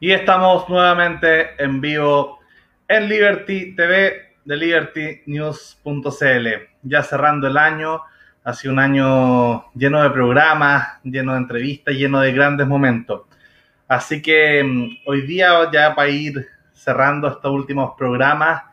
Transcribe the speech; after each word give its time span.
Y 0.00 0.10
estamos 0.12 0.68
nuevamente 0.68 1.62
en 1.62 1.80
vivo 1.80 2.40
en 2.88 3.08
Liberty 3.08 3.74
TV 3.76 4.34
de 4.44 4.56
libertynews.cl. 4.56 6.48
Ya 6.82 7.02
cerrando 7.02 7.46
el 7.46 7.56
año, 7.56 8.02
ha 8.42 8.52
sido 8.52 8.74
un 8.74 8.80
año 8.80 9.72
lleno 9.72 10.02
de 10.02 10.10
programas, 10.10 11.00
lleno 11.04 11.32
de 11.32 11.38
entrevistas, 11.38 11.94
lleno 11.94 12.20
de 12.20 12.32
grandes 12.32 12.66
momentos. 12.66 13.22
Así 13.86 14.20
que 14.20 14.62
mm, 14.64 14.88
hoy 15.06 15.22
día, 15.22 15.70
ya 15.72 15.94
para 15.94 16.08
ir 16.08 16.46
cerrando 16.72 17.28
estos 17.28 17.52
últimos 17.52 17.92
programas, 17.96 18.64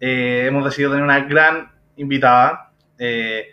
eh, 0.00 0.46
hemos 0.48 0.64
decidido 0.64 0.92
tener 0.92 1.04
una 1.04 1.20
gran 1.20 1.70
invitada, 1.96 2.72
eh, 2.98 3.48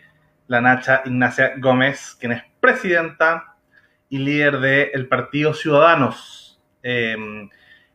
la 0.48 0.62
Nacha 0.62 1.02
Ignacia 1.06 1.54
Gómez, 1.58 2.16
quien 2.20 2.32
es 2.32 2.44
presidenta 2.60 3.56
y 4.10 4.18
líder 4.18 4.60
del 4.60 5.08
Partido 5.08 5.54
Ciudadanos, 5.54 6.51
em, 6.84 7.50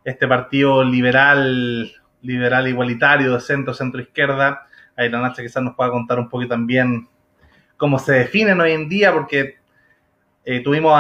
este 0.05 0.29
partido 0.29 0.85
liberal, 0.85 1.93
liberal 2.23 2.69
igualitario 2.69 3.35
de 3.35 3.41
centro, 3.41 3.75
centro 3.75 4.01
izquierda. 4.01 4.67
Ahí 4.97 5.09
la 5.09 5.21
Nacha 5.21 5.43
quizás 5.43 5.63
nos 5.63 5.75
pueda 5.75 5.91
contar 5.91 6.19
un 6.19 6.29
poco 6.29 6.47
también 6.47 7.09
cómo 7.77 7.99
se 7.99 8.13
definen 8.13 8.61
hoy 8.61 8.73
en 8.73 8.89
día, 8.89 9.13
porque 9.13 9.57
eh, 10.45 10.61
tuvimos 10.61 10.99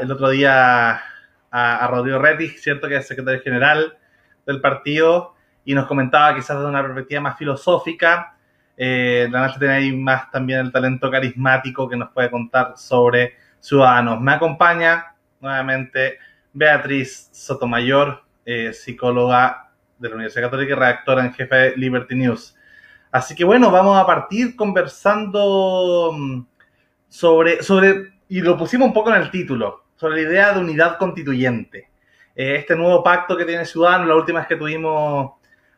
el 0.00 0.10
otro 0.10 0.30
día 0.30 1.00
a, 1.50 1.86
Rodrigo 1.88 2.18
Retis, 2.18 2.62
¿cierto? 2.62 2.88
Que 2.88 2.96
es 2.96 3.06
secretario 3.06 3.42
general 3.42 3.98
del 4.46 4.60
partido, 4.60 5.34
y 5.64 5.74
nos 5.74 5.86
comentaba 5.86 6.34
quizás 6.34 6.56
desde 6.56 6.68
una 6.68 6.82
perspectiva 6.82 7.20
más 7.20 7.38
filosófica. 7.38 8.36
Eh, 8.76 9.28
la 9.30 9.40
Nacha 9.40 9.58
tiene 9.58 9.74
ahí 9.74 9.92
más 9.92 10.30
también 10.30 10.60
el 10.60 10.72
talento 10.72 11.10
carismático 11.10 11.88
que 11.88 11.96
nos 11.96 12.10
puede 12.10 12.30
contar 12.30 12.74
sobre 12.76 13.34
ciudadanos. 13.60 14.20
Me 14.20 14.32
acompaña 14.32 15.14
nuevamente 15.40 16.18
Beatriz 16.54 17.28
Sotomayor, 17.32 18.22
eh, 18.46 18.72
psicóloga 18.72 19.72
de 19.98 20.08
la 20.08 20.14
Universidad 20.14 20.44
Católica 20.44 20.72
y 20.72 20.76
redactora 20.76 21.24
en 21.24 21.34
jefe 21.34 21.54
de 21.54 21.76
Liberty 21.76 22.14
News. 22.14 22.56
Así 23.10 23.34
que 23.34 23.44
bueno, 23.44 23.70
vamos 23.70 23.98
a 23.98 24.06
partir 24.06 24.54
conversando 24.54 26.12
mm, 26.12 26.46
sobre, 27.08 27.62
sobre, 27.62 28.12
y 28.28 28.40
lo 28.40 28.56
pusimos 28.56 28.88
un 28.88 28.94
poco 28.94 29.12
en 29.12 29.20
el 29.20 29.30
título, 29.30 29.84
sobre 29.96 30.22
la 30.22 30.30
idea 30.30 30.52
de 30.52 30.60
unidad 30.60 30.96
constituyente. 30.96 31.90
Eh, 32.36 32.56
este 32.56 32.76
nuevo 32.76 33.02
pacto 33.02 33.36
que 33.36 33.44
tiene 33.44 33.64
Ciudadanos, 33.64 34.06
la 34.06 34.16
última 34.16 34.38
vez 34.38 34.48
que 34.48 34.56
tuvimos 34.56 35.32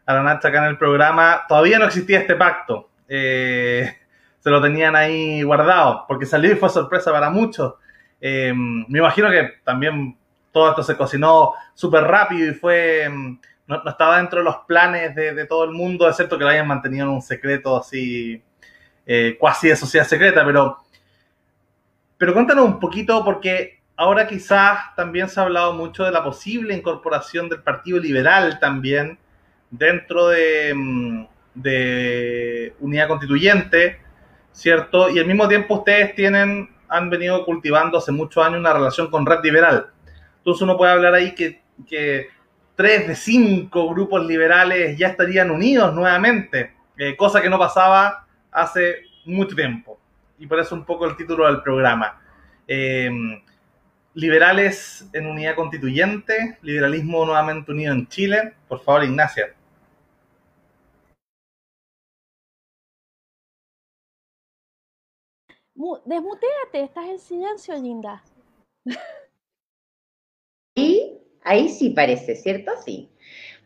a 0.04 0.14
la 0.14 0.22
Nacha 0.22 0.48
acá 0.48 0.58
en 0.58 0.70
el 0.70 0.78
programa, 0.78 1.44
todavía 1.48 1.78
no 1.78 1.86
existía 1.86 2.20
este 2.20 2.36
pacto. 2.36 2.90
Eh, 3.08 3.96
se 4.40 4.50
lo 4.50 4.60
tenían 4.60 4.94
ahí 4.94 5.42
guardado, 5.42 6.04
porque 6.06 6.26
salió 6.26 6.52
y 6.52 6.56
fue 6.56 6.68
sorpresa 6.68 7.12
para 7.12 7.30
muchos. 7.30 7.74
Me 8.20 8.98
imagino 8.98 9.30
que 9.30 9.54
también 9.62 10.16
todo 10.56 10.70
esto 10.70 10.82
se 10.82 10.96
cocinó 10.96 11.52
súper 11.74 12.04
rápido 12.04 12.50
y 12.50 12.54
fue, 12.54 13.06
mm, 13.06 13.40
no, 13.66 13.82
estaba 13.86 14.16
dentro 14.16 14.38
de 14.38 14.44
los 14.46 14.56
planes 14.66 15.14
de, 15.14 15.44
todo 15.44 15.64
el 15.64 15.72
mundo, 15.72 16.08
excepto 16.08 16.38
que 16.38 16.44
lo 16.44 16.48
hayan 16.48 16.66
mantenido 16.66 17.04
en 17.04 17.12
un 17.12 17.20
secreto 17.20 17.76
así, 17.76 18.42
eh, 19.04 19.36
cuasi 19.38 19.68
de 19.68 19.76
sociedad 19.76 20.06
secreta, 20.06 20.46
pero, 20.46 20.78
pero 22.16 22.32
cuéntanos 22.32 22.64
un 22.64 22.80
poquito, 22.80 23.22
porque 23.22 23.82
ahora 23.96 24.26
quizás 24.26 24.94
también 24.96 25.28
se 25.28 25.38
ha 25.40 25.42
hablado 25.42 25.74
mucho 25.74 26.04
de 26.04 26.10
la 26.10 26.24
posible 26.24 26.74
incorporación 26.74 27.50
del 27.50 27.62
Partido 27.62 27.98
Liberal 27.98 28.58
también 28.58 29.18
dentro 29.70 30.28
de, 30.28 30.72
mm, 30.74 31.26
de 31.54 32.74
Unidad 32.80 33.08
Constituyente. 33.08 34.06
¿cierto? 34.56 35.10
Y 35.10 35.18
al 35.18 35.26
mismo 35.26 35.46
tiempo 35.48 35.74
ustedes 35.74 36.14
tienen, 36.14 36.70
han 36.88 37.10
venido 37.10 37.44
cultivando 37.44 37.98
hace 37.98 38.10
muchos 38.10 38.42
años 38.42 38.58
una 38.60 38.72
relación 38.72 39.10
con 39.10 39.26
Red 39.26 39.40
Liberal. 39.44 39.90
Entonces 40.46 40.62
uno 40.62 40.76
puede 40.76 40.92
hablar 40.92 41.12
ahí 41.12 41.34
que, 41.34 42.28
tres 42.76 43.08
de 43.08 43.16
cinco 43.16 43.88
grupos 43.88 44.24
liberales 44.24 44.96
ya 44.96 45.08
estarían 45.08 45.50
unidos 45.50 45.92
nuevamente, 45.92 46.72
eh, 46.96 47.16
cosa 47.16 47.42
que 47.42 47.50
no 47.50 47.58
pasaba 47.58 48.28
hace 48.52 49.02
mucho 49.24 49.56
tiempo. 49.56 49.98
Y 50.38 50.46
por 50.46 50.60
eso 50.60 50.76
un 50.76 50.84
poco 50.84 51.04
el 51.04 51.16
título 51.16 51.46
del 51.46 51.62
programa. 51.62 52.22
Eh, 52.68 53.10
liberales 54.14 55.08
en 55.12 55.26
unidad 55.26 55.56
constituyente, 55.56 56.58
liberalismo 56.62 57.26
nuevamente 57.26 57.72
unido 57.72 57.92
en 57.92 58.06
Chile. 58.06 58.54
Por 58.68 58.80
favor, 58.80 59.02
Ignacia. 59.02 59.52
Desmuteate, 66.04 66.84
estás 66.84 67.06
en 67.06 67.18
silencio, 67.18 67.74
linda. 67.74 68.22
Ahí 71.46 71.68
sí 71.68 71.90
parece, 71.90 72.34
¿cierto? 72.34 72.72
Sí. 72.84 73.08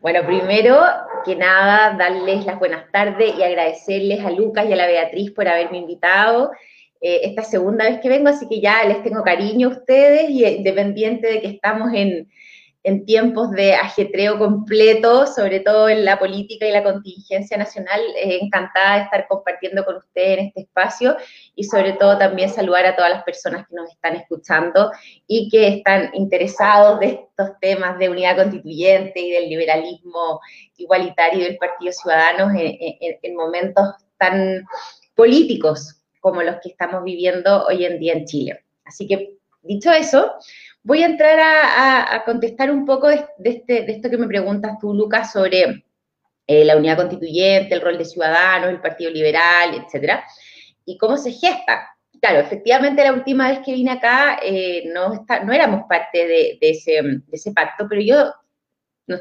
Bueno, 0.01 0.23
primero 0.23 0.79
que 1.25 1.35
nada, 1.35 1.97
darles 1.97 2.45
las 2.45 2.59
buenas 2.59 2.91
tardes 2.91 3.33
y 3.35 3.41
agradecerles 3.41 4.23
a 4.23 4.29
Lucas 4.29 4.67
y 4.69 4.73
a 4.73 4.75
la 4.75 4.85
Beatriz 4.85 5.31
por 5.31 5.47
haberme 5.47 5.79
invitado. 5.79 6.51
Eh, 7.01 7.21
esta 7.23 7.43
segunda 7.43 7.85
vez 7.85 7.99
que 7.99 8.07
vengo, 8.07 8.29
así 8.29 8.47
que 8.47 8.61
ya 8.61 8.83
les 8.85 9.01
tengo 9.01 9.23
cariño 9.23 9.67
a 9.67 9.71
ustedes 9.71 10.29
y 10.29 10.45
independiente 10.45 11.25
de 11.25 11.41
que 11.41 11.47
estamos 11.47 11.91
en, 11.95 12.29
en 12.83 13.05
tiempos 13.05 13.51
de 13.51 13.75
ajetreo 13.75 14.39
completo, 14.39 15.27
sobre 15.27 15.59
todo 15.59 15.87
en 15.89 16.03
la 16.03 16.17
política 16.17 16.65
y 16.65 16.71
la 16.71 16.83
contingencia 16.83 17.57
nacional. 17.57 18.01
Eh, 18.15 18.39
encantada 18.41 18.95
de 18.95 19.03
estar 19.03 19.27
compartiendo 19.27 19.85
con 19.85 19.97
ustedes 19.97 20.39
en 20.39 20.45
este 20.47 20.61
espacio 20.61 21.15
y 21.55 21.63
sobre 21.63 21.93
todo 21.93 22.17
también 22.17 22.49
saludar 22.49 22.85
a 22.85 22.95
todas 22.95 23.11
las 23.11 23.23
personas 23.23 23.67
que 23.67 23.75
nos 23.75 23.89
están 23.89 24.15
escuchando 24.15 24.91
y 25.27 25.49
que 25.49 25.67
están 25.67 26.09
interesados 26.13 26.99
de 26.99 27.07
estos 27.07 27.59
temas 27.59 27.99
de 27.99 28.09
unidad 28.09 28.37
constituyente 28.37 29.19
y 29.19 29.31
del 29.31 29.49
liberalismo 29.49 30.39
igualitario 30.77 31.43
del 31.43 31.57
Partido 31.57 31.91
Ciudadanos 31.91 32.51
en 32.55 33.35
momentos 33.35 33.95
tan 34.17 34.65
políticos 35.15 36.01
como 36.21 36.41
los 36.43 36.55
que 36.61 36.69
estamos 36.69 37.03
viviendo 37.03 37.65
hoy 37.65 37.85
en 37.85 37.99
día 37.99 38.13
en 38.13 38.25
Chile. 38.25 38.63
Así 38.85 39.07
que, 39.07 39.37
dicho 39.63 39.91
eso, 39.91 40.33
Voy 40.83 41.03
a 41.03 41.05
entrar 41.05 41.39
a, 41.39 42.23
contestar 42.25 42.71
un 42.71 42.85
poco 42.85 43.07
de, 43.07 43.25
este, 43.43 43.83
de, 43.83 43.91
esto 43.91 44.09
que 44.09 44.17
me 44.17 44.27
preguntas 44.27 44.77
tú, 44.79 44.93
Lucas, 44.93 45.31
sobre 45.31 45.85
eh, 46.47 46.65
la 46.65 46.75
unidad 46.75 46.97
constituyente, 46.97 47.75
el 47.75 47.81
rol 47.81 47.97
de 47.97 48.05
ciudadanos, 48.05 48.69
el 48.69 48.81
Partido 48.81 49.11
Liberal, 49.11 49.75
etcétera, 49.75 50.23
y 50.85 50.97
cómo 50.97 51.17
se 51.17 51.31
gesta. 51.31 51.87
Claro, 52.19 52.39
efectivamente 52.39 53.03
la 53.03 53.13
última 53.13 53.49
vez 53.49 53.59
que 53.65 53.73
vine 53.73 53.91
acá 53.91 54.39
eh, 54.43 54.91
no, 54.93 55.25
éramos 55.53 55.83
parte 55.87 56.27
de, 56.27 56.57
ese, 56.61 57.51
pacto, 57.53 57.87
pero 57.87 58.01
yo 58.01 58.33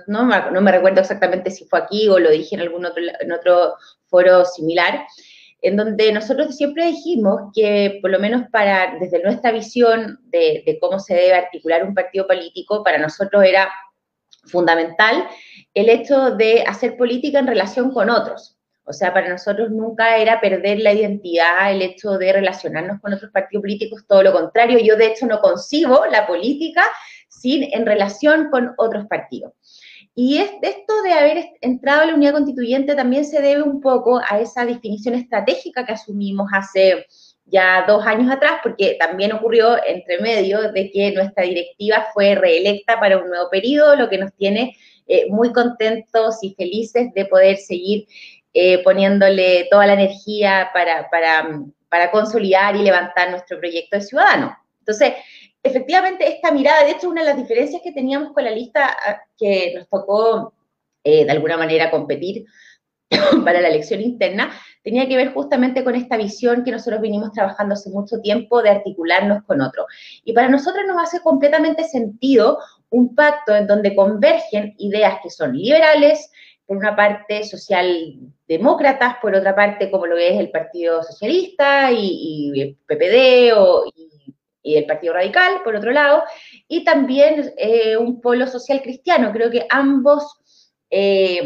no, 0.07 0.25
me 0.25 0.73
recuerdo 0.73 1.01
exactamente 1.01 1.51
si 1.51 1.65
fue 1.65 1.79
aquí 1.79 2.09
o 2.09 2.19
lo 2.19 2.31
dije 2.31 2.55
en 2.55 2.63
algún 2.63 2.85
otro, 2.85 3.03
en 3.21 3.33
otro 3.33 3.75
foro 4.07 4.45
similar, 4.45 5.07
en 5.63 5.77
donde 5.77 6.13
nosotros 6.13 6.57
siempre 6.57 6.87
dijimos 6.87 7.51
que, 7.55 7.99
por 8.01 8.11
lo 8.11 8.19
menos 8.19 8.45
para, 8.51 8.97
desde 8.99 9.23
nuestra 9.23 9.53
visión 9.53 10.19
de, 10.25 10.79
cómo 10.81 10.99
se 10.99 11.15
debe 11.15 11.35
articular 11.35 11.85
un 11.85 11.95
partido 11.95 12.27
político, 12.27 12.83
para 12.83 12.99
nosotros 12.99 13.45
era 13.45 13.71
fundamental 14.45 15.29
el 15.75 15.91
hecho 15.91 16.31
de 16.31 16.63
hacer 16.63 16.97
política 16.97 17.39
en 17.39 17.47
relación 17.47 17.93
con 17.93 18.09
otros. 18.11 18.57
O 18.85 18.93
sea, 18.93 19.13
para 19.13 19.29
nosotros 19.29 19.71
nunca 19.71 20.17
era 20.17 20.41
perder 20.41 20.81
la 20.81 20.93
identidad, 20.93 21.71
el 21.71 21.83
hecho 21.83 22.13
de 22.13 22.33
relacionarnos 22.33 23.01
con 23.01 23.13
otros 23.13 23.31
partidos 23.31 23.63
políticos, 23.63 24.05
todo 24.09 24.23
lo 24.23 24.33
contrario. 24.33 24.79
Yo, 24.79 24.97
de 24.97 25.07
hecho, 25.07 25.27
no 25.27 25.41
concibo 25.41 26.07
la 26.11 26.27
política 26.27 26.83
sin 27.29 27.73
en 27.73 27.87
relación 27.87 28.51
con 28.51 28.75
otros 28.79 29.07
partidos. 29.07 29.53
Y 30.23 30.37
esto 30.37 31.03
de 31.03 31.15
haber 31.15 31.47
entrado 31.63 32.03
a 32.03 32.05
la 32.05 32.15
unidad 32.15 32.33
constituyente 32.33 32.95
también 32.95 33.25
se 33.25 33.41
debe 33.41 33.63
un 33.63 33.81
poco 33.81 34.21
a 34.29 34.39
esa 34.39 34.67
definición 34.67 35.15
estratégica 35.15 35.87
que 35.87 35.95
asumimos 35.95 36.47
hace 36.53 37.07
ya 37.47 37.87
dos 37.89 38.07
años 38.07 38.31
atrás, 38.31 38.61
porque 38.63 38.99
también 39.01 39.33
ocurrió 39.33 39.83
entre 39.83 40.21
medio 40.21 40.73
de 40.73 40.91
que 40.91 41.13
nuestra 41.13 41.45
directiva 41.45 42.09
fue 42.13 42.35
reelecta 42.35 43.01
para 43.01 43.17
un 43.17 43.31
nuevo 43.31 43.49
periodo, 43.49 43.97
lo 43.97 44.11
que 44.11 44.19
nos 44.19 44.35
tiene 44.35 44.77
eh, 45.09 45.25
muy 45.31 45.55
contentos 45.55 46.37
y 46.43 46.53
felices 46.53 47.15
de 47.15 47.25
poder 47.25 47.57
seguir 47.57 48.07
eh, 48.53 48.83
poniéndole 48.85 49.69
toda 49.71 49.87
la 49.87 49.95
energía 49.95 50.69
para, 50.75 52.11
consolidar 52.11 52.77
y 52.77 52.83
levantar 52.83 53.31
nuestro 53.31 53.59
proyecto 53.59 53.97
de 53.97 54.03
ciudadano. 54.03 54.55
Entonces, 54.81 55.15
efectivamente 55.63 56.29
esta 56.29 56.51
mirada, 56.51 56.85
de 56.85 56.93
hecho 56.93 57.09
una 57.09 57.23
de 57.23 57.29
las 57.29 57.37
diferencias 57.37 57.83
que 57.83 57.93
teníamos 57.93 58.33
con 58.33 58.45
la 58.45 58.51
lista 58.51 58.97
ah, 59.07 59.23
que 59.37 59.75
nos 59.75 59.89
tocó 59.89 60.55
eh, 61.05 61.25
de 61.25 61.31
alguna 61.31 61.57
manera 61.57 61.91
competir 61.91 62.45
para 63.45 63.61
la 63.61 63.69
elección 63.69 64.01
interna, 64.01 64.53
tenía 64.83 65.09
que 65.09 65.17
ver 65.17 65.33
justamente 65.33 65.85
con 65.85 65.95
esta 65.95 66.17
visión 66.17 66.65
que 66.65 66.71
nosotros 66.71 67.01
venimos 67.01 67.33
trabajando 67.33 67.75
hace 67.75 67.91
mucho 67.91 68.21
tiempo 68.21 68.63
de 68.63 68.71
articularnos 68.71 69.45
con 69.45 69.61
otro. 69.61 69.87
Y 70.25 70.33
para 70.33 70.49
nosotros 70.49 70.85
nos 70.87 71.03
hace 71.03 71.21
completamente 71.21 71.85
sentido 71.85 72.59
un 72.89 73.15
pacto 73.15 73.55
en 73.55 73.67
donde 73.67 73.95
convergen 73.95 74.75
ideas 74.79 75.21
que 75.23 75.31
son 75.31 75.57
liberales, 75.57 76.31
por 76.71 76.77
una 76.77 76.95
parte 76.95 77.43
socialdemócratas, 77.43 79.17
por 79.21 79.35
otra 79.35 79.57
parte 79.57 79.91
como 79.91 80.07
lo 80.07 80.17
es 80.17 80.39
el 80.39 80.53
Partido 80.53 81.03
Socialista 81.03 81.91
y, 81.91 82.53
y 82.55 82.75
PPD 82.87 83.59
o, 83.59 83.87
y 83.93 84.10
y 84.63 84.75
del 84.75 84.87
Partido 84.87 85.15
Radical, 85.15 85.63
por 85.65 85.77
otro 85.77 85.91
lado, 85.91 86.23
y 86.69 86.85
también 86.85 87.53
eh, 87.57 87.97
un 87.97 88.21
polo 88.21 88.47
social 88.47 88.83
cristiano. 88.83 89.33
Creo 89.33 89.51
que 89.51 89.67
ambos, 89.71 90.39
eh, 90.91 91.43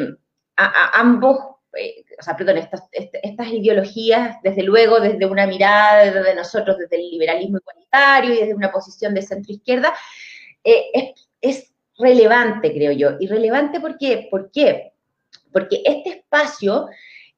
ambos 0.57 1.39
eh, 1.77 2.05
o 2.19 2.23
sea, 2.23 2.37
estas, 2.57 2.83
estas, 2.93 3.49
ideologías, 3.49 4.37
desde 4.43 4.63
luego, 4.63 5.01
desde 5.01 5.27
una 5.27 5.47
mirada 5.47 6.11
de 6.11 6.35
nosotros, 6.35 6.79
desde 6.79 6.97
el 6.97 7.11
liberalismo 7.11 7.59
igualitario 7.59 8.35
y 8.35 8.39
desde 8.39 8.55
una 8.55 8.71
posición 8.71 9.15
de 9.15 9.23
centro-izquierda, 9.23 9.93
es, 10.63 11.71
relevante, 11.97 12.73
creo 12.73 12.91
yo. 12.91 13.11
Y 13.21 13.29
relevante 13.29 13.79
porque, 13.79 14.27
¿por 14.29 14.51
qué? 14.51 14.95
Porque 15.53 15.81
este 15.85 16.11
espacio, 16.11 16.89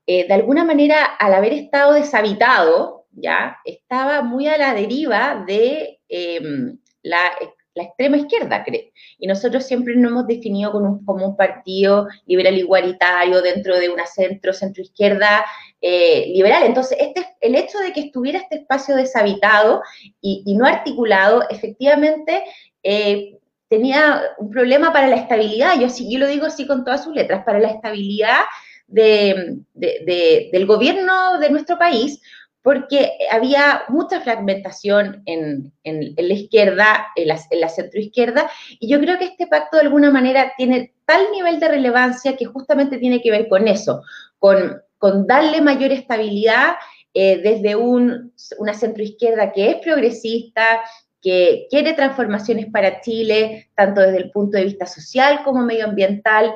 de 0.06 0.32
alguna 0.32 0.64
manera, 0.64 1.04
al 1.04 1.34
haber 1.34 1.52
estado 1.52 1.92
deshabitado, 1.92 2.95
¿ya? 3.16 3.58
Estaba 3.64 4.22
muy 4.22 4.46
a 4.46 4.58
la 4.58 4.74
deriva 4.74 5.44
de 5.46 5.98
em, 6.08 6.78
la, 7.02 7.32
extrema 7.74 8.16
izquierda, 8.16 8.64
creo. 8.64 8.80
Y 9.18 9.26
nosotros 9.26 9.66
siempre 9.66 9.94
nos 9.96 10.10
hemos 10.10 10.26
definido 10.26 10.72
como 10.72 11.02
un, 11.06 11.36
partido 11.36 12.08
liberal 12.24 12.56
igualitario 12.56 13.42
dentro 13.42 13.78
de 13.78 13.90
una 13.90 14.06
centro, 14.06 14.54
centro-izquierda 14.54 15.44
eh, 15.82 16.26
liberal. 16.28 16.62
Entonces, 16.64 16.96
este, 16.98 17.26
el 17.42 17.54
hecho 17.54 17.78
de 17.80 17.92
que 17.92 18.00
estuviera 18.00 18.38
este 18.38 18.56
espacio 18.56 18.96
deshabitado 18.96 19.82
y, 20.22 20.54
no 20.56 20.64
articulado, 20.66 21.44
efectivamente, 21.50 22.44
eh, 22.82 23.38
tenía 23.68 24.22
un 24.38 24.50
problema 24.50 24.90
para 24.90 25.08
la 25.08 25.16
estabilidad. 25.16 25.78
Yo, 25.78 25.88
yo 25.88 26.18
lo 26.18 26.28
digo 26.28 26.46
así 26.46 26.66
con 26.66 26.82
todas 26.82 27.04
sus 27.04 27.14
letras, 27.14 27.44
para 27.44 27.58
la 27.58 27.72
estabilidad 27.72 28.40
del 28.86 30.66
gobierno 30.66 31.38
de 31.40 31.50
nuestro 31.50 31.78
país, 31.78 32.22
porque 32.66 33.12
había 33.30 33.84
mucha 33.86 34.20
fragmentación 34.20 35.22
en, 35.24 35.72
la 35.84 36.34
izquierda, 36.34 37.06
en 37.14 37.28
la, 37.28 37.40
en 37.48 37.60
la 37.60 37.68
centroizquierda, 37.68 38.50
y 38.80 38.88
yo 38.88 38.98
creo 38.98 39.18
que 39.18 39.26
este 39.26 39.46
pacto 39.46 39.76
de 39.76 39.84
alguna 39.84 40.10
manera 40.10 40.52
tiene 40.56 40.92
tal 41.04 41.30
nivel 41.30 41.60
de 41.60 41.68
relevancia 41.68 42.36
que 42.36 42.44
justamente 42.46 42.98
tiene 42.98 43.22
que 43.22 43.30
ver 43.30 43.46
con 43.46 43.68
eso, 43.68 44.02
con, 44.40 44.82
darle 45.28 45.60
mayor 45.60 45.92
estabilidad 45.92 46.74
eh, 47.14 47.40
desde 47.40 47.76
una 47.76 48.74
centroizquierda 48.74 49.52
que 49.52 49.70
es 49.70 49.76
progresista, 49.76 50.80
que 51.22 51.68
quiere 51.70 51.92
transformaciones 51.92 52.66
para 52.66 53.00
Chile, 53.00 53.70
tanto 53.76 54.00
desde 54.00 54.18
el 54.18 54.32
punto 54.32 54.58
de 54.58 54.64
vista 54.64 54.86
social 54.86 55.44
como 55.44 55.62
medioambiental, 55.62 56.52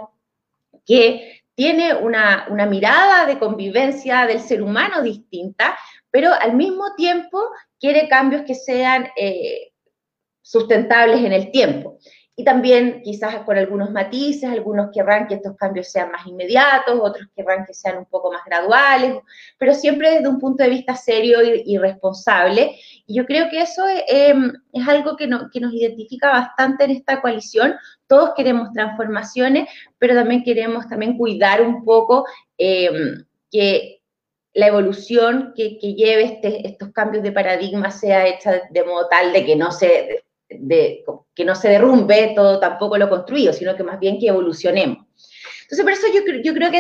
que 0.85 1.43
tiene 1.55 1.95
una 1.95 2.67
mirada 2.69 3.27
de 3.27 3.39
convivencia 3.39 4.27
del 4.27 4.41
ser 4.41 4.63
humano 4.63 5.03
distinta, 5.03 5.77
pero 6.11 6.33
al 6.33 6.55
mismo 6.55 6.95
tiempo 6.97 7.41
quiere 7.79 8.09
cambios 8.09 8.43
que 8.43 8.55
sean 8.55 9.09
eh, 9.17 9.73
sustentables 10.43 11.21
en 11.25 11.33
el 11.33 11.51
tiempo. 11.51 11.99
Y 12.41 12.45
también 12.45 13.03
quizás 13.03 13.45
con 13.45 13.59
algunos 13.59 13.91
matices, 13.91 14.49
algunos 14.49 14.89
querrán 14.95 15.27
que 15.27 15.35
estos 15.35 15.55
cambios 15.57 15.93
sean 15.93 16.11
más 16.11 16.27
inmediatos, 16.27 16.99
otros 16.99 17.27
querrán 17.37 17.67
que 17.67 17.75
sean 17.75 17.99
un 17.99 18.07
poco 18.07 18.33
más 18.33 18.43
graduales, 18.47 19.19
pero 19.59 19.75
siempre 19.75 20.11
desde 20.11 20.29
un 20.29 20.39
punto 20.39 20.65
de 20.65 20.71
vista 20.71 20.97
serio 20.97 21.41
y, 21.43 21.77
responsable. 21.77 22.77
Y 23.07 23.15
yo 23.15 23.27
creo 23.27 23.51
que 23.51 23.61
eso 23.61 23.85
em, 24.09 24.55
es 24.73 24.89
algo 24.89 25.19
que, 25.19 25.29
que, 25.53 25.61
nos 25.61 25.75
identifica 25.75 26.31
bastante 26.31 26.85
en 26.85 26.93
esta 26.93 27.21
coalición. 27.21 27.75
Todos 28.07 28.33
queremos 28.35 28.73
transformaciones, 28.73 29.69
pero 29.99 30.15
también 30.15 30.43
queremos 30.43 30.89
también 30.89 31.19
cuidar 31.19 31.61
un 31.61 31.85
poco 31.85 32.25
em, 32.57 33.23
que 33.51 34.00
la 34.53 34.67
evolución 34.67 35.53
que, 35.55 35.79
lleve 35.79 36.25
este, 36.25 36.67
estos 36.67 36.91
cambios 36.93 37.23
de 37.23 37.33
paradigma 37.33 37.91
sea 37.91 38.27
hecha 38.27 38.63
de 38.71 38.85
modo 38.85 39.09
tal 39.09 39.33
de 39.33 39.45
que 39.45 39.57
no 39.57 39.71
se, 39.71 40.25
de, 40.49 41.05
que 41.35 41.45
no 41.45 41.55
se 41.55 41.69
derrumbe 41.69 42.33
todo 42.35 42.59
tampoco 42.59 42.99
lo 42.99 43.09
construido, 43.09 43.53
sino 43.53 43.77
que 43.77 43.85
más 43.85 44.01
bien 44.01 44.19
que 44.19 44.29
evolucionemos. 44.29 45.07
Entonces, 45.63 45.85
por 45.85 45.93
eso 45.93 46.07
yo, 46.13 46.43
yo 46.43 46.53
creo 46.53 46.71
que 46.73 46.79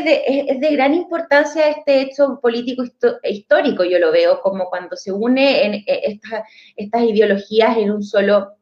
es 0.49 0.61
de, 0.61 0.70
gran 0.70 0.94
importancia 0.94 1.69
este 1.69 2.00
hecho 2.00 2.40
político 2.43 2.82
histórico, 3.22 3.84
yo 3.84 4.00
lo 4.00 4.11
veo 4.11 4.40
como 4.40 4.69
cuando 4.69 4.96
se 4.96 5.12
une 5.12 5.64
en, 5.64 5.75
e, 5.75 6.19
estas 6.75 7.02
ideologías 7.02 7.76
en 7.76 7.93
un 7.93 8.02
solo 8.02 8.56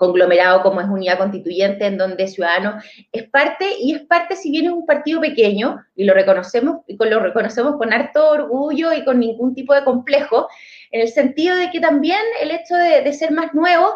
conglomerado 0.00 0.62
como 0.62 0.80
es 0.80 0.88
Unidad 0.88 1.18
Constituyente, 1.18 1.84
en 1.84 1.98
donde 1.98 2.26
Ciudadanos 2.26 2.82
es 3.12 3.28
parte, 3.28 3.66
y 3.78 3.94
es 3.94 4.00
parte 4.00 4.34
si 4.34 4.50
bien 4.50 4.64
es 4.64 4.72
un 4.72 4.86
partido 4.86 5.20
pequeño, 5.20 5.84
y 5.94 6.04
lo 6.04 6.14
reconocemos, 6.14 6.78
y 6.86 6.96
lo 6.96 7.20
reconocemos 7.20 7.76
con 7.76 7.92
harto 7.92 8.30
orgullo 8.30 8.94
y 8.94 9.04
con 9.04 9.20
ningún 9.20 9.54
tipo 9.54 9.74
de 9.74 9.84
complejo, 9.84 10.48
en 10.90 11.02
el 11.02 11.08
sentido 11.08 11.54
de 11.54 11.70
que 11.70 11.80
también 11.80 12.20
el 12.40 12.50
hecho 12.50 12.74
de, 12.76 13.12
ser 13.12 13.30
más 13.30 13.52
nuevo, 13.52 13.94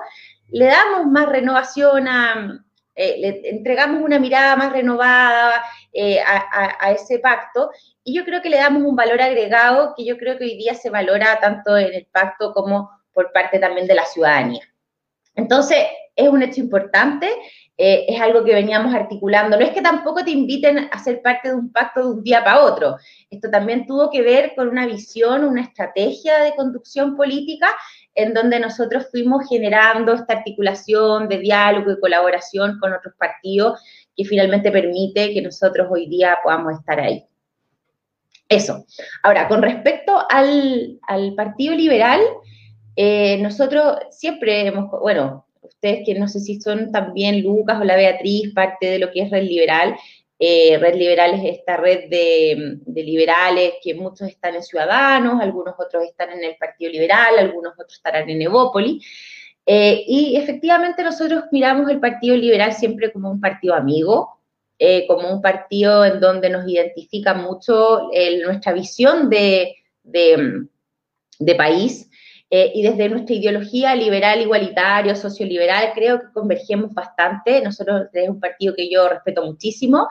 le 0.51 0.67
damos 0.67 1.06
más 1.06 1.27
renovación 1.27 2.07
a, 2.07 2.62
eh, 2.95 3.17
le 3.19 3.49
entregamos 3.49 4.03
una 4.03 4.19
mirada 4.19 4.57
más 4.57 4.73
renovada 4.73 5.65
eh, 5.95 6.21
a, 6.21 6.93
ese 6.93 7.19
pacto 7.19 7.71
y 8.05 8.15
yo 8.15 8.25
creo 8.25 8.43
que 8.43 8.50
le 8.50 8.59
damos 8.59 8.83
un 8.83 8.95
valor 8.95 9.23
agregado 9.23 9.95
que 9.97 10.05
yo 10.05 10.19
creo 10.19 10.37
que 10.37 10.45
hoy 10.45 10.57
día 10.59 10.75
se 10.75 10.91
valora 10.91 11.41
tanto 11.41 11.79
en 11.79 11.95
el 11.95 12.07
pacto 12.12 12.53
como 12.53 12.91
por 13.15 13.33
parte 13.33 13.59
también 13.59 13.87
de 13.87 13.95
la 13.95 14.05
ciudadanía. 14.05 14.62
Entonces, 15.35 15.79
es 16.17 16.29
un 16.29 16.43
hecho 16.43 16.61
importante, 16.61 17.29
eh, 17.77 18.05
es 18.09 18.21
algo 18.21 18.45
que 18.45 18.55
veníamos 18.55 18.95
articulando. 18.95 19.59
No 19.59 19.65
es 19.65 19.73
que 19.73 19.83
tampoco 19.83 20.25
te 20.25 20.31
inviten 20.31 20.89
a 20.91 20.99
ser 21.03 21.23
parte 21.23 21.49
de 21.49 21.55
un 21.55 21.73
pacto 21.73 22.01
de 22.01 22.15
un 22.15 22.23
día 22.23 22.45
para 22.45 22.63
otro. 22.63 22.97
Esto 23.31 23.51
también 23.51 23.87
tuvo 23.87 24.11
que 24.11 24.23
ver 24.23 24.53
con 24.55 24.69
una 24.69 24.87
visión, 24.87 25.45
una 25.45 25.63
estrategia 25.63 26.39
de 26.39 26.55
conducción 26.55 27.17
política 27.17 27.69
en 28.15 28.33
donde 28.33 28.61
nosotros 28.61 29.09
fuimos 29.11 29.49
generando 29.49 30.13
esta 30.15 30.35
articulación 30.35 31.29
de 31.29 31.39
diálogo 31.39 31.91
y 31.91 32.01
colaboración 32.01 32.79
con 32.79 32.93
otros 32.93 33.15
partidos 33.19 33.81
que 34.17 34.25
finalmente 34.25 34.71
permite 34.71 35.35
que 35.35 35.43
nosotros 35.43 35.89
hoy 35.91 36.07
día 36.07 36.39
podamos 36.45 36.79
estar 36.79 37.01
ahí. 37.01 37.25
Eso. 38.49 38.85
Ahora, 39.25 39.49
con 39.49 39.63
respecto 39.63 40.25
al, 40.31 41.01
al 41.09 41.35
Partido 41.35 41.75
Liberal, 41.75 42.21
eh, 42.96 43.38
nosotros 43.38 43.99
siempre 44.11 44.67
hemos, 44.67 44.91
bueno, 44.91 45.46
ustedes 45.62 46.02
que 46.06 46.14
no 46.14 46.29
sé 46.29 46.41
si 46.41 46.61
son 46.61 46.93
también 46.93 47.43
Lucas 47.43 47.81
o 47.81 47.85
la 47.85 47.96
Beatriz, 47.96 48.52
parte 48.55 48.87
de 48.87 48.99
lo 48.99 49.11
que 49.11 49.23
es 49.23 49.31
Red 49.31 49.44
Liberal. 49.44 49.96
Eh, 50.38 50.79
red 50.79 50.96
Liberal 50.96 51.35
es 51.35 51.58
esta 51.58 51.76
red 51.76 52.08
de, 52.11 52.81
liberales 52.87 53.75
que 53.82 53.94
muchos 53.94 54.29
están 54.29 54.56
en 54.56 54.62
Ciudadanos, 54.62 55.41
algunos 55.41 55.75
otros 55.79 56.05
están 56.05 56.32
en 56.32 56.43
el 56.44 56.56
Partido 56.56 56.91
Liberal, 56.91 57.38
algunos 57.38 57.73
otros 57.75 57.94
estarán 57.94 58.29
en 58.29 58.43
Evópoli. 58.43 59.00
Eh, 59.64 60.05
y 60.06 60.37
efectivamente 60.37 61.02
nosotros 61.02 61.44
miramos 61.52 61.88
el 61.88 62.00
Partido 62.00 62.37
Liberal 62.37 62.73
siempre 62.75 63.12
como 63.12 63.31
un 63.31 63.40
partido 63.40 63.75
amigo, 63.75 64.40
como 65.07 65.30
un 65.33 65.40
partido 65.40 66.04
en 66.04 66.21
donde 66.21 66.50
nos 66.50 66.69
identifica 66.69 67.33
mucho 67.33 68.11
nuestra 68.45 68.73
visión 68.73 69.30
de, 69.30 69.76
de 71.38 71.54
país, 71.54 72.11
eh, 72.51 72.73
y 72.75 72.83
desde 72.83 73.09
nuestra 73.09 73.35
ideología 73.35 73.95
liberal, 73.95 74.41
igualitario, 74.41 75.17
socioliberal, 75.17 75.93
creo 75.95 76.21
que 76.21 76.33
convergemos 76.33 76.93
bastante. 76.93 77.61
Nosotros 77.63 78.09
es 78.13 78.29
un 78.29 78.41
partido 78.41 78.75
que 78.75 78.89
yo 78.91 79.09
respeto 79.09 79.45
muchísimo 79.45 80.09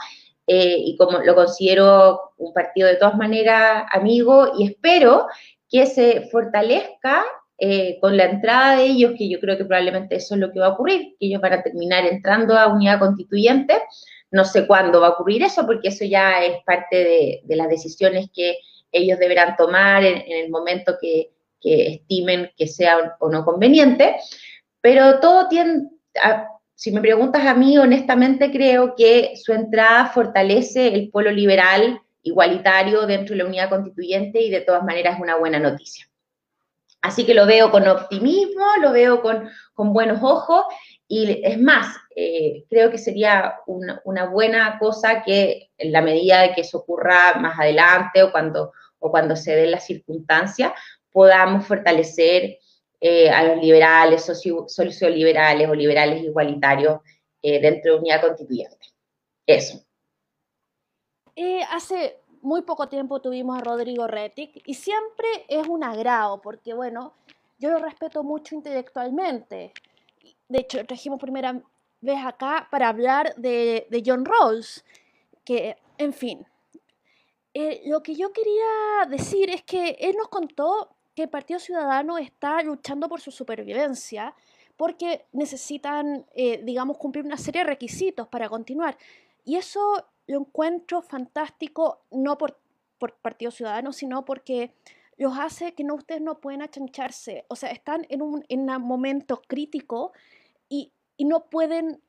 eh, 0.47 0.75
y 0.77 0.97
como 0.97 1.19
lo 1.19 1.35
considero 1.35 2.33
un 2.37 2.53
partido 2.53 2.87
de 2.89 2.95
todas 2.95 3.15
maneras 3.15 3.85
amigo 3.91 4.51
y 4.57 4.65
espero 4.67 5.27
que 5.69 5.85
se 5.85 6.27
fortalezca 6.31 7.23
eh, 7.57 7.97
con 8.01 8.17
la 8.17 8.25
entrada 8.25 8.75
de 8.75 8.85
ellos, 8.87 9.13
que 9.17 9.29
yo 9.29 9.39
creo 9.39 9.57
que 9.57 9.65
probablemente 9.65 10.15
eso 10.15 10.35
es 10.35 10.41
lo 10.41 10.51
que 10.51 10.59
va 10.59 10.67
a 10.67 10.73
ocurrir, 10.73 11.15
que 11.19 11.27
ellos 11.27 11.41
van 11.41 11.53
a 11.53 11.63
terminar 11.63 12.05
entrando 12.05 12.57
a 12.57 12.67
unidad 12.67 12.99
constituyente. 12.99 13.81
No 14.31 14.43
sé 14.43 14.67
cuándo 14.67 14.99
va 14.99 15.07
a 15.07 15.11
ocurrir 15.11 15.43
eso, 15.43 15.65
porque 15.65 15.89
eso 15.89 16.03
ya 16.03 16.43
es 16.43 16.63
parte 16.65 17.41
de, 17.45 17.55
las 17.55 17.69
decisiones 17.69 18.29
que 18.33 18.57
ellos 18.91 19.17
deberán 19.19 19.55
tomar 19.55 20.03
en 20.03 20.23
el 20.27 20.49
momento 20.49 20.95
que, 20.99 21.32
que 21.63 21.93
estimen 21.93 22.51
que 22.57 22.67
sea 22.67 23.15
o 23.19 23.29
no 23.29 23.45
conveniente, 23.45 24.17
pero 24.81 25.21
todo 25.21 25.47
tiene, 25.47 25.89
si 26.75 26.91
me 26.91 26.99
preguntas 26.99 27.45
a 27.45 27.53
mí, 27.53 27.77
honestamente 27.77 28.51
creo 28.51 28.95
que 28.95 29.33
su 29.41 29.53
entrada 29.53 30.07
fortalece 30.07 30.93
el 30.93 31.09
polo 31.09 31.31
liberal 31.31 32.01
igualitario 32.21 33.05
dentro 33.05 33.33
de 33.33 33.43
la 33.43 33.49
unidad 33.49 33.69
constituyente 33.69 34.41
y 34.41 34.49
de 34.49 34.61
todas 34.61 34.83
maneras 34.83 35.15
es 35.15 35.21
una 35.21 35.37
buena 35.37 35.59
noticia. 35.59 36.05
Así 37.01 37.25
que 37.25 37.33
lo 37.33 37.45
veo 37.45 37.69
con 37.69 37.85
optimismo, 37.87 38.65
lo 38.81 38.93
veo 38.93 39.21
con, 39.21 39.49
buenos 39.75 40.19
ojos 40.21 40.65
y 41.05 41.41
es 41.43 41.59
más, 41.59 41.97
eh, 42.15 42.63
creo 42.69 42.89
que 42.89 42.97
sería 42.97 43.55
una, 43.67 44.01
una, 44.05 44.25
buena 44.25 44.79
cosa 44.79 45.21
que 45.21 45.69
en 45.77 45.91
la 45.91 46.01
medida 46.01 46.41
de 46.41 46.53
que 46.53 46.61
eso 46.61 46.77
ocurra 46.77 47.35
más 47.35 47.59
adelante 47.59 48.23
o 48.23 48.31
cuando, 48.31 48.71
o 48.99 49.11
cuando 49.11 49.35
se 49.35 49.53
den 49.53 49.71
las 49.71 49.85
circunstancias, 49.85 50.71
podamos 51.13 51.65
fortalecer 51.65 52.57
eh, 53.05 53.29
a 53.29 53.43
los 53.43 53.61
liberales, 53.61 54.23
socioliberales 54.23 55.69
o 55.69 55.75
liberales 55.75 56.23
igualitarios 56.23 57.01
eh, 57.41 57.59
dentro 57.59 57.93
de 57.93 57.99
unidad 57.99 58.21
constituyente. 58.21 58.87
Eso. 59.45 59.83
Eh, 61.35 61.59
hace 61.69 62.21
muy 62.41 62.61
poco 62.61 62.87
tiempo 62.87 63.19
tuvimos 63.19 63.57
a 63.57 63.61
Rodrigo 63.61 64.07
Retic 64.07 64.61
y 64.65 64.73
siempre 64.75 65.27
es 65.49 65.67
un 65.67 65.83
agrado 65.83 66.39
porque, 66.41 66.73
bueno, 66.73 67.13
yo 67.59 67.71
lo 67.71 67.79
respeto 67.79 68.23
mucho 68.23 68.55
intelectualmente. 68.55 69.73
De 70.47 70.59
hecho, 70.59 70.85
trajimos 70.85 71.19
primera 71.19 71.61
vez 71.99 72.25
acá 72.25 72.69
para 72.71 72.87
hablar 72.87 73.35
de, 73.35 73.85
John 74.05 74.23
Rawls, 74.23 74.85
que, 75.43 75.75
en 75.97 76.13
fin. 76.13 76.47
Lo 77.85 78.01
que 78.01 78.15
yo 78.15 78.31
quería 78.31 79.09
decir 79.09 79.49
es 79.49 79.61
que 79.63 79.97
él 79.99 80.15
nos 80.17 80.29
contó 80.29 80.95
que 81.15 81.23
el 81.23 81.29
Partido 81.29 81.59
Ciudadano 81.59 82.17
está 82.17 82.61
luchando 82.63 83.07
por 83.07 83.21
su 83.21 83.31
supervivencia 83.31 84.35
porque 84.77 85.25
necesitan, 85.31 86.25
eh, 86.33 86.61
digamos, 86.63 86.97
cumplir 86.97 87.25
una 87.25 87.37
serie 87.37 87.61
de 87.61 87.67
requisitos 87.67 88.27
para 88.27 88.49
continuar. 88.49 88.97
Y 89.45 89.55
eso 89.55 90.05
lo 90.27 90.39
encuentro 90.39 91.01
fantástico, 91.01 92.01
no 92.11 92.37
por, 92.37 92.59
por 92.97 93.15
Partido 93.15 93.51
Ciudadano, 93.51 93.93
sino 93.93 94.25
porque 94.25 94.73
los 95.17 95.37
hace 95.37 95.73
que 95.73 95.83
no 95.83 95.95
ustedes 95.95 96.21
no 96.21 96.39
pueden 96.39 96.61
achancharse. 96.61 97.45
O 97.49 97.55
sea, 97.55 97.69
están 97.71 98.05
en 98.09 98.21
un, 98.21 98.43
en 98.49 98.69
un 98.69 98.81
momento 98.81 99.41
crítico 99.47 100.13
y, 100.69 100.91
y 101.17 101.25
no 101.25 101.45
pueden 101.45 102.01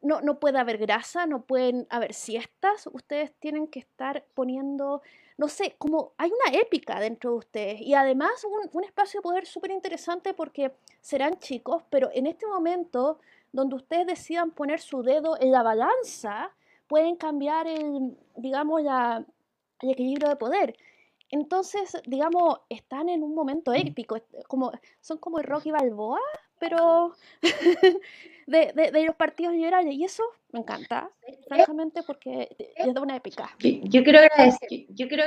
no, 0.00 0.20
no 0.20 0.38
puede 0.38 0.58
haber 0.58 0.78
grasa, 0.78 1.26
no 1.26 1.44
pueden 1.44 1.86
haber 1.90 2.14
siestas, 2.14 2.88
ustedes 2.92 3.32
tienen 3.38 3.66
que 3.66 3.80
estar 3.80 4.24
poniendo, 4.34 5.02
no 5.38 5.48
sé, 5.48 5.74
como 5.78 6.12
hay 6.18 6.30
una 6.30 6.58
épica 6.58 7.00
dentro 7.00 7.32
de 7.32 7.36
ustedes 7.38 7.80
y 7.80 7.94
además 7.94 8.44
un, 8.44 8.68
un 8.72 8.84
espacio 8.84 9.20
de 9.20 9.22
poder 9.22 9.46
súper 9.46 9.70
interesante 9.70 10.34
porque 10.34 10.72
serán 11.00 11.38
chicos, 11.38 11.82
pero 11.90 12.10
en 12.12 12.26
este 12.26 12.46
momento 12.46 13.18
donde 13.52 13.76
ustedes 13.76 14.06
decidan 14.06 14.50
poner 14.50 14.80
su 14.80 15.02
dedo 15.02 15.38
en 15.40 15.52
la 15.52 15.62
balanza, 15.62 16.50
pueden 16.88 17.16
cambiar 17.16 17.66
el, 17.66 18.16
digamos, 18.36 18.82
la, 18.82 19.24
el 19.80 19.90
equilibrio 19.90 20.28
de 20.28 20.36
poder. 20.36 20.76
Entonces, 21.30 21.96
digamos, 22.06 22.60
están 22.68 23.08
en 23.08 23.22
un 23.22 23.34
momento 23.34 23.72
épico, 23.72 24.16
como, 24.48 24.72
son 25.00 25.18
como 25.18 25.38
el 25.38 25.44
Rocky 25.44 25.70
Balboa, 25.70 26.20
pero 26.62 27.12
de, 28.46 28.90
de, 28.92 29.04
los 29.04 29.16
partidos 29.16 29.52
liberales. 29.52 29.94
Y 29.94 30.04
eso 30.04 30.22
me 30.52 30.60
encanta, 30.60 31.10
francamente, 31.48 32.04
porque 32.04 32.48
les 32.78 32.94
da 32.94 33.00
una 33.00 33.16
épica. 33.16 33.50
Yo, 33.58 34.04
quiero 34.04 34.20
agradecer, 34.20 34.68
yo 34.90 35.08
quiero 35.08 35.24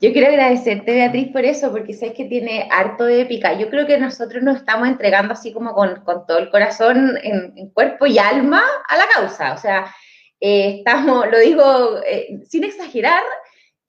Yo 0.00 0.12
quiero 0.12 0.28
agradecerte, 0.28 0.92
Beatriz, 0.92 1.32
por 1.32 1.46
eso, 1.46 1.72
porque 1.72 1.94
sabes 1.94 2.14
que 2.14 2.26
tiene 2.26 2.68
harto 2.70 3.04
de 3.06 3.22
épica. 3.22 3.54
Yo 3.54 3.70
creo 3.70 3.86
que 3.86 3.96
nosotros 3.96 4.42
nos 4.42 4.58
estamos 4.58 4.86
entregando 4.86 5.32
así 5.32 5.50
como 5.50 5.72
con, 5.72 6.04
con 6.04 6.26
todo 6.26 6.38
el 6.38 6.50
corazón, 6.50 7.18
en, 7.22 7.70
cuerpo 7.70 8.04
y 8.04 8.18
alma, 8.18 8.62
a 8.86 8.96
la 8.98 9.06
causa. 9.14 9.54
O 9.54 9.56
sea, 9.56 9.94
eh, 10.40 10.76
estamos, 10.78 11.26
lo 11.30 11.38
digo 11.38 12.00
eh, 12.06 12.38
sin 12.50 12.64
exagerar, 12.64 13.22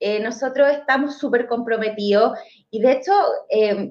eh, 0.03 0.19
nosotros 0.19 0.69
estamos 0.69 1.17
súper 1.17 1.47
comprometidos 1.47 2.37
y 2.69 2.81
de 2.81 2.91
hecho 2.91 3.13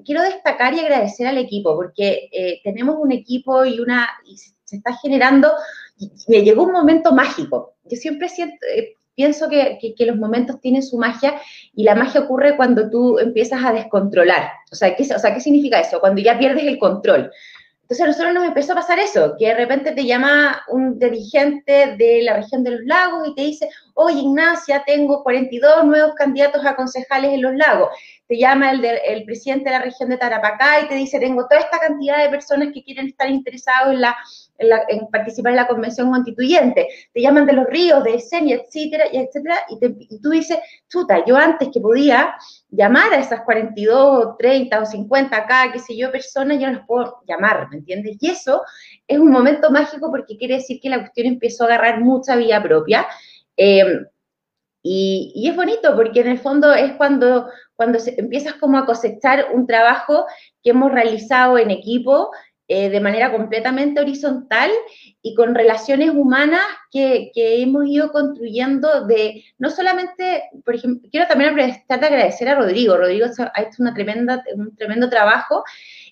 quiero 0.05 0.21
destacar 0.21 0.73
y 0.73 0.79
agradecer 0.79 1.25
al 1.25 1.37
equipo 1.37 1.75
porque 1.75 2.59
tenemos 2.63 2.97
un 2.99 3.11
equipo 3.11 3.65
y 3.65 3.79
una 3.79 4.09
y 4.25 4.37
se 4.37 4.77
está 4.77 4.95
generando, 4.97 5.51
me 6.27 6.41
llegó 6.41 6.63
un 6.63 6.71
momento 6.71 7.13
mágico. 7.13 7.75
Yo 7.85 7.97
siempre 7.97 8.27
siento, 8.27 8.57
pienso 9.15 9.49
que, 9.49 9.77
que, 9.95 10.05
los 10.05 10.17
momentos 10.17 10.59
tienen 10.61 10.83
su 10.83 10.97
magia 10.97 11.39
y 11.73 11.83
la 11.83 11.95
magia 11.95 12.21
ocurre 12.21 12.55
cuando 12.55 12.89
tú 12.89 13.19
empiezas 13.19 13.63
a 13.63 13.73
descontrolar. 13.73 14.49
O 14.71 14.75
sea, 14.75 14.95
¿qué, 14.95 15.03
o 15.03 15.19
sea, 15.19 15.33
¿qué 15.33 15.41
significa 15.41 15.79
eso? 15.79 15.99
Cuando 15.99 16.21
ya 16.21 16.37
pierdes 16.37 16.65
el 16.65 16.79
control. 16.79 17.31
Entonces 17.83 18.05
a 18.05 18.07
nosotros 18.07 18.33
nos 18.33 18.45
empezó 18.45 18.71
a 18.71 18.77
pasar 18.77 18.97
eso, 18.97 19.35
que 19.37 19.47
de 19.47 19.55
repente 19.55 19.91
te 19.91 20.05
llama 20.05 20.63
un 20.69 20.97
dirigente 20.97 21.97
de 21.97 22.21
la 22.23 22.37
región 22.37 22.63
de 22.63 22.71
los 22.71 22.85
lagos 22.85 23.27
y 23.27 23.35
te 23.35 23.41
dice, 23.41 23.69
oye 23.93 24.21
Ignacia, 24.21 24.83
tengo 24.85 25.21
42 25.21 25.83
nuevos 25.83 26.15
candidatos 26.15 26.65
a 26.65 26.77
concejales 26.77 27.33
en 27.33 27.41
los 27.41 27.53
lagos. 27.55 27.89
Te 28.25 28.37
llama 28.37 28.71
el, 28.71 29.25
presidente 29.25 29.65
de 29.65 29.77
la 29.77 29.83
región 29.83 30.09
de 30.09 30.17
Tarapacá 30.17 30.79
y 30.79 30.87
te 30.87 30.95
dice, 30.95 31.19
tengo 31.19 31.45
toda 31.45 31.59
esta 31.59 31.77
cantidad 31.77 32.23
de 32.23 32.29
personas 32.29 32.69
que 32.73 32.83
quieren 32.83 33.07
estar 33.07 33.29
interesados 33.29 33.93
en 34.57 35.07
participar 35.11 35.51
en 35.51 35.57
la 35.57 35.67
convención 35.67 36.09
constituyente, 36.09 36.87
te 37.13 37.21
llaman 37.21 37.45
de 37.45 37.53
los 37.53 37.67
ríos, 37.67 38.01
de 38.05 38.15
Esenia, 38.15 38.55
etcétera, 38.55 39.05
y 39.11 39.17
etcétera, 39.17 39.57
y, 39.69 40.19
tú 40.19 40.29
dices, 40.29 40.57
chuta, 40.87 41.23
yo 41.25 41.35
antes 41.35 41.67
que 41.73 41.81
podía 41.81 42.33
llamar 42.75 43.13
a 43.13 43.19
esas 43.19 43.41
42 43.41 44.37
30 44.37 44.81
o 44.81 44.85
50 44.85 45.37
acá, 45.37 45.71
qué 45.71 45.79
sé 45.79 45.95
yo, 45.95 46.11
personas, 46.11 46.59
yo 46.59 46.67
no 46.67 46.73
las 46.73 46.87
puedo 46.87 47.19
llamar, 47.27 47.69
¿me 47.69 47.77
entiendes? 47.77 48.17
Y 48.19 48.29
eso 48.29 48.63
es 49.07 49.19
un 49.19 49.29
momento 49.29 49.69
mágico 49.71 50.09
porque 50.11 50.37
quiere 50.37 50.55
decir 50.55 50.79
que 50.81 50.89
la 50.89 50.99
cuestión 50.99 51.27
empezó 51.27 51.63
a 51.63 51.67
agarrar 51.67 52.01
mucha 52.01 52.35
vía 52.35 52.61
propia. 52.61 53.07
Em, 53.55 54.05
y, 54.81 55.47
es 55.47 55.55
bonito 55.55 55.95
porque 55.95 56.21
en 56.21 56.27
el 56.27 56.39
fondo 56.39 56.73
es 56.73 56.93
cuando, 56.93 57.47
cuando 57.75 57.99
empiezas 58.17 58.55
como 58.55 58.77
a 58.77 58.85
cosechar 58.85 59.47
un 59.53 59.67
trabajo 59.67 60.25
que 60.63 60.71
hemos 60.71 60.91
realizado 60.91 61.57
en 61.57 61.71
equipo, 61.71 62.31
eh, 62.75 62.89
de 62.89 62.99
manera 62.99 63.31
completamente 63.31 64.01
horizontal 64.01 64.71
y 65.21 65.35
con 65.35 65.53
relaciones 65.53 66.09
humanas 66.09 66.65
que, 66.89 67.31
hemos 67.35 67.85
ido 67.85 68.11
construyendo 68.11 69.05
de, 69.05 69.43
no 69.59 69.69
solamente, 69.69 70.49
por 70.65 70.73
ejemplo, 70.73 71.07
quiero 71.11 71.27
también 71.27 71.55
de 71.55 71.83
agradecer 71.87 72.49
a 72.49 72.55
Rodrigo, 72.55 72.97
Rodrigo 72.97 73.27
ha 73.53 73.61
hecho 73.61 73.75
una 73.83 73.93
tremenda, 73.93 74.43
un 74.55 74.75
tremendo 74.75 75.07
trabajo 75.07 75.63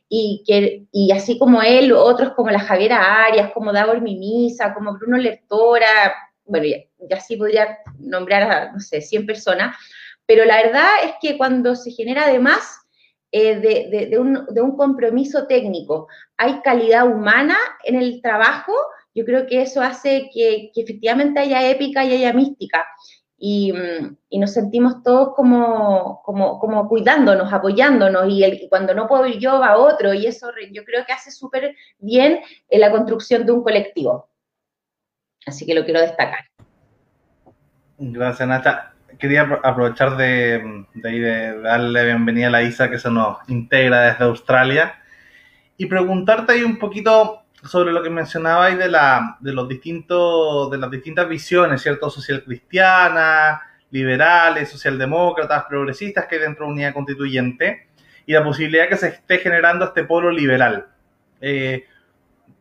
y, 0.08 0.44
que, 0.46 0.84
y 0.92 1.12
así 1.12 1.40
como 1.40 1.64
él, 1.64 1.94
otros 1.94 2.34
como 2.36 2.52
la 2.52 2.60
Javiera 2.60 3.26
Arias, 3.26 3.50
como 3.56 3.74
Davor 3.74 4.00
Mimisa, 4.00 4.76
como 4.76 4.94
Bruno 4.94 5.18
Lertora, 5.18 6.14
bueno, 6.46 6.68
ya, 7.10 7.18
así 7.18 7.38
podría 7.38 7.80
nombrar 7.98 8.44
a, 8.44 8.72
no 8.72 8.80
sé, 8.80 9.02
100 9.02 9.26
personas, 9.26 9.76
pero 10.28 10.46
la 10.46 10.62
verdad 10.62 10.90
es 11.06 11.14
que 11.20 11.40
cuando 11.40 11.76
se 11.76 11.90
genera 11.90 12.26
además 12.26 12.81
eh, 13.34 14.08
de, 14.10 14.20
un, 14.20 14.76
compromiso 14.76 15.48
técnico, 15.48 16.08
hay 16.36 16.60
calidad 16.62 17.08
humana 17.08 17.56
en 17.84 17.96
el 17.96 18.22
trabajo, 18.22 18.74
yo 19.16 19.24
creo 19.24 19.48
que 19.48 19.62
eso 19.62 19.82
hace 19.82 20.30
que, 20.34 20.72
efectivamente 20.76 21.40
haya 21.40 21.70
épica 21.70 22.04
y 22.04 22.14
haya 22.14 22.34
mística. 22.34 22.86
Y, 23.38 23.74
nos 24.32 24.52
sentimos 24.52 25.02
todos 25.02 25.34
como, 25.36 26.22
como, 26.24 26.90
cuidándonos, 26.90 27.54
apoyándonos, 27.54 28.30
y, 28.30 28.44
el, 28.44 28.68
cuando 28.70 28.94
no 28.94 29.08
puedo 29.08 29.26
ir 29.26 29.40
yo 29.40 29.60
va 29.60 29.78
otro, 29.78 30.14
y 30.14 30.26
eso 30.26 30.52
yo 30.72 30.84
creo 30.84 31.06
que 31.06 31.14
hace 31.14 31.32
súper 31.32 31.76
bien 32.00 32.42
en 32.70 32.82
la 32.82 32.92
construcción 32.92 33.46
de 33.46 33.54
un 33.54 33.64
colectivo. 33.64 34.30
Así 35.46 35.66
que 35.66 35.74
lo 35.74 35.86
quiero 35.86 36.02
destacar. 36.02 36.46
Gracias, 37.98 38.48
Nata 38.48 38.91
quería 39.22 39.44
aprovechar 39.64 40.18
de, 40.18 40.84
darle 41.64 42.06
bienvenida 42.06 42.48
a 42.48 42.50
la 42.50 42.64
Isa 42.64 42.90
que 42.90 42.98
se 42.98 43.12
nos 43.12 43.38
integra 43.48 44.02
desde 44.02 44.26
Australia 44.26 44.96
y 45.78 45.86
preguntarte 45.86 46.54
ahí 46.54 46.64
un 46.64 46.80
poquito 46.80 47.44
sobre 47.64 47.92
lo 47.92 48.02
que 48.02 48.10
mencionabais 48.10 48.80
de, 48.80 48.90
la, 48.90 49.38
de, 49.40 49.54
los 49.54 49.70
distintos, 49.70 50.72
de 50.72 50.78
las 50.80 50.90
distintas 50.90 51.30
visiones, 51.30 51.84
¿cierto? 51.84 52.10
Social 52.10 52.44
cristiana, 52.44 53.62
liberales, 53.92 54.70
socialdemócratas, 54.70 55.66
progresistas 55.66 56.26
que 56.26 56.36
hay 56.36 56.42
dentro 56.42 56.66
de 56.66 56.72
unidad 56.72 56.94
constituyente 56.94 57.90
y 58.26 58.34
la 58.34 58.44
posibilidad 58.44 58.90
que 58.90 58.98
se 58.98 59.10
esté 59.10 59.38
generando 59.38 59.86
este 59.86 60.04
polo 60.04 60.32
liberal. 60.32 60.88
Eh, 61.40 61.86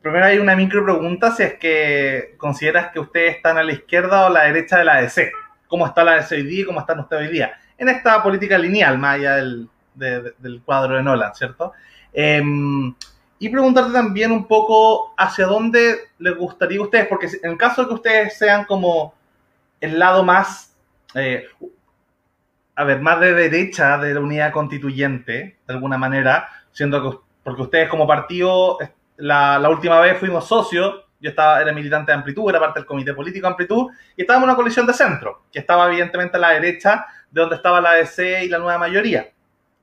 primero 0.03 0.27
hay 0.27 0.39
una 0.39 0.55
micro 0.55 0.85
pregunta 0.85 1.31
si 1.31 1.43
es 1.43 1.55
que 1.55 2.35
consideras 2.37 2.93
que 2.93 3.01
ustedes 3.01 3.37
están 3.37 3.57
a 3.57 3.63
la 3.63 3.73
izquierda 3.73 4.25
o 4.25 4.27
a 4.27 4.31
la 4.31 4.45
derecha 4.45 4.77
de 4.77 4.85
la 4.85 4.97
ADC 4.99 5.33
cómo 5.71 5.87
está 5.87 6.03
la 6.03 6.21
de 6.21 6.41
y 6.41 6.65
cómo 6.65 6.81
están 6.81 6.99
ustedes 6.99 7.29
hoy 7.29 7.33
día. 7.33 7.53
En 7.79 7.89
esta 7.89 8.23
política 8.23 8.59
lineal, 8.59 8.99
más 8.99 9.15
allá 9.15 9.37
del, 9.37 9.69
cuadro 10.65 10.97
de 10.97 11.03
Nolan, 11.03 11.35
¿cierto? 11.35 11.73
Em, 12.13 12.93
y 13.39 13.49
preguntarte 13.49 13.93
también 13.93 14.33
un 14.33 14.47
poco 14.47 15.15
hacia 15.17 15.47
dónde 15.47 16.11
les 16.19 16.37
gustaría 16.37 16.81
a 16.81 16.83
ustedes, 16.83 17.07
porque 17.07 17.29
en 17.43 17.53
el 17.53 17.57
caso 17.57 17.83
de 17.83 17.89
que 17.89 17.95
ustedes 17.95 18.37
sean 18.37 18.65
como 18.65 19.15
el 19.81 19.99
lado 19.99 20.25
más, 20.25 20.77
eh, 21.15 21.45
a 22.75 22.85
ver, 22.85 23.01
más 23.01 23.21
de 23.21 23.33
derecha 23.33 23.97
de 23.99 24.13
la 24.13 24.21
unidad 24.21 24.53
constituyente, 24.53 25.57
de 25.67 25.73
alguna 25.73 25.97
manera, 25.97 26.49
siendo 26.73 27.01
que, 27.11 27.19
porque 27.45 27.63
ustedes 27.63 27.89
como 27.89 28.09
partido, 28.09 28.77
la 29.17 29.69
última 29.71 30.01
vez 30.01 30.19
fuimos 30.19 30.49
socios 30.49 31.05
yo 31.21 31.31
estaba, 31.31 31.61
era 31.61 31.73
militante 31.73 32.13
de 32.13 32.19
Amplitud, 32.19 32.49
era 32.49 32.59
parte 32.59 32.81
del 32.81 32.87
comité 32.87 33.15
político 33.15 33.47
de 33.47 33.51
Amplitud, 33.51 33.91
y 34.17 34.23
estábamos 34.23 34.45
en 34.45 34.51
una 34.51 34.57
coalición 34.57 34.87
de 34.87 34.93
centro, 34.95 35.45
que 35.53 35.59
estaba 35.59 35.87
evidentemente 35.89 36.37
a 36.37 36.41
la 36.41 36.51
derecha 36.51 37.07
de 37.31 37.41
donde 37.41 37.57
estaba 37.57 37.81
la 37.81 37.91
ADC 37.91 38.45
y 38.45 38.49
la 38.49 38.59
nueva 38.59 38.79
mayoría, 38.79 39.31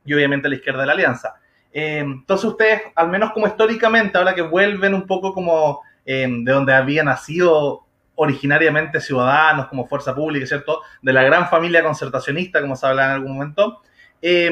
y 0.03 0.13
obviamente 0.13 0.47
a 0.47 0.49
la 0.49 0.55
izquierda 0.55 0.81
de 0.81 0.87
la 0.87 0.93
alianza. 0.93 1.35
Eh, 1.71 1.99
entonces 1.99 2.45
ustedes, 2.45 2.81
al 2.95 3.09
menos 3.09 3.31
como 3.31 3.47
históricamente, 3.47 4.17
ahora 4.17 4.33
que 4.33 4.41
vuelven 4.41 4.93
un 4.93 5.05
poco 5.05 5.33
como 5.33 5.81
eh, 6.05 6.27
de 6.27 6.51
donde 6.51 6.73
habían 6.73 7.05
nacido 7.05 7.85
originariamente 8.15 8.99
ciudadanos 8.99 9.67
como 9.67 9.85
fuerza 9.85 10.15
pública, 10.15 10.47
¿cierto? 10.47 10.81
De 11.01 11.13
la 11.13 11.21
gran 11.21 11.47
familia 11.49 11.83
concertacionista, 11.83 12.61
como 12.61 12.75
se 12.75 12.87
habla 12.87 13.05
en 13.05 13.11
algún 13.11 13.33
momento. 13.33 13.81
Eh, 14.21 14.51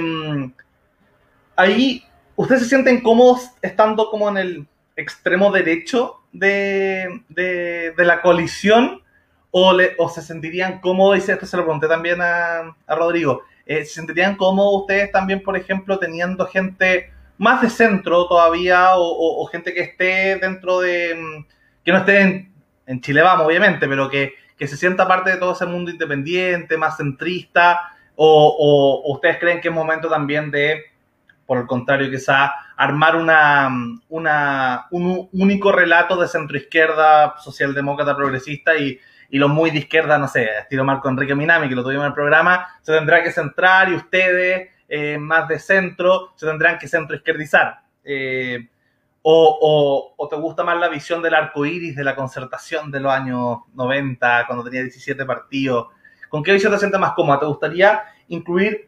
ahí, 1.55 2.03
¿ustedes 2.35 2.61
se 2.61 2.69
sienten 2.69 3.01
cómodos 3.01 3.49
estando 3.61 4.09
como 4.11 4.29
en 4.29 4.37
el 4.37 4.67
extremo 4.95 5.51
derecho 5.51 6.21
de, 6.31 7.21
de, 7.29 7.93
la 7.97 8.21
coalición 8.21 9.01
o, 9.51 9.73
le, 9.73 9.95
o, 9.97 10.09
se 10.09 10.21
sentirían 10.21 10.79
cómodos, 10.79 11.17
y 11.27 11.31
esto 11.31 11.45
se 11.45 11.57
lo 11.57 11.63
pregunté 11.63 11.87
también 11.87 12.21
a, 12.21 12.75
a 12.87 12.95
Rodrigo, 12.95 13.43
eh, 13.65 13.85
¿se 13.85 13.93
sentirían 13.93 14.35
cómodos 14.35 14.81
ustedes 14.81 15.11
también, 15.11 15.41
por 15.41 15.57
ejemplo, 15.57 15.97
teniendo 15.97 16.45
gente 16.47 17.11
más 17.37 17.61
de 17.61 17.69
centro 17.69 18.27
todavía 18.27 18.91
o, 18.95 19.45
gente 19.47 19.73
que 19.73 19.81
esté 19.81 20.37
dentro 20.37 20.79
de, 20.79 21.15
mm, 21.15 21.45
que 21.83 21.91
no 21.91 21.99
esté 21.99 22.21
en, 22.21 22.53
en 22.85 23.01
Chile 23.01 23.21
Vamos, 23.21 23.47
obviamente, 23.47 23.87
pero 23.87 24.09
que, 24.09 24.33
que, 24.57 24.67
se 24.67 24.77
sienta 24.77 25.07
parte 25.07 25.31
de 25.31 25.37
todo 25.37 25.53
ese 25.53 25.65
mundo 25.65 25.91
independiente, 25.91 26.77
más 26.77 26.97
centrista, 26.97 27.91
o, 28.15 29.03
o 29.05 29.13
ustedes 29.13 29.37
creen 29.39 29.59
que 29.59 29.67
es 29.67 29.73
momento 29.73 30.09
también 30.09 30.51
de, 30.51 30.83
por 31.45 31.59
el 31.59 31.67
contrario, 31.67 32.09
quizá 32.09 32.53
armar 32.75 33.15
una, 33.15 33.69
un 34.09 35.29
único 35.31 35.71
relato 35.71 36.19
de 36.19 36.27
centroizquierda, 36.27 37.37
socialdemócrata, 37.37 38.15
progresista 38.15 38.75
y, 38.75 38.99
y 39.29 39.37
los 39.37 39.49
muy 39.49 39.71
de 39.71 39.79
izquierda, 39.79 40.17
no 40.17 40.27
sé, 40.27 40.47
estilo 40.59 40.83
Marco 40.83 41.09
Enrique 41.09 41.35
Minami, 41.35 41.69
que 41.69 41.75
lo 41.75 41.83
tuvimos 41.83 42.03
en 42.03 42.09
el 42.09 42.13
programa, 42.13 42.67
se 42.81 42.93
tendrá 42.93 43.23
que 43.23 43.31
centrar 43.31 43.89
y 43.89 43.95
ustedes, 43.95 44.69
eh, 44.87 45.17
más 45.17 45.47
de 45.47 45.59
centro, 45.59 46.33
se 46.35 46.45
tendrán 46.45 46.77
que 46.77 46.87
centroizquierdizar. 46.87 47.81
Eh, 48.03 48.69
o, 49.27 50.13
o, 50.15 50.27
te 50.27 50.35
gusta 50.35 50.63
más 50.63 50.77
la 50.77 50.87
visión 50.87 51.23
del 51.23 51.33
arco 51.33 51.65
iris 51.65 51.95
de 51.95 52.03
la 52.03 52.15
concertación 52.15 52.91
de 52.91 52.99
los 52.99 53.11
años 53.11 53.59
90, 53.73 54.45
cuando 54.45 54.63
tenía 54.63 54.83
17 54.83 55.25
partidos? 55.25 55.87
¿Con 56.29 56.43
qué 56.43 56.53
visión 56.53 56.71
te 56.71 56.77
sientes 56.77 56.99
más 56.99 57.13
cómoda? 57.13 57.39
¿Te 57.39 57.47
gustaría 57.47 58.03
incluir 58.27 58.87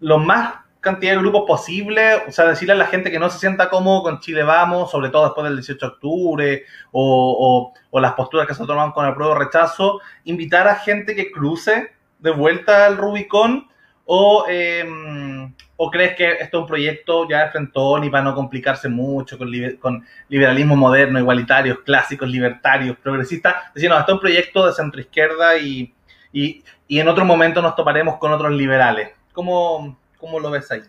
los 0.00 0.22
más 0.22 0.56
cantidad 0.80 1.12
de 1.12 1.18
grupos 1.18 1.44
posible, 1.46 2.14
o 2.26 2.32
sea, 2.32 2.46
decirle 2.46 2.72
a 2.72 2.76
la 2.76 2.86
gente 2.86 3.10
que 3.10 3.18
no 3.18 3.28
se 3.28 3.38
sienta 3.38 3.68
cómodo 3.68 4.02
con 4.02 4.20
Chile 4.20 4.42
Vamos, 4.42 4.90
sobre 4.90 5.10
todo 5.10 5.24
después 5.24 5.44
del 5.44 5.56
18 5.56 5.86
de 5.86 5.92
octubre, 5.92 6.64
o, 6.92 7.72
las 7.92 8.14
posturas 8.14 8.46
que 8.46 8.54
se 8.54 8.66
toman 8.66 8.92
con 8.92 9.06
el 9.06 9.14
pruebo 9.14 9.34
rechazo, 9.34 10.00
invitar 10.24 10.66
a 10.66 10.76
gente 10.76 11.14
que 11.14 11.30
cruce 11.30 11.92
de 12.18 12.30
vuelta 12.30 12.86
al 12.86 12.96
Rubicón, 12.96 13.68
o, 14.06 14.44
em, 14.48 15.54
o 15.76 15.90
crees 15.90 16.16
que 16.16 16.32
esto 16.32 16.58
es 16.58 16.62
un 16.62 16.66
proyecto 16.66 17.28
ya 17.28 17.44
de 17.44 17.50
frentón 17.50 18.02
y 18.02 18.10
para 18.10 18.24
no 18.24 18.34
complicarse 18.34 18.88
mucho 18.88 19.38
con, 19.38 19.50
con 19.78 20.04
liberalismo 20.28 20.74
moderno, 20.74 21.18
igualitarios, 21.18 21.78
clásicos, 21.80 22.28
libertarios, 22.28 22.96
progresistas, 22.98 23.72
decir, 23.74 23.88
no, 23.88 23.98
esto 23.98 24.12
es 24.12 24.14
un 24.14 24.20
proyecto 24.20 24.66
de 24.66 24.72
centro 24.72 25.00
izquierda 25.00 25.56
y, 25.58 25.94
y, 26.32 26.64
y 26.88 26.98
en 26.98 27.08
otro 27.08 27.24
momento 27.24 27.62
nos 27.62 27.76
toparemos 27.76 28.18
con 28.18 28.32
otros 28.32 28.52
liberales. 28.52 29.10
¿Cómo, 29.32 29.96
¿Cómo 30.20 30.38
lo 30.38 30.50
ves 30.50 30.70
ahí? 30.70 30.82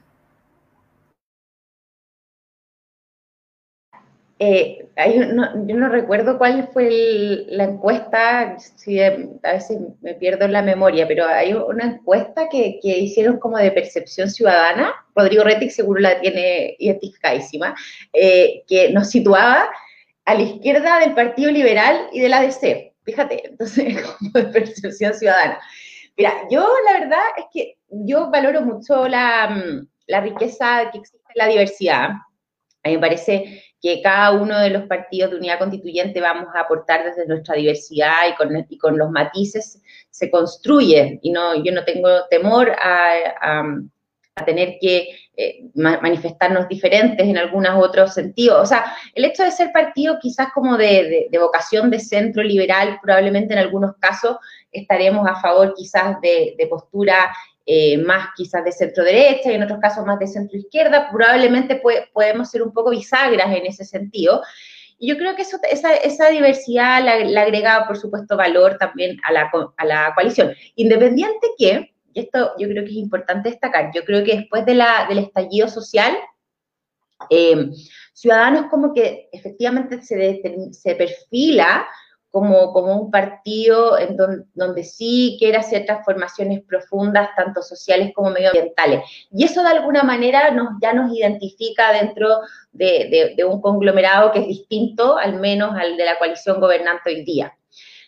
Eh, 4.43 4.87
yo 5.67 5.75
no 5.77 5.89
recuerdo 5.89 6.39
cuál 6.39 6.67
fue 6.73 7.45
la 7.47 7.65
encuesta, 7.65 8.57
si 8.57 8.99
a 8.99 9.15
veces 9.43 9.77
me 10.01 10.15
pierdo 10.15 10.45
en 10.45 10.53
la 10.53 10.63
memoria, 10.63 11.07
pero 11.07 11.27
hay 11.27 11.53
una 11.53 11.85
encuesta 11.85 12.49
que, 12.49 12.79
hicieron 12.81 13.37
como 13.37 13.59
de 13.59 13.71
percepción 13.71 14.31
ciudadana, 14.31 14.95
Rodrigo 15.15 15.43
Retic 15.43 15.69
seguro 15.69 16.01
la 16.01 16.19
tiene 16.19 16.75
identificadísima, 16.79 17.75
eh, 18.13 18.63
que 18.67 18.91
nos 18.91 19.11
situaba 19.11 19.69
a 20.25 20.33
la 20.33 20.41
izquierda 20.41 20.99
del 21.01 21.13
Partido 21.13 21.51
Liberal 21.51 22.09
y 22.11 22.21
de 22.21 22.29
la 22.29 22.41
DC, 22.41 22.93
fíjate, 23.03 23.47
entonces 23.49 24.01
como 24.01 24.31
de 24.31 24.45
percepción 24.45 25.13
ciudadana. 25.13 25.59
Mira, 26.17 26.33
yo 26.49 26.67
la 26.85 26.99
verdad 26.99 27.23
es 27.37 27.45
que 27.53 27.77
yo 27.91 28.29
valoro 28.29 28.61
mucho 28.61 29.07
la, 29.07 29.49
mm, 29.49 29.87
la 30.07 30.21
riqueza 30.21 30.89
que 30.91 30.99
existe 30.99 31.19
en 31.35 31.39
la 31.45 31.47
diversidad. 31.47 32.09
A 32.83 32.89
mí 32.89 32.95
me 32.95 32.99
parece 32.99 33.63
que 33.81 34.01
cada 34.01 34.31
uno 34.31 34.59
de 34.59 34.69
los 34.69 34.83
partidos 34.83 35.31
de 35.31 35.37
unidad 35.37 35.59
constituyente 35.59 36.21
vamos 36.21 36.47
a 36.55 36.61
aportar 36.61 37.03
desde 37.03 37.27
nuestra 37.27 37.55
diversidad 37.55 38.27
y 38.29 38.35
con, 38.35 38.65
y 38.69 38.77
con 38.77 38.97
los 38.97 39.09
matices 39.09 39.81
se 40.09 40.29
construye. 40.29 41.19
Y 41.23 41.31
no, 41.31 41.63
yo 41.63 41.71
no 41.71 41.83
tengo 41.83 42.09
temor 42.29 42.71
a, 42.71 43.13
a, 43.41 43.65
tener 44.45 44.77
que 44.79 45.09
eh, 45.37 45.69
manifestarnos 45.75 46.67
diferentes 46.67 47.27
en 47.27 47.37
algunos 47.37 47.75
otros 47.83 48.13
sentidos. 48.13 48.61
O 48.61 48.65
sea, 48.65 48.85
el 49.13 49.25
hecho 49.25 49.43
de 49.43 49.51
ser 49.51 49.71
partido 49.71 50.17
quizás 50.19 50.47
como 50.53 50.77
de, 50.77 51.27
de 51.29 51.37
vocación 51.37 51.91
de 51.91 51.99
centro 51.99 52.41
liberal, 52.41 52.97
probablemente 53.03 53.53
en 53.53 53.59
algunos 53.59 53.95
casos 53.97 54.37
estaremos 54.71 55.27
a 55.27 55.35
favor 55.35 55.73
quizás 55.75 56.19
de, 56.21 56.55
postura 56.69 57.35
eh, 57.65 57.97
más 57.97 58.29
quizás 58.35 58.63
de 58.63 58.71
centro 58.71 59.03
derecha 59.03 59.51
y 59.51 59.55
en 59.55 59.63
otros 59.63 59.79
casos 59.79 60.05
más 60.05 60.19
de 60.19 60.27
centro 60.27 60.57
izquierda, 60.57 61.09
probablemente 61.11 61.81
podemos 62.13 62.49
ser 62.49 62.63
un 62.63 62.73
poco 62.73 62.89
bisagras 62.89 63.55
en 63.55 63.65
ese 63.65 63.85
sentido. 63.85 64.41
Y 64.97 65.07
yo 65.07 65.17
creo 65.17 65.35
que 65.35 65.41
esa, 65.41 66.29
diversidad 66.29 67.03
le 67.03 67.39
ha 67.39 67.41
agregado, 67.41 67.87
por 67.87 67.97
supuesto, 67.97 68.37
valor 68.37 68.77
también 68.77 69.17
a 69.23 69.31
la, 69.31 69.51
la 69.83 70.13
coalición. 70.13 70.53
Independiente 70.75 71.47
que, 71.57 71.93
y 72.13 72.19
esto 72.19 72.51
yo 72.59 72.67
creo 72.67 72.83
que 72.83 72.91
es 72.91 72.97
importante 72.97 73.49
destacar, 73.49 73.91
yo 73.95 74.03
creo 74.05 74.23
que 74.23 74.37
después 74.37 74.65
de 74.65 74.75
la, 74.75 75.07
del 75.07 75.19
estallido 75.19 75.67
social, 75.67 76.15
eh, 77.29 77.69
Ciudadanos 78.13 78.69
como 78.69 78.93
que 78.93 79.29
efectivamente 79.31 80.01
se, 80.01 80.41
se 80.71 80.95
perfila 80.95 81.87
como, 82.31 82.71
como 82.71 82.95
un 82.95 83.11
partido 83.11 83.99
en 83.99 84.15
donde 84.53 84.83
sí 84.85 85.35
quiere 85.37 85.57
hacer 85.57 85.85
transformaciones 85.85 86.61
profundas, 86.63 87.29
tanto 87.35 87.61
sociales 87.61 88.13
como 88.15 88.29
medioambientales. 88.29 89.01
Y 89.31 89.43
eso 89.43 89.61
de 89.61 89.69
alguna 89.69 90.03
manera 90.03 90.49
nos, 90.51 90.69
ya 90.81 90.93
nos 90.93 91.13
identifica 91.13 91.91
dentro 91.91 92.39
de, 92.71 93.35
un 93.45 93.61
conglomerado 93.61 94.31
que 94.31 94.39
es 94.39 94.47
distinto, 94.47 95.17
al 95.17 95.39
menos 95.39 95.75
al 95.77 95.97
de 95.97 96.05
la 96.05 96.17
coalición 96.17 96.61
gobernante 96.61 97.09
hoy 97.09 97.25
día. 97.25 97.53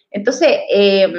Entonces, 0.10 0.60
eh, 0.70 1.12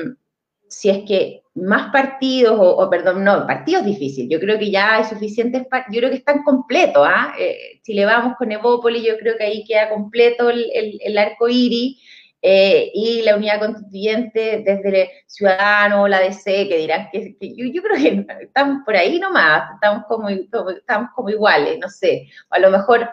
si 0.66 0.88
es 0.88 1.04
que 1.06 1.42
más 1.54 1.92
partidos, 1.92 2.56
o, 2.58 2.88
perdón, 2.90 3.22
no, 3.22 3.46
partidos 3.46 3.84
difíciles, 3.84 4.30
yo 4.30 4.40
creo 4.40 4.58
que 4.58 4.70
ya 4.70 4.96
hay 4.96 5.04
suficientes, 5.04 5.66
yo 5.90 6.00
creo 6.00 6.10
que 6.10 6.16
están 6.16 6.42
completos, 6.42 7.06
¿ah? 7.06 7.34
Eh, 7.38 7.80
si 7.82 7.94
le 7.94 8.04
vamos 8.06 8.34
con 8.36 8.50
Evópolis, 8.50 9.04
yo 9.06 9.16
creo 9.18 9.36
que 9.36 9.44
ahí 9.44 9.64
queda 9.64 9.90
completo 9.90 10.50
el, 10.50 10.68
el, 10.72 10.98
el 11.00 11.18
arco 11.18 11.48
iris, 11.48 11.98
eh, 12.46 12.90
y 12.92 13.22
la 13.22 13.36
unidad 13.36 13.58
constituyente 13.58 14.62
desde 14.66 15.02
el 15.02 15.08
Ciudadano, 15.26 16.06
la 16.06 16.20
DC, 16.20 16.68
que 16.68 16.76
dirán 16.76 17.08
que, 17.10 17.34
yo, 17.40 17.82
creo 17.82 17.96
que 17.96 18.26
estamos 18.42 18.82
por 18.84 18.94
ahí 18.94 19.18
nomás, 19.18 19.70
estamos 19.76 20.04
como, 20.06 20.28
estamos 20.28 21.08
como 21.14 21.30
iguales, 21.30 21.78
no 21.80 21.88
sé, 21.88 22.28
a 22.50 22.58
lo 22.58 22.70
mejor 22.70 23.08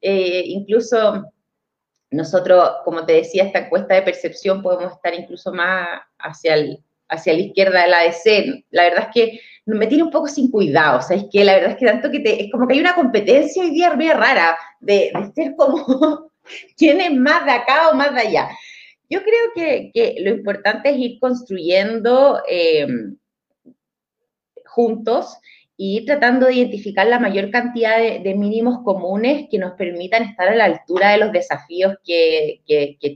eh, 0.00 0.44
incluso 0.46 1.24
nosotros, 2.12 2.70
como 2.84 3.04
te 3.04 3.14
decía, 3.14 3.42
esta 3.42 3.58
encuesta 3.58 3.94
de 3.94 4.02
percepción 4.02 4.62
podemos 4.62 4.92
estar 4.92 5.12
incluso 5.12 5.52
más 5.52 6.00
hacia, 6.20 6.54
el, 6.54 6.78
hacia 7.08 7.32
la 7.32 7.40
izquierda 7.40 7.82
de 7.82 7.88
la 7.88 8.02
DC. 8.04 8.64
La 8.70 8.84
verdad 8.84 9.08
es 9.08 9.12
que 9.12 9.40
me 9.66 9.88
tiene 9.88 10.04
un 10.04 10.12
poco 10.12 10.28
sin 10.28 10.52
cuidado, 10.52 11.02
¿sabes? 11.02 11.24
Que 11.32 11.44
la 11.44 11.54
verdad 11.54 11.70
es 11.72 11.76
que 11.78 11.86
tanto 11.86 12.12
que 12.12 12.20
te, 12.20 12.44
es 12.44 12.52
como 12.52 12.68
que 12.68 12.74
hay 12.74 12.80
una 12.80 12.94
competencia 12.94 13.60
hoy 13.60 13.70
día 13.70 13.92
muy 13.92 14.08
rara 14.12 14.56
de, 14.78 15.10
ser 15.34 15.56
como 15.56 16.30
quién 16.76 17.00
es 17.00 17.12
más 17.12 17.44
de 17.44 17.50
acá 17.50 17.90
o 17.90 17.94
más 17.94 18.14
de 18.14 18.20
allá. 18.20 18.48
Yo 19.10 19.22
creo 19.22 19.52
que, 19.54 20.16
lo 20.20 20.30
importante 20.30 20.90
es 20.90 20.98
ir 20.98 21.18
construyendo 21.18 22.42
em, 22.48 23.16
juntos 24.66 25.38
y 25.76 26.04
tratando 26.04 26.46
de 26.46 26.54
identificar 26.54 27.06
la 27.06 27.18
mayor 27.18 27.50
cantidad 27.50 27.98
de, 27.98 28.34
mínimos 28.34 28.82
comunes 28.84 29.46
que 29.50 29.58
nos 29.58 29.72
permitan 29.74 30.24
estar 30.24 30.48
a 30.48 30.56
la 30.56 30.64
altura 30.64 31.10
de 31.10 31.18
los 31.18 31.32
desafíos 31.32 31.94
que 32.04 32.60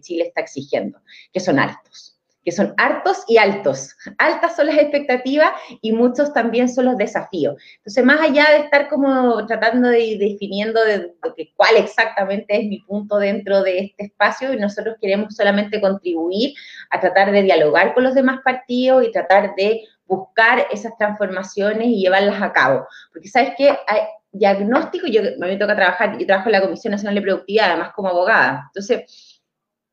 Chile 0.01 0.25
está 0.25 0.41
exigiendo, 0.41 1.01
que 1.33 1.41
son 1.41 1.59
altos 1.59 2.12
que 2.45 2.53
son 2.53 2.75
hartos 2.77 3.25
y 3.29 3.39
altos. 3.39 3.95
Altas 4.19 4.57
son 4.57 4.67
las 4.67 4.79
expectativas 4.79 5.53
y 5.81 5.93
muchos 5.93 6.33
también 6.33 6.69
son 6.69 6.87
los 6.87 6.97
desafíos. 6.97 7.57
Entonces, 7.79 8.05
más 8.05 8.21
allá 8.21 8.47
de 8.51 8.57
estar 8.65 8.89
como 8.89 9.47
tratando 9.47 9.89
de 9.89 10.17
definiendo 10.19 10.85
de, 10.85 11.13
cuál 11.57 11.77
exactamente 11.77 12.57
es 12.57 12.67
mi 12.67 12.81
punto 12.81 13.19
dentro 13.19 13.63
de 13.63 13.79
este 13.79 14.05
espacio, 14.05 14.53
y 14.53 14.57
nosotros 14.57 14.97
queremos 15.01 15.35
solamente 15.35 15.81
contribuir 15.81 16.55
a 16.91 17.01
tratar 17.01 17.33
de 17.33 17.43
dialogar 17.43 17.95
con 17.95 18.05
los 18.05 18.15
demás 18.15 18.41
partidos 18.45 19.05
y 19.07 19.13
tratar 19.13 19.55
de 19.57 19.83
buscar 20.07 20.67
esas 20.71 20.97
transformaciones 20.99 21.87
y 21.87 22.03
llevarlas 22.03 22.43
a 22.43 22.53
cabo. 22.53 22.87
Porque, 23.13 23.29
¿sabes? 23.29 23.53
Hay 23.87 24.01
diagnóstico, 24.33 25.07
yo, 25.07 25.23
me 25.39 25.57
toca 25.57 25.77
trabajar, 25.77 26.19
yo 26.19 26.27
trabajo 26.27 26.49
en 26.49 26.53
la 26.53 26.63
Comisión 26.63 26.91
Nacional 26.91 27.15
de 27.15 27.23
Productividad, 27.23 27.71
además 27.71 27.93
como 27.95 28.09
abogada. 28.09 28.65
Entonces, 28.69 29.32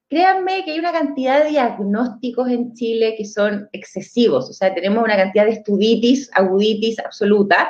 créanme 0.10 0.66
que 0.66 0.72
hay 0.72 0.80
una 0.80 0.92
cantidad 0.92 1.44
de 1.44 1.52
diagnósticos 1.52 2.50
en 2.50 2.74
Chile 2.74 3.16
que 3.18 3.26
son 3.26 3.70
excesivos, 3.72 4.50
o 4.50 4.54
sea, 4.54 4.74
tenemos 4.74 5.04
una 5.04 5.16
cantidad 5.16 5.46
de 5.46 5.52
estuditis, 5.52 6.30
aguditis 6.34 7.00
absoluta, 7.00 7.70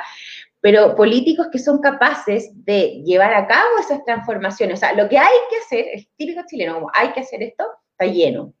pero 0.60 0.94
políticos 0.94 1.48
que 1.50 1.58
son 1.58 1.78
capaces 1.78 2.50
de 2.64 3.02
llevar 3.04 3.32
a 3.34 3.46
cabo 3.46 3.78
esas 3.80 4.04
transformaciones. 4.04 4.78
O 4.78 4.80
sea, 4.80 4.92
lo 4.94 5.08
que 5.08 5.18
hay 5.18 5.32
que 5.48 5.56
hacer, 5.56 5.86
es 5.92 6.08
típico 6.16 6.42
chileno, 6.46 6.74
como 6.74 6.90
hay 6.92 7.12
que 7.12 7.20
hacer 7.20 7.42
esto, 7.42 7.64
está 7.92 8.12
lleno. 8.12 8.52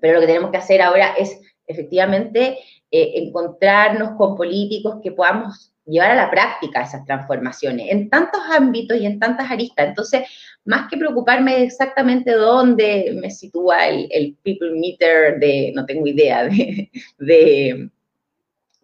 Pero 0.00 0.14
lo 0.14 0.20
que 0.20 0.26
tenemos 0.26 0.50
que 0.50 0.56
hacer 0.56 0.82
ahora 0.82 1.14
es 1.16 1.40
efectivamente 1.66 2.58
eh, 2.90 3.12
encontrarnos 3.14 4.16
con 4.16 4.36
políticos 4.36 4.96
que 5.02 5.12
podamos 5.12 5.72
llevar 5.86 6.10
a 6.10 6.16
la 6.16 6.30
práctica 6.30 6.82
esas 6.82 7.04
transformaciones 7.04 7.86
en 7.90 8.10
tantos 8.10 8.40
ámbitos 8.50 8.98
y 8.98 9.06
en 9.06 9.18
tantas 9.18 9.50
aristas. 9.50 9.88
Entonces, 9.88 10.28
más 10.64 10.88
que 10.90 10.96
preocuparme 10.96 11.62
exactamente 11.62 12.32
dónde 12.32 13.16
me 13.20 13.30
sitúa 13.30 13.86
el, 13.86 14.36
people 14.42 14.72
meter 14.78 15.38
de, 15.38 15.72
no 15.74 15.86
tengo 15.86 16.06
idea, 16.06 16.44
de, 16.44 16.90
de, 17.18 17.90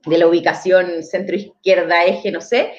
la 0.06 0.26
ubicación 0.26 1.02
centro-izquierda, 1.02 2.04
eje, 2.04 2.30
no 2.30 2.40
sé, 2.40 2.72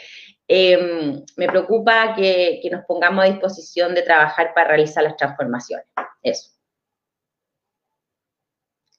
Em, 0.48 1.24
me 1.38 1.48
preocupa 1.48 2.14
que, 2.16 2.60
que 2.62 2.70
nos 2.70 2.86
pongamos 2.86 3.24
a 3.24 3.28
disposición 3.28 3.96
de 3.96 4.02
trabajar 4.02 4.54
para 4.54 4.68
realizar 4.68 5.04
las 5.04 5.16
transformaciones. 5.16 5.86
Eso. 6.22 6.52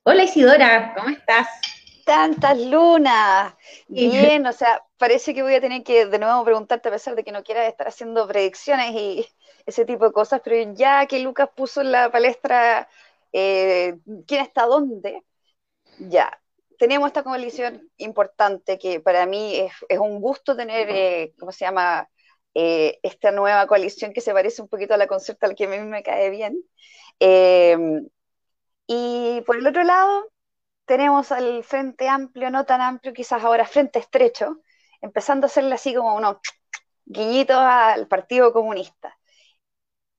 Hola 0.04 0.24
Isidora, 0.24 0.94
¿cómo 0.96 1.10
estás? 1.10 1.48
Tantas 2.04 2.58
lunas. 2.58 3.54
Bien, 3.88 4.46
o 4.46 4.52
sea, 4.52 4.84
parece 4.98 5.34
que 5.34 5.42
voy 5.42 5.54
a 5.54 5.60
tener 5.60 5.82
que 5.82 6.06
de 6.06 6.18
nuevo 6.18 6.44
preguntarte 6.44 6.88
a 6.88 6.92
pesar 6.92 7.14
de 7.14 7.24
que 7.24 7.32
no 7.32 7.42
quiera 7.42 7.66
estar 7.66 7.88
haciendo 7.88 8.26
predicciones 8.28 8.92
y 8.92 9.26
ese 9.66 9.84
tipo 9.84 10.06
de 10.06 10.12
cosas, 10.12 10.40
pero 10.44 10.74
ya 10.74 11.06
que 11.06 11.20
Lucas 11.20 11.48
puso 11.54 11.80
en 11.80 11.92
la 11.92 12.10
palestra 12.10 12.88
eh, 13.32 13.98
quién 14.26 14.42
está 14.42 14.66
dónde, 14.66 15.22
ya, 15.98 16.38
tenemos 16.78 17.06
esta 17.06 17.22
coalición 17.22 17.90
importante 17.96 18.78
que 18.78 19.00
para 19.00 19.26
mí 19.26 19.56
es, 19.88 19.98
un 19.98 20.20
gusto 20.20 20.56
tener, 20.56 20.88
eh, 20.90 21.34
¿cómo 21.38 21.52
se 21.52 21.64
llama? 21.64 22.08
Eh, 22.56 23.00
esta 23.02 23.32
nueva 23.32 23.66
coalición 23.66 24.12
que 24.12 24.20
se 24.20 24.32
parece 24.32 24.62
un 24.62 24.68
poquito 24.68 24.94
a 24.94 24.96
la 24.96 25.08
concerta 25.08 25.46
al 25.46 25.56
que 25.56 25.64
a 25.64 25.68
mí 25.68 25.78
me 25.80 26.02
cae 26.04 26.30
bien. 26.30 26.62
Y 28.86 29.40
por 29.46 29.56
el 29.56 29.66
otro 29.66 29.82
lado, 29.82 30.30
tenemos 30.84 31.32
al 31.32 31.64
Frente 31.64 32.08
Amplio, 32.08 32.50
no 32.50 32.64
tan 32.66 32.80
amplio, 32.80 33.12
quizás 33.12 33.42
ahora 33.44 33.66
Frente 33.66 33.98
Estrecho, 33.98 34.60
empezando 35.00 35.46
a 35.46 35.48
hacerle 35.48 35.74
así 35.74 35.94
como 35.94 36.14
unos 36.16 36.36
guiñitos 37.06 37.56
al 37.58 38.08
Partido 38.08 38.52
Comunista. 38.52 39.16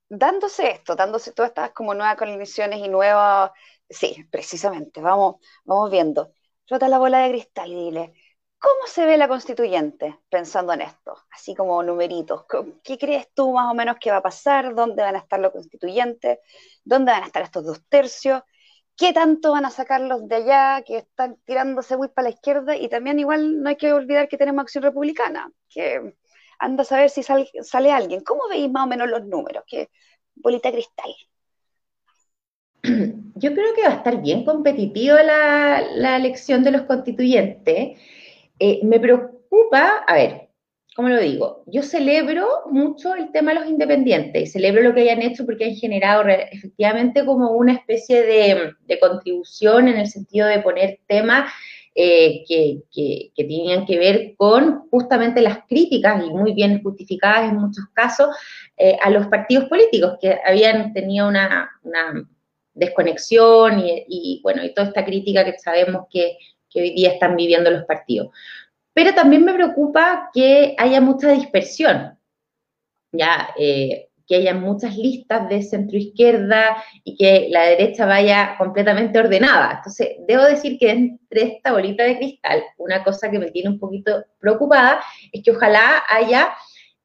Dándose 0.09 0.69
esto, 0.71 0.95
dándose 0.95 1.31
todas 1.33 1.49
estas 1.49 1.71
como 1.71 1.93
nuevas 1.93 2.15
coaliciones 2.15 2.79
y 2.79 2.87
nuevas, 2.87 3.51
sí, 3.89 4.27
precisamente, 4.31 5.01
vamos, 5.01 5.37
vamos 5.65 5.89
viendo. 5.91 6.31
Rota 6.69 6.87
la 6.87 6.99
bola 6.99 7.19
de 7.19 7.29
cristal 7.31 7.71
y 7.71 7.75
dile, 7.75 8.13
¿cómo 8.59 8.87
se 8.87 9.05
ve 9.05 9.17
la 9.17 9.27
constituyente 9.27 10.19
pensando 10.29 10.73
en 10.73 10.81
esto? 10.81 11.15
Así 11.31 11.55
como 11.55 11.81
numeritos. 11.83 12.45
¿Qué 12.83 12.97
crees 12.97 13.31
tú 13.33 13.51
más 13.51 13.71
o 13.71 13.75
menos 13.75 13.97
que 13.99 14.11
va 14.11 14.17
a 14.17 14.21
pasar? 14.21 14.75
¿Dónde 14.75 15.01
van 15.03 15.15
a 15.15 15.19
estar 15.19 15.39
los 15.39 15.51
constituyentes? 15.51 16.39
¿Dónde 16.83 17.11
van 17.11 17.23
a 17.23 17.27
estar 17.27 17.41
estos 17.43 17.65
dos 17.65 17.81
tercios? 17.89 18.43
Qué 18.97 19.13
tanto 19.13 19.51
van 19.51 19.65
a 19.65 19.71
sacarlos 19.71 20.27
de 20.27 20.35
allá, 20.35 20.81
que 20.83 20.97
están 20.97 21.37
tirándose 21.45 21.97
muy 21.97 22.07
para 22.09 22.29
la 22.29 22.35
izquierda, 22.35 22.75
y 22.75 22.89
también 22.89 23.19
igual 23.19 23.61
no 23.61 23.69
hay 23.69 23.75
que 23.75 23.93
olvidar 23.93 24.27
que 24.27 24.37
tenemos 24.37 24.63
acción 24.63 24.83
republicana, 24.83 25.51
que 25.69 26.15
anda 26.59 26.83
a 26.83 26.85
saber 26.85 27.09
si 27.09 27.23
sale 27.23 27.91
alguien. 27.91 28.21
¿Cómo 28.21 28.47
veis 28.49 28.71
más 28.71 28.85
o 28.85 28.87
menos 28.87 29.09
los 29.09 29.25
números? 29.25 29.63
¿Qué 29.67 29.89
bolita 30.35 30.71
cristal? 30.71 31.11
Yo 33.35 33.53
creo 33.53 33.73
que 33.73 33.83
va 33.83 33.89
a 33.89 33.97
estar 33.97 34.21
bien 34.21 34.45
competitiva 34.45 35.21
la, 35.23 36.15
elección 36.15 36.63
de 36.63 36.71
los 36.71 36.83
constituyentes. 36.83 37.99
Eh, 38.59 38.79
me 38.83 38.99
preocupa, 38.99 40.03
a 40.07 40.13
ver, 40.13 40.44
¿cómo 40.95 41.09
lo 41.09 41.19
digo? 41.19 41.63
Yo 41.67 41.83
celebro 41.83 42.47
mucho 42.71 43.13
el 43.15 43.31
tema 43.33 43.53
de 43.53 43.59
los 43.59 43.69
independientes 43.69 44.41
y 44.41 44.47
celebro 44.47 44.81
lo 44.81 44.95
que 44.95 45.01
hayan 45.01 45.21
hecho 45.21 45.45
porque 45.45 45.65
han 45.65 45.75
generado 45.75 46.23
efectivamente 46.27 47.25
como 47.25 47.51
una 47.51 47.73
especie 47.73 48.23
de, 48.23 48.99
contribución 48.99 49.89
en 49.89 49.97
el 49.97 50.07
sentido 50.07 50.47
de 50.47 50.59
poner 50.59 50.99
temas 51.05 51.51
eh, 51.93 52.45
que, 52.47 53.31
tenían 53.35 53.85
que 53.85 53.99
ver 53.99 54.35
con 54.37 54.87
justamente 54.89 55.41
las 55.41 55.59
críticas 55.67 56.23
y 56.25 56.29
muy 56.29 56.53
bien 56.53 56.81
justificadas 56.81 57.51
en 57.51 57.57
muchos 57.57 57.85
casos 57.93 58.29
eh, 58.77 58.97
a 59.01 59.09
los 59.09 59.27
partidos 59.27 59.65
políticos 59.65 60.17
que 60.21 60.37
habían 60.45 60.93
tenido 60.93 61.27
una, 61.27 61.69
desconexión 62.73 63.81
y, 63.85 64.41
bueno, 64.43 64.63
y 64.63 64.73
toda 64.73 64.87
esta 64.87 65.05
crítica 65.05 65.45
que 65.45 65.57
sabemos 65.59 66.07
que 66.09 66.37
hoy 66.75 66.89
día 66.91 67.11
están 67.11 67.37
viviendo 67.37 67.71
los 67.71 67.85
partidos 67.85 68.31
pero 68.95 69.13
también 69.13 69.43
me 69.43 69.53
preocupa 69.53 70.29
que 70.33 70.73
haya 70.77 71.01
mucha 71.01 71.33
dispersión, 71.33 72.17
ya 73.11 73.49
eh, 73.59 74.07
que 74.25 74.37
haya 74.37 74.53
muchas 74.53 74.95
listas 74.97 75.49
de 75.49 75.61
centro 75.61 75.97
izquierda 75.97 76.81
y 77.03 77.17
que 77.17 77.49
la 77.51 77.63
derecha 77.65 78.05
vaya 78.05 78.55
completamente 78.57 79.19
ordenada. 79.19 79.73
Entonces, 79.75 80.11
debo 80.25 80.43
decir 80.43 80.79
que 80.79 80.91
entre 80.91 81.43
esta 81.43 81.73
bolita 81.73 82.03
de 82.05 82.17
cristal, 82.17 82.63
una 82.77 83.03
cosa 83.03 83.29
que 83.29 83.37
me 83.37 83.51
tiene 83.51 83.69
un 83.69 83.79
poquito 83.79 84.23
preocupada 84.39 85.01
es 85.33 85.43
que 85.43 85.51
ojalá 85.51 86.03
haya 86.07 86.53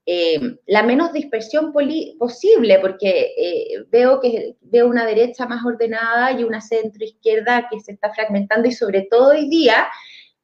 eh, 0.06 0.58
la 0.68 0.84
menos 0.84 1.12
dispersión 1.12 1.72
posible, 1.72 2.78
porque 2.78 3.34
eh, 3.36 3.84
veo 3.90 4.20
que 4.20 4.54
veo 4.60 4.86
una 4.86 5.04
derecha 5.04 5.44
más 5.44 5.64
ordenada 5.64 6.30
y 6.38 6.44
una 6.44 6.60
centro 6.60 7.04
izquierda 7.04 7.66
que 7.68 7.80
se 7.80 7.92
está 7.92 8.14
fragmentando 8.14 8.68
y 8.68 8.72
sobre 8.72 9.08
todo 9.10 9.30
hoy 9.30 9.48
día 9.48 9.88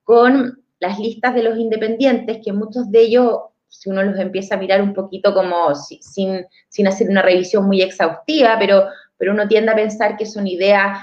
con 0.02 0.65
las 0.78 0.98
listas 0.98 1.34
de 1.34 1.42
los 1.42 1.58
independientes, 1.58 2.38
que 2.44 2.52
muchos 2.52 2.90
de 2.90 3.00
ellos, 3.00 3.40
si 3.68 3.90
uno 3.90 4.02
los 4.02 4.18
empieza 4.18 4.54
a 4.54 4.58
mirar 4.58 4.82
un 4.82 4.94
poquito 4.94 5.34
como 5.34 5.74
sin, 5.74 6.46
sin 6.68 6.86
hacer 6.86 7.08
una 7.08 7.22
revisión 7.22 7.66
muy 7.66 7.82
exhaustiva, 7.82 8.56
pero, 8.58 8.86
pero 9.16 9.32
uno 9.32 9.48
tiende 9.48 9.72
a 9.72 9.76
pensar 9.76 10.16
que 10.16 10.26
son 10.26 10.46
ideas 10.46 10.98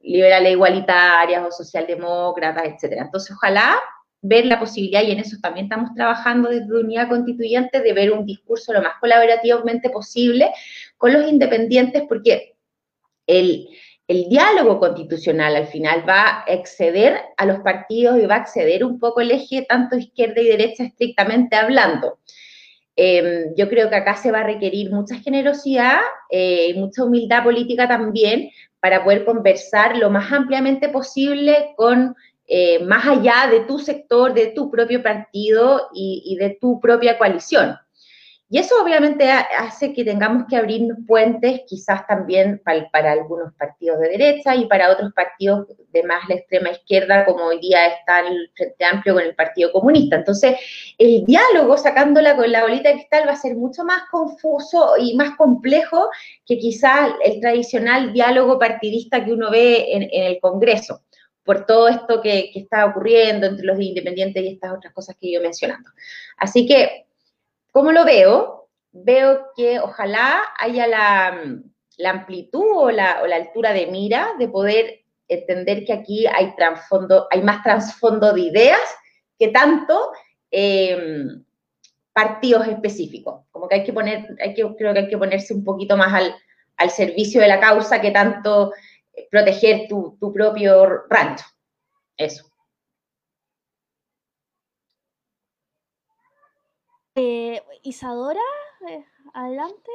liberales 0.00 0.52
igualitarias 0.52 1.44
o 1.46 1.50
socialdemócratas, 1.50 2.64
etcétera. 2.64 3.02
Entonces, 3.02 3.36
ojalá 3.36 3.78
ver 4.20 4.46
la 4.46 4.58
posibilidad, 4.58 5.02
y 5.02 5.10
en 5.10 5.18
eso 5.18 5.36
también 5.42 5.66
estamos 5.66 5.94
trabajando 5.94 6.48
desde 6.48 6.72
Unidad 6.72 7.08
Constituyente, 7.08 7.80
de 7.80 7.92
ver 7.92 8.12
un 8.12 8.24
discurso 8.24 8.72
lo 8.72 8.80
más 8.80 8.94
colaborativamente 9.00 9.90
posible 9.90 10.52
con 10.96 11.12
los 11.12 11.28
independientes, 11.28 12.04
porque 12.08 12.54
el, 13.26 13.68
el 14.12 14.28
diálogo 14.28 14.78
constitucional 14.78 15.56
al 15.56 15.66
final 15.66 16.06
va 16.06 16.44
a 16.46 16.52
exceder 16.52 17.18
a 17.38 17.46
los 17.46 17.60
partidos 17.60 18.18
y 18.18 18.26
va 18.26 18.36
a 18.36 18.40
exceder 18.40 18.84
un 18.84 18.98
poco 18.98 19.22
el 19.22 19.30
eje 19.30 19.64
tanto 19.66 19.96
izquierda 19.96 20.42
y 20.42 20.48
derecha 20.48 20.84
estrictamente 20.84 21.56
hablando. 21.56 22.18
Em, 22.94 23.54
yo 23.56 23.70
creo 23.70 23.88
que 23.88 23.96
acá 23.96 24.14
se 24.16 24.30
va 24.30 24.40
a 24.40 24.46
requerir 24.46 24.90
mucha 24.90 25.16
generosidad 25.16 26.00
eh, 26.30 26.68
y 26.68 26.74
mucha 26.74 27.04
humildad 27.04 27.42
política 27.42 27.88
también 27.88 28.50
para 28.80 29.02
poder 29.02 29.24
conversar 29.24 29.96
lo 29.96 30.10
más 30.10 30.30
ampliamente 30.30 30.90
posible 30.90 31.72
con 31.76 32.14
eh, 32.46 32.80
más 32.84 33.06
allá 33.06 33.48
de 33.50 33.60
tu 33.60 33.78
sector, 33.78 34.34
de 34.34 34.48
tu 34.48 34.70
propio 34.70 35.02
partido 35.02 35.88
y 35.94 36.36
de 36.38 36.58
tu 36.60 36.80
propia 36.80 37.16
coalición. 37.16 37.78
Y 38.52 38.58
eso 38.58 38.74
obviamente 38.82 39.30
hace 39.30 39.94
que 39.94 40.04
tengamos 40.04 40.44
que 40.46 40.56
abrir 40.56 40.86
puentes 41.08 41.62
quizás 41.66 42.06
también 42.06 42.60
para, 42.62 43.12
algunos 43.12 43.54
partidos 43.54 43.98
de 44.00 44.10
derecha 44.10 44.54
y 44.54 44.66
para 44.66 44.92
otros 44.92 45.10
partidos 45.14 45.68
de 45.90 46.02
más 46.02 46.28
la 46.28 46.34
extrema 46.34 46.68
izquierda, 46.68 47.24
como 47.24 47.44
hoy 47.44 47.60
día 47.60 47.86
está 47.86 48.20
el 48.20 48.50
Frente 48.54 48.84
Amplio 48.84 49.14
con 49.14 49.22
el 49.22 49.34
Partido 49.34 49.72
Comunista. 49.72 50.16
Entonces, 50.16 50.56
el 50.98 51.24
diálogo 51.24 51.78
sacándola 51.78 52.36
con 52.36 52.52
la 52.52 52.60
bolita 52.60 52.90
de 52.90 52.96
cristal 52.96 53.26
va 53.26 53.32
a 53.32 53.36
ser 53.36 53.56
mucho 53.56 53.84
más 53.84 54.02
confuso 54.10 54.96
y 54.98 55.16
más 55.16 55.34
complejo 55.38 56.10
que 56.44 56.58
quizás 56.58 57.10
el 57.24 57.40
tradicional 57.40 58.12
diálogo 58.12 58.58
partidista 58.58 59.24
que 59.24 59.32
uno 59.32 59.50
ve 59.50 59.94
en, 59.94 60.10
el 60.12 60.38
Congreso 60.40 61.00
por 61.42 61.64
todo 61.64 61.88
esto 61.88 62.20
que, 62.20 62.50
que, 62.52 62.60
está 62.60 62.84
ocurriendo 62.84 63.46
entre 63.46 63.64
los 63.64 63.80
independientes 63.80 64.42
y 64.42 64.48
estas 64.48 64.72
otras 64.72 64.92
cosas 64.92 65.16
que 65.18 65.32
yo 65.32 65.40
mencionando. 65.40 65.88
Así 66.36 66.66
que 66.66 67.06
¿Cómo 67.72 67.90
lo 67.90 68.04
veo? 68.04 68.68
Veo 68.92 69.46
que 69.56 69.80
ojalá 69.80 70.42
haya 70.58 70.86
la, 70.86 72.10
amplitud 72.10 72.64
o 72.74 72.90
la, 72.90 73.20
altura 73.34 73.72
de 73.72 73.86
mira 73.86 74.34
de 74.38 74.48
poder 74.48 75.00
entender 75.26 75.84
que 75.86 75.94
aquí 75.94 76.26
hay, 76.26 76.54
hay 77.30 77.42
más 77.42 77.62
trasfondo 77.62 78.32
de 78.34 78.40
ideas 78.40 78.80
que 79.38 79.48
tanto 79.48 80.12
em, 80.50 81.42
partidos 82.12 82.68
específicos. 82.68 83.46
Como 83.50 83.68
que 83.68 83.76
hay 83.76 83.84
que 83.84 83.92
poner, 83.94 84.36
creo 84.76 84.92
que 84.92 84.98
hay 84.98 85.08
que 85.08 85.18
ponerse 85.18 85.54
un 85.54 85.64
poquito 85.64 85.96
más 85.96 86.12
al, 86.12 86.90
servicio 86.90 87.40
de 87.40 87.46
la 87.46 87.60
causa 87.60 88.00
que 88.00 88.10
tanto 88.10 88.72
proteger 89.30 89.86
tu, 89.88 90.16
tu 90.18 90.32
propio 90.32 91.04
rancho. 91.08 91.44
Eso. 92.16 92.51
Eh, 97.14 97.62
Isadora, 97.82 98.40
eh, 98.88 99.04
adelante. 99.34 99.90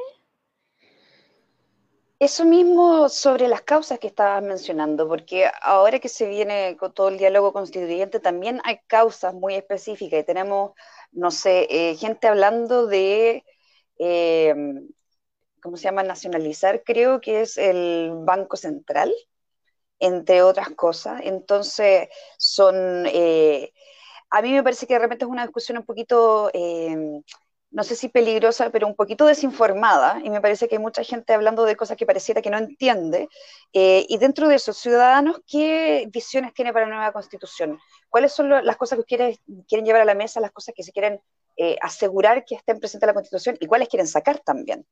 Eso 2.20 2.44
mismo 2.44 3.08
sobre 3.08 3.48
las 3.48 3.62
causas 3.62 3.98
que 3.98 4.08
estabas 4.08 4.42
mencionando, 4.42 5.08
porque 5.08 5.50
ahora 5.62 5.98
que 6.00 6.08
se 6.08 6.28
viene 6.28 6.76
con 6.76 6.92
todo 6.92 7.08
el 7.08 7.18
diálogo 7.18 7.52
constituyente, 7.52 8.20
también 8.20 8.60
hay 8.64 8.78
causas 8.86 9.34
muy 9.34 9.54
específicas 9.54 10.20
y 10.20 10.24
tenemos, 10.24 10.72
no 11.12 11.30
sé, 11.30 11.66
eh, 11.70 11.96
gente 11.96 12.26
hablando 12.28 12.86
de, 12.86 13.44
¿cómo 15.62 15.76
se 15.76 15.84
llama? 15.84 16.02
Nacionalizar, 16.02 16.82
creo 16.84 17.20
que 17.20 17.42
es 17.42 17.56
el 17.56 18.10
Banco 18.24 18.56
Central, 18.56 19.12
entre 20.00 20.42
otras 20.42 20.70
cosas. 20.70 21.20
Entonces, 21.24 22.08
son 22.36 23.06
a 24.30 24.42
mí 24.42 24.52
me 24.52 24.62
parece 24.62 24.86
que 24.86 24.94
de 24.94 25.00
repente 25.00 25.24
es 25.24 25.30
una 25.30 25.44
discusión 25.44 25.78
un 25.78 25.84
poquito, 25.84 26.50
eh, 26.52 27.22
no 27.70 27.84
sé 27.84 27.96
si 27.96 28.08
peligrosa, 28.08 28.70
pero 28.70 28.86
un 28.86 28.94
poquito 28.94 29.26
desinformada, 29.26 30.20
y 30.24 30.30
me 30.30 30.40
parece 30.40 30.68
que 30.68 30.76
hay 30.76 30.82
mucha 30.82 31.02
gente 31.02 31.34
hablando 31.34 31.64
de 31.64 31.76
cosas 31.76 31.96
que 31.96 32.06
pareciera 32.06 32.42
que 32.42 32.50
no 32.50 32.58
entiende. 32.58 33.28
Eh, 33.72 34.06
y 34.08 34.18
dentro 34.18 34.48
de 34.48 34.56
esos 34.56 34.78
ciudadanos, 34.78 35.40
¿qué 35.46 36.08
visiones 36.12 36.54
tiene 36.54 36.72
para 36.72 36.86
la 36.86 36.94
nueva 36.94 37.12
constitución? 37.12 37.78
¿Cuáles 38.08 38.32
son 38.32 38.48
las 38.48 38.76
cosas 38.76 38.98
que 38.98 39.04
quieren, 39.04 39.36
quieren 39.68 39.84
llevar 39.84 40.02
a 40.02 40.06
la 40.06 40.14
mesa, 40.14 40.40
las 40.40 40.52
cosas 40.52 40.74
que 40.74 40.82
se 40.82 40.92
quieren 40.92 41.20
eh, 41.60 41.76
asegurar 41.82 42.44
que 42.44 42.54
estén 42.54 42.78
presentes 42.78 43.02
en 43.02 43.08
la 43.08 43.14
Constitución 43.14 43.56
y 43.58 43.66
cuáles 43.66 43.88
quieren 43.88 44.06
sacar 44.06 44.38
también. 44.38 44.86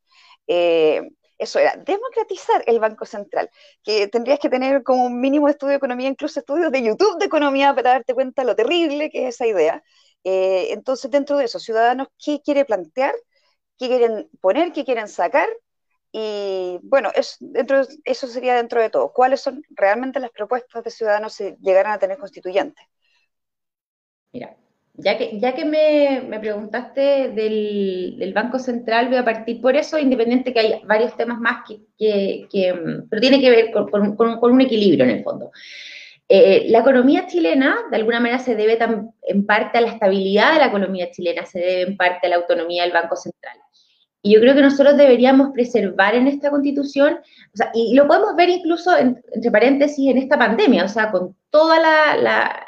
Eso 1.39 1.59
era, 1.59 1.77
democratizar 1.77 2.63
el 2.67 2.81
Banco 2.81 3.05
Central, 3.07 3.51
que 3.83 4.09
tendrías 4.09 4.39
que 4.39 4.49
tener 4.49 4.83
como 4.83 5.07
un 5.07 5.21
mínimo 5.21 5.49
estudio 5.49 5.73
de 5.73 5.77
economía, 5.77 6.09
incluso 6.09 6.41
estudios 6.41 6.73
de 6.73 6.83
YouTube 6.83 7.19
de 7.19 7.27
economía 7.27 7.75
para 7.75 7.91
darte 7.91 8.15
cuenta 8.15 8.45
lo 8.45 8.57
terrible 8.57 9.11
que 9.11 9.29
es 9.29 9.35
esa 9.35 9.47
idea. 9.47 9.83
Eh, 10.25 10.73
entonces, 10.73 11.11
dentro 11.11 11.37
de 11.39 11.45
eso, 11.45 11.59
ciudadanos, 11.59 12.09
¿qué 12.19 12.41
quiere 12.43 12.65
plantear? 12.65 13.15
¿Qué 13.79 13.89
quieren 13.89 14.29
poner? 14.41 14.73
¿Qué 14.73 14.85
quieren 14.85 15.09
sacar? 15.09 15.49
Y 16.13 16.79
bueno, 16.83 17.11
es, 17.15 17.37
dentro, 17.41 17.83
eso 18.05 18.27
sería 18.27 18.55
dentro 18.57 18.81
de 18.81 18.91
todo. 18.91 19.13
¿Cuáles 19.13 19.41
son 19.43 19.63
realmente 19.71 20.21
las 20.21 20.31
propuestas 20.31 20.83
de 20.85 20.91
ciudadanos 20.91 21.35
si 21.35 21.57
llegaran 21.61 21.93
a 21.93 21.99
tener 21.99 22.19
constituyentes? 22.19 22.85
Mira, 24.33 24.57
ya 24.99 25.19
que, 25.19 25.39
ya 25.39 25.55
que 25.55 25.65
me, 25.65 26.39
preguntaste 26.39 27.29
del, 27.29 28.33
Banco 28.35 28.59
Central, 28.59 29.09
voy 29.09 29.19
a 29.19 29.25
partir 29.25 29.61
por 29.61 29.77
eso, 29.77 29.99
independiente 29.99 30.53
que 30.53 30.61
hay 30.61 30.81
varios 30.85 31.17
temas 31.17 31.39
más 31.39 31.65
que, 31.67 32.47
pero 33.11 33.21
tiene 33.21 33.41
que 33.41 33.51
ver 33.51 33.71
con, 33.73 34.17
un 34.41 34.61
equilibrio 34.61 35.05
en 35.05 35.11
el 35.11 35.23
fondo. 35.23 35.51
Eh, 36.29 36.67
la 36.71 36.81
economía 36.81 37.27
chilena, 37.27 37.77
de 37.91 37.97
alguna 37.97 38.21
manera, 38.21 38.39
se 38.39 38.57
debe 38.57 38.79
en 39.23 39.47
parte 39.47 39.79
a 39.79 39.81
la 39.81 39.89
estabilidad 39.89 40.55
de 40.55 40.59
la 40.59 40.67
economía 40.67 41.11
chilena, 41.11 41.45
se 41.45 41.61
debe 41.61 41.83
en 41.83 41.97
parte 41.97 42.27
a 42.27 42.31
la 42.31 42.37
autonomía 42.37 42.83
del 42.83 42.93
Banco 42.93 43.17
Central. 43.17 43.59
Y 44.23 44.35
yo 44.35 44.41
creo 44.41 44.55
que 44.57 44.63
nosotros 44.63 44.97
deberíamos 44.97 45.53
preservar 45.53 46.17
en 46.17 46.27
esta 46.27 46.51
constitución, 46.51 47.15
o 47.15 47.57
sea, 47.57 47.71
y 47.75 47.95
lo 47.95 48.09
podemos 48.09 48.35
ver 48.35 48.49
incluso, 48.49 48.97
entre 48.97 49.51
paréntesis, 49.53 50.11
en 50.11 50.19
esta 50.19 50.37
pandemia, 50.37 50.85
o 50.85 50.89
sea, 50.89 51.13
con 51.13 51.37
toda 51.51 51.79
la 51.79 52.65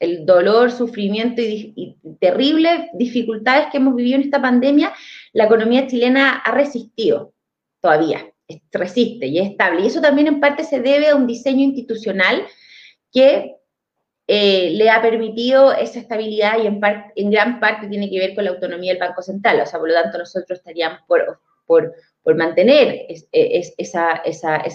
el 0.00 0.24
dolor, 0.24 0.72
sufrimiento 0.72 1.42
y, 1.42 1.96
terribles 2.18 2.88
dificultades 2.94 3.68
que 3.70 3.76
hemos 3.76 3.94
vivido 3.94 4.16
en 4.16 4.24
esta 4.24 4.42
pandemia, 4.42 4.92
la 5.32 5.44
economía 5.44 5.86
chilena 5.86 6.38
ha 6.38 6.52
resistido 6.52 7.34
todavía, 7.80 8.32
resiste 8.72 9.26
y 9.26 9.38
es 9.38 9.50
estable. 9.50 9.82
Y 9.82 9.86
eso 9.86 10.00
también 10.00 10.26
en 10.26 10.40
parte 10.40 10.64
se 10.64 10.80
debe 10.80 11.08
a 11.08 11.16
un 11.16 11.26
diseño 11.26 11.60
institucional 11.60 12.46
que 13.12 13.56
eh, 14.26 14.70
le 14.72 14.90
ha 14.90 15.02
permitido 15.02 15.72
esa 15.72 15.98
estabilidad 15.98 16.58
y 16.62 16.66
en, 16.66 17.30
gran 17.30 17.60
parte 17.60 17.88
tiene 17.88 18.08
que 18.08 18.18
ver 18.18 18.34
con 18.34 18.44
la 18.44 18.50
autonomía 18.50 18.92
del 18.92 19.00
Banco 19.00 19.22
Central. 19.22 19.60
O 19.60 19.66
sea, 19.66 19.78
por 19.78 19.88
lo 19.88 19.94
tanto, 19.94 20.18
nosotros 20.18 20.58
estaríamos 20.58 21.00
por, 21.06 21.40
por, 21.66 21.94
mantener 22.36 23.06
esa 23.32 24.22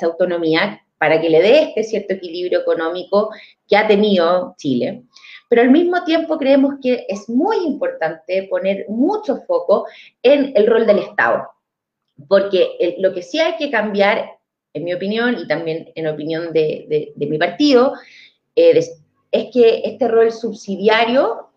autonomía 0.03 0.84
para 0.97 1.19
que 1.21 1.29
le 1.29 1.41
dé 1.41 1.63
este 1.63 1.83
cierto 1.83 2.13
equilibrio 2.13 2.59
económico 2.59 3.29
que 3.67 3.77
ha 3.77 3.87
tenido 3.87 4.55
Chile. 4.57 5.03
Pero 5.49 5.61
al 5.61 5.71
mismo 5.71 6.03
tiempo 6.03 6.37
creemos 6.37 6.75
que 6.81 7.05
es 7.07 7.29
muy 7.29 7.57
importante 7.65 8.43
poner 8.49 8.85
mucho 8.89 9.37
foco 9.47 9.85
en 10.23 10.53
el 10.55 10.67
rol 10.67 10.87
del 10.87 10.99
Estado, 10.99 11.47
porque 12.27 12.95
lo 12.99 13.13
que 13.13 13.21
sí 13.21 13.39
hay 13.39 13.55
que 13.57 13.69
cambiar, 13.69 14.31
en 14.73 14.83
mi 14.83 14.93
opinión 14.93 15.37
y 15.39 15.47
también 15.47 15.91
en 15.95 16.07
opinión 16.07 16.51
de, 16.51 17.13
mi 17.15 17.37
partido, 17.37 17.93
eh, 18.55 18.77
es 19.31 19.47
que 19.53 19.81
este 19.85 20.07
rol 20.07 20.31
subsidiario 20.31 21.49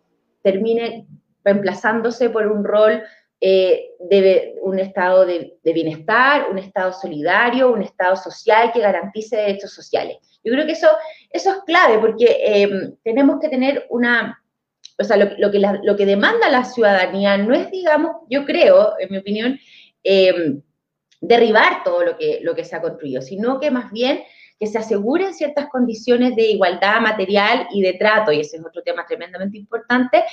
termine 0.42 1.06
reemplazándose 1.44 2.30
por 2.30 2.46
un 2.46 2.64
rol 2.64 3.02
eh, 3.40 3.90
de 4.00 4.56
un 4.62 4.80
estado 4.80 5.24
de, 5.24 5.56
bienestar, 5.62 6.48
un 6.50 6.58
estado 6.58 6.92
solidario, 6.92 7.72
un 7.72 7.82
estado 7.82 8.16
social 8.16 8.72
que 8.72 8.80
garantice 8.80 9.36
derechos 9.36 9.72
sociales. 9.72 10.16
Yo 10.42 10.52
creo 10.52 10.66
que 10.66 10.72
eso, 10.72 10.88
eso 11.30 11.50
es 11.52 11.58
clave 11.64 11.98
porque 11.98 12.40
em, 12.42 12.96
tenemos 13.04 13.38
que 13.40 13.48
tener 13.48 13.86
una, 13.90 14.42
o 14.98 15.04
sea, 15.04 15.16
lo, 15.16 15.50
que 15.50 15.60
lo 15.60 15.96
que 15.96 16.06
demanda 16.06 16.48
la 16.48 16.64
ciudadanía 16.64 17.36
no 17.38 17.54
es, 17.54 17.70
digamos, 17.70 18.16
yo 18.28 18.44
creo, 18.44 18.94
en 18.98 19.10
mi 19.10 19.18
opinión, 19.18 19.58
em, 20.02 20.60
derribar 21.20 21.84
todo 21.84 22.04
lo 22.04 22.16
que, 22.16 22.40
lo 22.42 22.54
que 22.54 22.64
se 22.64 22.74
ha 22.74 22.82
construido, 22.82 23.22
sino 23.22 23.60
que 23.60 23.70
más 23.70 23.92
bien 23.92 24.22
que 24.58 24.66
se 24.66 24.78
aseguren 24.78 25.34
ciertas 25.34 25.68
condiciones 25.68 26.34
de 26.34 26.50
igualdad 26.50 27.00
material 27.00 27.68
y 27.70 27.80
de 27.82 27.94
trato, 27.94 28.32
y 28.32 28.40
ese 28.40 28.56
es 28.56 28.66
otro 28.66 28.82
tema 28.82 29.06
tremendamente 29.06 29.56
importante, 29.56 30.24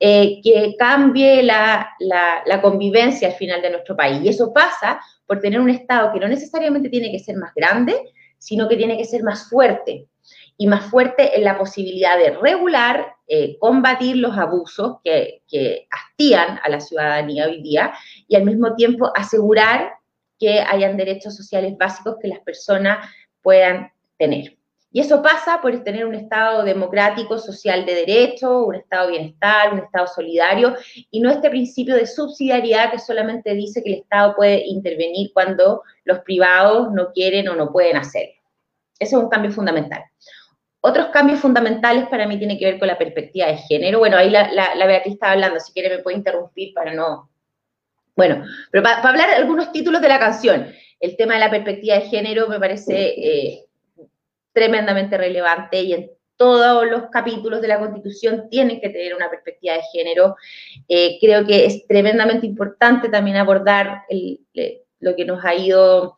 eh, 0.00 0.40
que 0.42 0.74
cambie 0.78 1.42
la, 1.42 1.90
la, 1.98 2.62
convivencia 2.62 3.28
al 3.28 3.34
final 3.34 3.60
de 3.60 3.70
nuestro 3.70 3.94
país. 3.94 4.20
Y 4.22 4.28
eso 4.28 4.52
pasa 4.52 5.00
por 5.26 5.40
tener 5.40 5.60
un 5.60 5.68
Estado 5.68 6.12
que 6.12 6.20
no 6.20 6.28
necesariamente 6.28 6.88
tiene 6.88 7.10
que 7.10 7.18
ser 7.18 7.36
más 7.36 7.52
grande, 7.54 8.12
sino 8.38 8.68
que 8.68 8.76
tiene 8.76 8.96
que 8.96 9.04
ser 9.04 9.22
más 9.22 9.48
fuerte, 9.50 10.08
y 10.56 10.66
más 10.66 10.86
fuerte 10.86 11.36
en 11.36 11.44
la 11.44 11.58
posibilidad 11.58 12.16
de 12.16 12.30
regular, 12.30 13.14
eh, 13.26 13.58
combatir 13.58 14.16
los 14.16 14.36
abusos 14.38 14.98
que, 15.02 15.42
que 15.48 15.88
hastían 15.90 16.60
a 16.62 16.68
la 16.68 16.80
ciudadanía 16.80 17.46
hoy 17.46 17.60
día, 17.62 17.92
y 18.28 18.36
al 18.36 18.44
mismo 18.44 18.74
tiempo 18.76 19.10
asegurar 19.14 19.94
que 20.38 20.60
hayan 20.60 20.96
derechos 20.96 21.36
sociales 21.36 21.76
básicos 21.78 22.16
que 22.20 22.28
las 22.28 22.40
personas 22.40 23.08
puedan 23.44 23.92
tener. 24.18 24.56
Y 24.90 25.00
eso 25.00 25.20
pasa 25.22 25.60
por 25.60 25.76
tener 25.82 26.06
un 26.06 26.14
Estado 26.14 26.62
democrático, 26.62 27.36
social 27.36 27.84
de 27.84 27.96
derecho, 27.96 28.64
un 28.64 28.76
Estado 28.76 29.06
de 29.06 29.18
bienestar, 29.18 29.72
un 29.72 29.80
Estado 29.80 30.06
solidario, 30.06 30.76
y 31.10 31.18
no 31.20 31.30
este 31.30 31.50
principio 31.50 31.96
de 31.96 32.06
subsidiariedad 32.06 32.92
que 32.92 33.00
solamente 33.00 33.54
dice 33.54 33.82
que 33.82 33.92
el 33.92 34.00
Estado 34.02 34.36
puede 34.36 34.64
intervenir 34.64 35.32
cuando 35.34 35.82
los 36.04 36.20
privados 36.20 36.92
no 36.92 37.10
quieren 37.12 37.48
o 37.48 37.56
no 37.56 37.72
pueden 37.72 37.96
hacerlo. 37.96 38.34
Ese 39.00 39.16
es 39.16 39.20
un 39.20 39.28
cambio 39.28 39.50
fundamental. 39.50 40.04
Otros 40.80 41.06
cambios 41.08 41.40
fundamentales 41.40 42.06
para 42.06 42.28
mí 42.28 42.38
tienen 42.38 42.56
que 42.56 42.66
ver 42.66 42.78
con 42.78 42.86
la 42.86 42.96
perspectiva 42.96 43.48
de 43.48 43.56
género. 43.56 43.98
Bueno, 43.98 44.16
ahí 44.16 44.30
la, 44.30 44.86
Beatriz 44.86 45.14
estaba 45.14 45.32
hablando, 45.32 45.58
si 45.58 45.72
quiere 45.72 45.96
me 45.96 46.02
puede 46.04 46.18
interrumpir 46.18 46.72
para 46.72 46.94
no... 46.94 47.28
Bueno, 48.14 48.44
pero 48.70 48.84
para, 48.84 48.98
para 48.98 49.08
hablar 49.08 49.28
de 49.30 49.36
algunos 49.36 49.72
títulos 49.72 50.00
de 50.00 50.08
la 50.08 50.20
canción 50.20 50.72
el 51.04 51.16
tema 51.16 51.34
de 51.34 51.40
la 51.40 51.50
perspectiva 51.50 51.96
de 51.96 52.08
género 52.08 52.48
me 52.48 52.58
parece 52.58 52.94
eh, 52.94 53.66
tremendamente 54.54 55.18
relevante 55.18 55.82
y 55.82 55.92
en 55.92 56.10
todos 56.36 56.86
los 56.88 57.10
capítulos 57.10 57.60
de 57.60 57.68
la 57.68 57.78
Constitución 57.78 58.48
tienen 58.50 58.80
que 58.80 58.88
tener 58.88 59.14
una 59.14 59.28
perspectiva 59.28 59.74
de 59.74 59.82
género. 59.92 60.34
Eh, 60.88 61.18
creo 61.20 61.46
que 61.46 61.66
es 61.66 61.86
tremendamente 61.86 62.46
importante 62.46 63.10
también 63.10 63.36
abordar 63.36 64.04
lo 65.00 65.14
que 65.14 65.24
nos 65.26 65.44
ha 65.44 65.54
ido, 65.54 66.16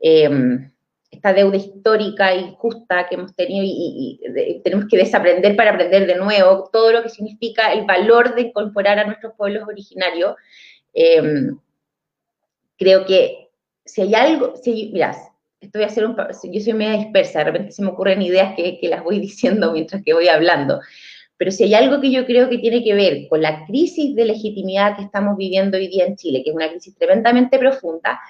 em, 0.00 0.70
esta 1.10 1.32
deuda 1.32 1.56
histórica 1.56 2.32
injusta 2.32 3.08
que 3.08 3.16
hemos 3.16 3.34
tenido 3.34 3.64
y, 3.66 4.20
tenemos 4.62 4.86
que 4.86 4.96
desaprender 4.96 5.56
para 5.56 5.72
aprender 5.72 6.06
de 6.06 6.14
nuevo 6.14 6.70
todo 6.72 6.92
lo 6.92 7.02
que 7.02 7.08
significa 7.08 7.72
el 7.72 7.84
valor 7.84 8.36
de 8.36 8.42
incorporar 8.42 9.00
a 9.00 9.04
nuestros 9.04 9.34
pueblos 9.34 9.66
originarios. 9.66 10.36
Em, 10.94 11.58
creo 12.78 13.04
que 13.04 13.49
si 13.92 14.02
hay 14.02 14.14
algo, 14.14 14.54
si, 14.56 14.90
mirá, 14.92 15.16
esto 15.60 15.78
voy 15.78 15.84
a 15.84 16.28
yo 16.52 16.60
soy 16.60 16.72
media 16.72 16.96
dispersa, 16.96 17.40
de 17.40 17.44
repente 17.46 17.72
se 17.72 17.82
me 17.82 17.88
ocurren 17.88 18.22
ideas 18.22 18.54
que, 18.56 18.78
que 18.78 18.88
las 18.88 19.02
voy 19.04 19.18
diciendo 19.20 19.72
mientras 19.72 20.02
que 20.02 20.14
voy 20.14 20.28
hablando, 20.28 20.80
pero 21.36 21.50
si 21.50 21.64
hay 21.64 21.74
algo 21.74 22.00
que 22.00 22.10
yo 22.10 22.26
creo 22.26 22.50
que 22.50 22.58
tiene 22.58 22.84
que 22.84 22.94
ver 22.94 23.26
con 23.28 23.40
la 23.40 23.64
crisis 23.64 24.14
de 24.14 24.26
legitimidad 24.26 24.96
que 24.96 25.04
estamos 25.04 25.38
viviendo 25.38 25.78
hoy 25.78 25.88
día 25.88 26.04
en 26.04 26.16
Chile, 26.16 26.42
que 26.44 26.50
es 26.50 26.56
una 26.56 26.68
crisis 26.68 26.94
tremendamente 26.96 27.58
profunda, 27.58 28.20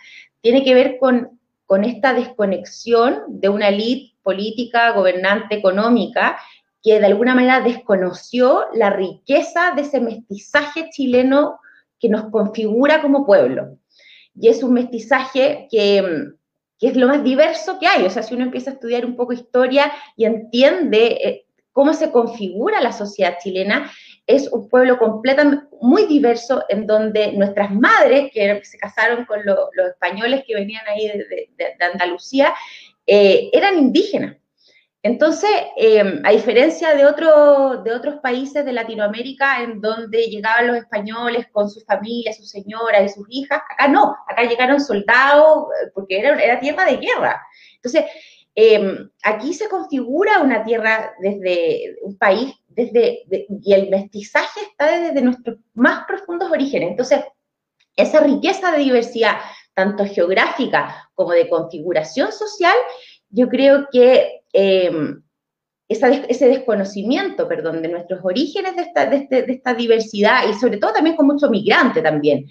tiene 0.40 0.62
que 0.62 0.74
ver 0.74 0.98
con, 0.98 1.38
esta 1.84 2.14
desconexión 2.14 3.22
de 3.28 3.48
una 3.48 3.68
élite 3.68 4.16
política, 4.22 4.92
gobernante, 4.92 5.54
económica, 5.54 6.36
que 6.82 6.98
de 6.98 7.06
alguna 7.06 7.34
manera 7.34 7.60
desconoció 7.60 8.66
la 8.74 8.90
riqueza 8.90 9.72
de 9.76 9.82
ese 9.82 10.00
mestizaje 10.00 10.88
chileno 10.90 11.60
que 12.00 12.08
nos 12.08 12.30
configura 12.30 13.02
como 13.02 13.26
pueblo 13.26 13.76
y 14.34 14.48
es 14.48 14.62
un 14.62 14.74
mestizaje 14.74 15.68
que, 15.70 16.32
es 16.80 16.96
lo 16.96 17.08
más 17.08 17.22
diverso 17.22 17.78
que 17.78 17.86
hay. 17.86 18.04
O 18.04 18.10
sea, 18.10 18.22
si 18.22 18.34
uno 18.34 18.44
empieza 18.44 18.70
a 18.70 18.74
estudiar 18.74 19.04
un 19.04 19.16
poco 19.16 19.32
historia 19.32 19.92
y 20.16 20.24
entiende 20.24 21.06
eh, 21.06 21.46
cómo 21.72 21.92
se 21.92 22.10
configura 22.10 22.80
la 22.80 22.92
sociedad 22.92 23.36
chilena, 23.42 23.90
es 24.26 24.48
un 24.48 24.68
pueblo 24.68 24.98
completamente 24.98 25.64
muy 25.80 26.06
diverso 26.06 26.64
en 26.68 26.86
donde 26.86 27.32
nuestras 27.32 27.70
madres, 27.72 28.30
que 28.32 28.60
se 28.64 28.78
casaron 28.78 29.24
con 29.24 29.44
los 29.44 29.88
españoles 29.88 30.44
que 30.46 30.54
venían 30.54 30.86
ahí 30.88 31.08
de, 31.08 31.76
Andalucía, 31.92 32.54
eh, 33.06 33.50
eran 33.52 33.78
indígenas. 33.78 34.39
Entonces, 35.02 35.50
em, 35.76 36.20
a 36.24 36.30
diferencia 36.30 36.94
de, 36.94 37.06
otros 37.06 38.20
países 38.22 38.64
de 38.64 38.72
Latinoamérica 38.72 39.62
en 39.62 39.80
donde 39.80 40.26
llegaban 40.26 40.66
los 40.66 40.76
españoles 40.76 41.46
con 41.52 41.70
sus 41.70 41.84
familias, 41.86 42.36
sus 42.36 42.50
señoras 42.50 43.10
y 43.10 43.14
sus 43.14 43.26
hijas, 43.30 43.62
acá 43.70 43.88
no, 43.88 44.14
acá 44.28 44.44
llegaron 44.44 44.78
soldados 44.78 45.68
eh, 45.82 45.90
porque 45.94 46.18
era, 46.18 46.60
tierra 46.60 46.84
de 46.84 46.98
guerra. 46.98 47.40
Entonces, 47.76 48.04
em, 48.54 49.10
aquí 49.22 49.54
se 49.54 49.70
configura 49.70 50.42
una 50.42 50.64
tierra 50.64 51.14
desde 51.20 51.96
un 52.02 52.18
país, 52.18 52.54
desde, 52.68 53.24
y 53.62 53.72
el 53.72 53.88
mestizaje 53.88 54.60
está 54.70 54.98
desde 54.98 55.22
nuestros 55.22 55.58
más 55.72 56.04
profundos 56.06 56.50
orígenes. 56.50 56.90
Entonces, 56.90 57.20
esa 57.96 58.20
riqueza 58.20 58.70
de 58.72 58.78
diversidad, 58.78 59.38
tanto 59.72 60.04
geográfica 60.04 61.10
como 61.14 61.32
de 61.32 61.48
configuración 61.48 62.32
social, 62.32 62.76
yo 63.30 63.48
creo 63.48 63.88
que 63.90 64.39
Em, 64.52 65.22
ese 65.90 66.48
desconocimiento, 66.48 67.48
perdón, 67.48 67.82
de 67.82 67.88
nuestros 67.88 68.20
orígenes 68.22 68.76
de 68.76 68.82
esta, 68.82 69.04
este, 69.12 69.42
de, 69.42 69.52
esta 69.52 69.74
diversidad 69.74 70.48
y 70.48 70.54
sobre 70.54 70.78
todo 70.78 70.92
también 70.92 71.16
con 71.16 71.26
mucho 71.26 71.50
migrante 71.50 72.00
también, 72.00 72.46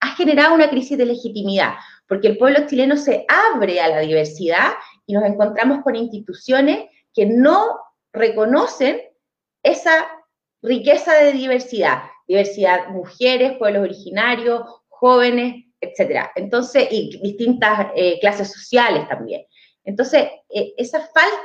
ha 0.00 0.14
generado 0.16 0.54
una 0.54 0.68
crisis 0.68 0.98
de 0.98 1.06
legitimidad, 1.06 1.74
porque 2.06 2.28
el 2.28 2.36
pueblo 2.36 2.66
chileno 2.66 2.96
se 2.98 3.24
abre 3.28 3.80
a 3.80 3.88
la 3.88 4.00
diversidad 4.00 4.72
y 5.06 5.14
nos 5.14 5.24
encontramos 5.24 5.82
con 5.82 5.96
instituciones 5.96 6.90
que 7.14 7.24
no 7.24 7.78
reconocen 8.12 9.00
esa 9.62 10.08
riqueza 10.60 11.14
de 11.14 11.32
diversidad, 11.32 12.02
diversidad 12.28 12.88
mujeres, 12.90 13.56
pueblos 13.58 13.82
originarios, 13.84 14.62
jóvenes, 14.88 15.64
etcétera. 15.80 16.30
Entonces, 16.34 16.88
y 16.90 17.18
distintas 17.22 17.88
eh, 17.96 18.18
clases 18.20 18.52
sociales 18.52 19.08
también. 19.08 19.42
Entonces, 19.84 20.28
eh, 20.48 20.74
esa 20.76 21.00
falta, 21.00 21.36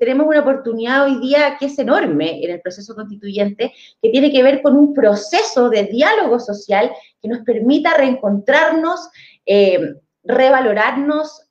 tenemos 0.00 0.26
una 0.26 0.40
oportunidad 0.40 1.04
hoy 1.04 1.20
día 1.20 1.56
que 1.58 1.66
es 1.66 1.78
enorme 1.78 2.44
en 2.44 2.50
el 2.50 2.60
proceso 2.60 2.94
constituyente, 2.94 3.72
que 4.02 4.10
tiene 4.10 4.32
que 4.32 4.42
ver 4.42 4.60
con 4.60 4.76
un 4.76 4.92
proceso 4.92 5.70
de 5.70 5.84
diálogo 5.84 6.40
social 6.40 6.90
que 7.22 7.28
nos 7.28 7.40
permita 7.40 7.94
reencontrarnos, 7.94 9.08
eh, 9.46 9.94
revalorarnos, 10.24 11.46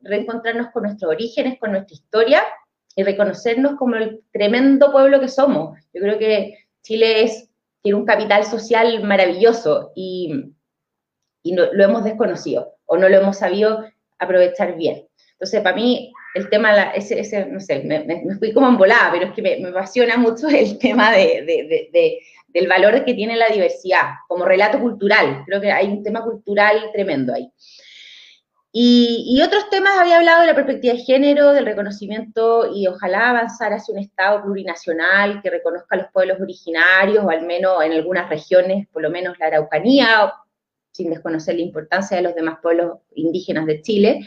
reencontrarnos 0.00 0.68
con 0.72 0.84
nuestros 0.84 1.10
orígenes, 1.10 1.58
con 1.58 1.72
nuestra 1.72 1.94
historia 1.94 2.42
y 2.96 3.02
reconocernos 3.02 3.76
como 3.76 3.96
el 3.96 4.22
tremendo 4.32 4.90
pueblo 4.92 5.20
que 5.20 5.28
somos. 5.28 5.78
Yo 5.92 6.00
creo 6.00 6.18
que 6.18 6.58
Chile 6.82 7.24
es, 7.24 7.48
tiene 7.82 7.98
un 7.98 8.06
capital 8.06 8.44
social 8.44 9.02
maravilloso 9.04 9.92
y, 9.94 10.52
y 11.42 11.52
no, 11.52 11.72
lo 11.72 11.84
hemos 11.84 12.04
desconocido 12.04 12.76
o 12.86 12.96
no 12.96 13.08
lo 13.08 13.16
hemos 13.16 13.38
sabido 13.38 13.84
aprovechar 14.18 14.76
bien. 14.76 15.09
Entonces, 15.40 15.62
para 15.62 15.74
mí, 15.74 16.12
el 16.34 16.50
tema, 16.50 16.90
ese, 16.90 17.18
ese 17.18 17.46
no 17.46 17.60
sé, 17.60 17.82
me, 17.82 18.36
fui 18.38 18.52
como 18.52 18.68
embolada, 18.68 19.10
pero 19.10 19.26
es 19.26 19.32
que 19.32 19.40
me, 19.40 19.58
me 19.58 19.70
apasiona 19.70 20.18
mucho 20.18 20.48
el 20.50 20.78
tema 20.78 21.10
de, 21.12 21.42
de, 21.46 21.88
de, 21.90 22.18
del 22.48 22.68
valor 22.68 23.04
que 23.06 23.14
tiene 23.14 23.36
la 23.36 23.48
diversidad 23.48 24.02
como 24.28 24.44
relato 24.44 24.78
cultural. 24.78 25.42
Creo 25.46 25.60
que 25.60 25.72
hay 25.72 25.86
un 25.86 26.02
tema 26.02 26.22
cultural 26.22 26.90
tremendo 26.92 27.32
ahí. 27.32 27.50
Y, 28.72 29.40
otros 29.42 29.68
temas, 29.68 29.98
había 29.98 30.18
hablado 30.18 30.42
de 30.42 30.46
la 30.46 30.54
perspectiva 30.54 30.94
de 30.94 31.00
género, 31.00 31.52
del 31.52 31.64
reconocimiento 31.64 32.70
y 32.72 32.86
ojalá 32.86 33.30
avanzar 33.30 33.72
hacia 33.72 33.92
un 33.94 34.00
Estado 34.00 34.42
plurinacional 34.42 35.42
que 35.42 35.50
reconozca 35.50 35.96
a 35.96 35.98
los 35.98 36.12
pueblos 36.12 36.40
originarios, 36.40 37.24
o 37.24 37.30
al 37.30 37.44
menos 37.46 37.82
en 37.82 37.92
algunas 37.92 38.28
regiones, 38.28 38.86
por 38.92 39.02
lo 39.02 39.10
menos 39.10 39.36
la 39.40 39.46
Araucanía, 39.46 40.34
sin 40.92 41.10
desconocer 41.10 41.56
la 41.56 41.62
importancia 41.62 42.16
de 42.16 42.22
los 42.22 42.34
demás 42.36 42.58
pueblos 42.62 42.98
indígenas 43.16 43.66
de 43.66 43.82
Chile. 43.82 44.20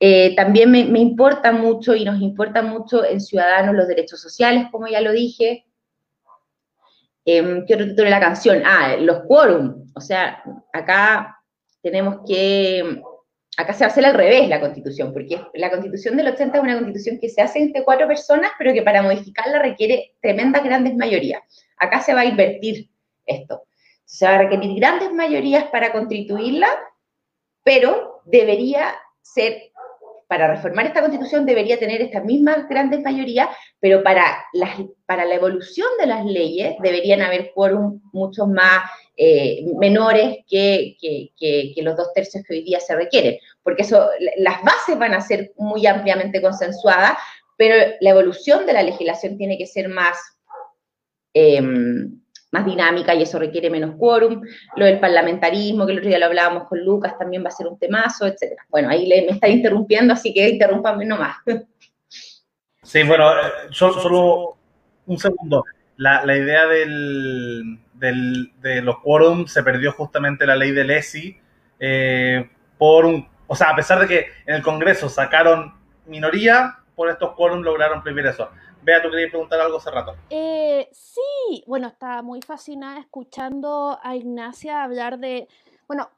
Eh, 0.00 0.34
también 0.34 0.70
me, 0.70 0.80
importa 0.80 1.52
mucho 1.52 1.94
y 1.94 2.04
nos 2.04 2.20
importa 2.20 2.62
mucho 2.62 3.04
en 3.04 3.20
Ciudadanos 3.20 3.74
los 3.74 3.88
derechos 3.88 4.20
sociales, 4.20 4.66
como 4.70 4.86
ya 4.88 5.00
lo 5.00 5.12
dije. 5.12 5.66
Eh, 7.24 7.64
¿Qué 7.66 7.74
otro 7.74 7.86
título 7.86 8.04
de 8.04 8.10
la 8.10 8.20
canción? 8.20 8.62
Ah, 8.66 8.96
los 8.98 9.22
quórum. 9.26 9.86
O 9.94 10.00
sea, 10.00 10.42
acá 10.72 11.40
tenemos 11.80 12.20
que 12.26 13.00
acá 13.56 13.72
se 13.72 13.84
hace 13.84 14.04
al 14.04 14.14
revés 14.14 14.48
la 14.48 14.60
constitución, 14.60 15.12
porque 15.12 15.40
la 15.54 15.70
constitución 15.70 16.16
del 16.16 16.28
80 16.28 16.56
es 16.56 16.62
una 16.62 16.74
constitución 16.74 17.18
que 17.20 17.28
se 17.28 17.40
hace 17.40 17.60
entre 17.60 17.84
cuatro 17.84 18.06
personas, 18.06 18.50
pero 18.58 18.72
que 18.72 18.82
para 18.82 19.02
modificarla 19.02 19.60
requiere 19.60 20.16
tremendas 20.20 20.64
grandes 20.64 20.96
mayorías. 20.96 21.42
Acá 21.78 22.00
se 22.00 22.14
va 22.14 22.20
a 22.20 22.26
invertir 22.26 22.90
esto. 23.26 23.62
Se 24.04 24.26
va 24.26 24.34
a 24.34 24.38
requerir 24.38 24.78
grandes 24.78 25.12
mayorías 25.12 25.64
para 25.66 25.92
constituirla, 25.92 26.68
pero 27.62 28.22
debería 28.24 28.94
ser, 29.22 29.70
para 30.28 30.48
reformar 30.48 30.86
esta 30.86 31.00
constitución 31.00 31.46
debería 31.46 31.78
tener 31.78 32.00
estas 32.00 32.24
mismas 32.24 32.68
grandes 32.68 33.00
mayorías, 33.02 33.48
pero 33.80 34.02
para, 34.02 34.44
para 35.06 35.24
la 35.24 35.34
evolución 35.34 35.88
de 35.98 36.06
las 36.06 36.24
leyes 36.24 36.76
deberían 36.80 37.22
haber 37.22 37.52
quórum 37.54 38.00
mucho 38.12 38.46
más 38.46 38.84
eh, 39.16 39.64
menores 39.78 40.38
que, 40.48 40.96
los 41.76 41.96
dos 41.96 42.12
tercios 42.14 42.42
que 42.44 42.54
hoy 42.54 42.64
día 42.64 42.80
se 42.80 42.96
requieren, 42.96 43.38
porque 43.62 43.86
las 44.38 44.62
bases 44.62 44.98
van 44.98 45.14
a 45.14 45.20
ser 45.20 45.52
muy 45.56 45.86
ampliamente 45.86 46.42
consensuadas, 46.42 47.16
pero 47.56 47.76
la 48.00 48.10
evolución 48.10 48.66
de 48.66 48.72
la 48.72 48.82
legislación 48.82 49.38
tiene 49.38 49.56
que 49.56 49.66
ser 49.66 49.88
más, 49.88 50.18
em, 51.32 52.20
más 52.54 52.64
dinámica 52.64 53.14
y 53.14 53.22
eso 53.22 53.38
requiere 53.38 53.68
menos 53.68 53.96
quórum. 53.98 54.40
Lo 54.76 54.86
del 54.86 55.00
parlamentarismo, 55.00 55.84
que 55.84 55.92
el 55.92 55.98
otro 55.98 56.08
día 56.08 56.20
lo 56.20 56.26
hablábamos 56.26 56.68
con 56.68 56.78
Lucas, 56.82 57.18
también 57.18 57.42
va 57.44 57.48
a 57.48 57.50
ser 57.50 57.66
un 57.66 57.78
temazo, 57.78 58.26
etc. 58.26 58.60
Bueno, 58.68 58.88
ahí 58.88 59.08
me 59.08 59.32
está 59.32 59.48
interrumpiendo, 59.48 60.14
así 60.14 60.32
que 60.32 60.48
interrúmpame 60.48 61.04
nomás. 61.04 61.36
Sí, 62.86 63.02
bueno, 63.02 63.32
eh, 63.32 63.50
solo, 63.70 64.58
un 65.06 65.18
segundo. 65.18 65.64
La, 65.96 66.22
la 66.26 66.36
idea 66.36 66.66
del, 66.66 67.80
de 67.94 68.82
los 68.82 68.98
quórum 68.98 69.46
se 69.46 69.62
perdió 69.62 69.90
justamente 69.92 70.46
la 70.46 70.54
ley 70.54 70.72
del 70.72 70.90
ESI 70.90 71.34
eh, 71.80 72.50
por 72.76 73.06
un, 73.06 73.26
o 73.46 73.56
sea, 73.56 73.70
a 73.70 73.76
pesar 73.76 74.00
de 74.00 74.06
que 74.06 74.26
en 74.44 74.56
el 74.56 74.62
Congreso 74.62 75.08
sacaron 75.08 75.72
minoría, 76.04 76.76
por 76.94 77.08
estos 77.08 77.32
quórum 77.32 77.62
lograron 77.62 78.02
prohibir 78.02 78.26
eso. 78.26 78.50
Vea, 78.84 79.02
tú 79.02 79.10
querías 79.10 79.30
preguntar 79.30 79.58
algo 79.60 79.78
hace 79.78 79.90
rato. 79.90 80.14
Eh, 80.28 80.90
sí, 80.92 81.64
bueno, 81.66 81.88
estaba 81.88 82.20
muy 82.20 82.42
fascinada 82.42 83.00
escuchando 83.00 83.98
a 84.02 84.14
Ignacia 84.14 84.82
hablar 84.82 85.18
de, 85.18 85.48
bueno, 85.88 86.10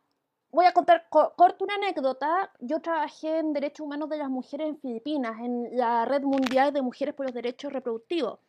voy 0.51 0.67
a 0.67 0.73
contar 0.73 1.07
corto 1.09 1.65
una 1.65 1.77
anécdota. 1.77 2.51
Yo 2.59 2.81
trabajé 2.81 3.39
en 3.39 3.53
derechos 3.53 3.87
humanos 3.87 4.09
de 4.09 4.17
las 4.17 4.29
mujeres 4.29 4.69
en 4.69 4.79
Filipinas, 4.81 5.39
en 5.39 5.77
la 5.77 6.07
Red 6.07 6.23
Mundial 6.23 6.73
de 6.73 6.83
Mujeres 6.83 7.15
por 7.15 7.27
los 7.27 7.35
Derechos 7.35 7.73
Reproductivos. 7.73 8.41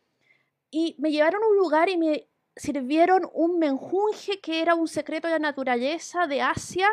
Y 0.68 0.96
me 0.98 1.12
llevaron 1.12 1.40
a 1.44 1.46
un 1.46 1.56
lugar 1.56 1.88
y 1.88 1.96
me 1.96 2.28
sirvieron 2.56 3.30
un 3.32 3.60
menjunje 3.60 4.40
que 4.40 4.60
era 4.60 4.74
un 4.74 4.88
secreto 4.88 5.28
de 5.28 5.34
la 5.34 5.38
naturaleza 5.38 6.26
de 6.26 6.42
Asia 6.42 6.88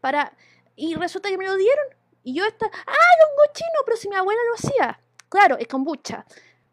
para... 0.00 0.32
Y 0.76 0.94
resulta 0.94 1.28
que 1.28 1.36
me 1.36 1.44
lo 1.44 1.56
dieron. 1.56 1.84
Y 2.22 2.32
yo 2.32 2.46
estaba, 2.46 2.72
¡ah, 2.74 2.92
hongo 3.28 3.52
chino! 3.52 3.80
Pero 3.84 3.96
si 3.98 4.08
mi 4.08 4.16
abuela 4.16 4.40
lo 4.48 4.54
hacía. 4.54 4.98
Claro, 5.28 5.58
es 5.58 5.68
kombucha. 5.68 6.24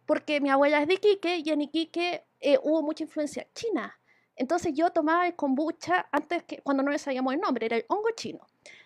Porque 0.07 0.41
mi 0.41 0.49
abuela 0.49 0.81
es 0.81 0.87
de 0.87 0.95
Iquique 0.95 1.43
y 1.45 1.49
en 1.51 1.61
Iquique 1.61 2.23
eh, 2.39 2.57
hubo 2.63 2.81
mucha 2.81 3.03
influencia 3.03 3.47
china. 3.53 3.99
Entonces 4.37 4.73
yo 4.73 4.91
tomaba 4.91 5.27
el 5.27 5.35
kombucha 5.35 6.07
antes 6.11 6.43
que, 6.43 6.61
cuando 6.61 6.83
no 6.83 6.91
le 6.91 6.99
sabíamos 6.99 7.33
el 7.33 7.39
nombre, 7.39 7.65
era 7.65 7.75
el 7.75 7.85
hongo 7.89 8.09
chino. 8.15 8.39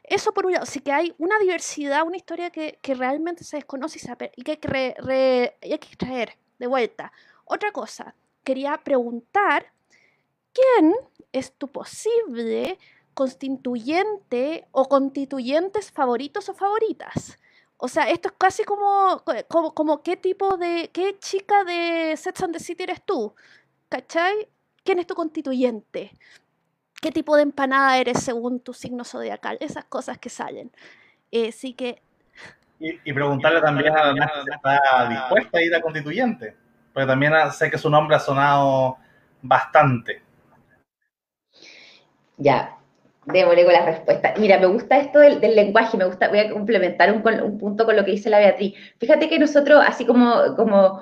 Eso 0.04 0.34
por 0.34 0.46
un 0.46 0.54
lado, 0.54 0.66
sí 0.66 0.80
que 0.80 0.92
hay 0.92 1.14
una 1.18 1.38
diversidad, 1.40 2.06
una 2.06 2.18
historia 2.18 2.50
que, 2.50 2.80
que 2.82 2.96
realmente 2.96 3.44
se 3.44 3.58
desconoce 3.58 4.00
y, 4.36 4.44
que 4.44 4.52
hay 4.52 4.58
que, 4.58 5.56
hay 5.62 5.78
que 5.78 5.96
traer 5.98 6.38
de 6.58 6.68
vuelta. 6.68 7.12
Otra 7.46 7.72
cosa, 7.72 8.16
quería 8.44 8.78
preguntar, 8.78 9.66
¿quién 10.54 10.94
es 11.34 11.52
tu 11.54 11.68
posible 11.68 12.80
constituyente 13.14 14.68
o 14.72 14.88
constituyentes 14.88 15.92
favoritos 15.92 16.48
o 16.48 16.54
favoritas? 16.54 17.38
O 17.82 17.88
sea, 17.88 18.10
esto 18.10 18.30
es 18.30 18.36
casi 18.38 18.64
como, 18.64 19.24
como, 19.48 19.74
como 19.74 20.04
qué 20.04 20.16
tipo 20.16 20.58
de, 20.58 20.90
qué 20.94 21.18
chica 21.20 21.64
de 21.64 22.16
Sex 22.16 22.44
and 22.44 22.54
the 22.54 22.60
City 22.60 22.84
eres 22.84 23.02
tú, 23.04 23.36
¿cachai? 23.90 24.48
¿Quién 24.84 25.00
es 25.00 25.08
tu 25.08 25.16
constituyente? 25.16 26.12
¿Qué 27.02 27.12
tipo 27.12 27.36
de 27.36 27.44
empanada 27.44 27.98
eres 27.98 28.22
según 28.24 28.60
tu 28.60 28.74
signo 28.74 29.04
zodiacal? 29.04 29.58
Esas 29.60 29.86
cosas 29.86 30.18
que 30.20 30.30
salen. 30.30 30.72
Eh, 31.32 31.52
sí 31.52 31.74
que... 31.74 32.02
Y, 32.80 33.14
preguntarle 33.14 33.62
también 33.62 33.96
a 33.96 34.12
la 34.12 34.44
si 34.44 34.50
está 34.52 35.10
dispuesta 35.10 35.58
a 35.60 35.62
ir 35.62 35.76
a 35.76 35.82
constituyente 35.82 36.56
porque 36.94 37.08
también 37.08 37.34
sé 37.52 37.70
que 37.70 37.78
su 37.78 37.90
nombre 37.90 38.16
ha 38.16 38.20
sonado 38.20 38.98
bastante. 39.42 40.22
Ya, 42.38 42.78
démosle 43.26 43.66
con 43.66 43.74
la 43.74 43.86
respuesta. 43.86 44.34
Mira, 44.38 44.60
me 44.60 44.68
gusta 44.68 44.98
esto 44.98 45.20
del, 45.20 45.40
lenguaje, 45.56 45.98
me 45.98 46.06
gusta, 46.06 46.30
voy 46.30 46.40
a 46.40 46.50
complementar 46.50 47.12
un, 47.12 47.22
un, 47.42 47.58
punto 47.58 47.86
con 47.86 47.96
lo 47.96 48.04
que 48.04 48.12
dice 48.12 48.30
la 48.30 48.40
Beatriz. 48.40 48.74
Fíjate 49.00 49.30
que 49.30 49.40
nosotros, 49.40 49.84
así 49.86 50.06
como, 50.06 50.56
como 50.56 51.02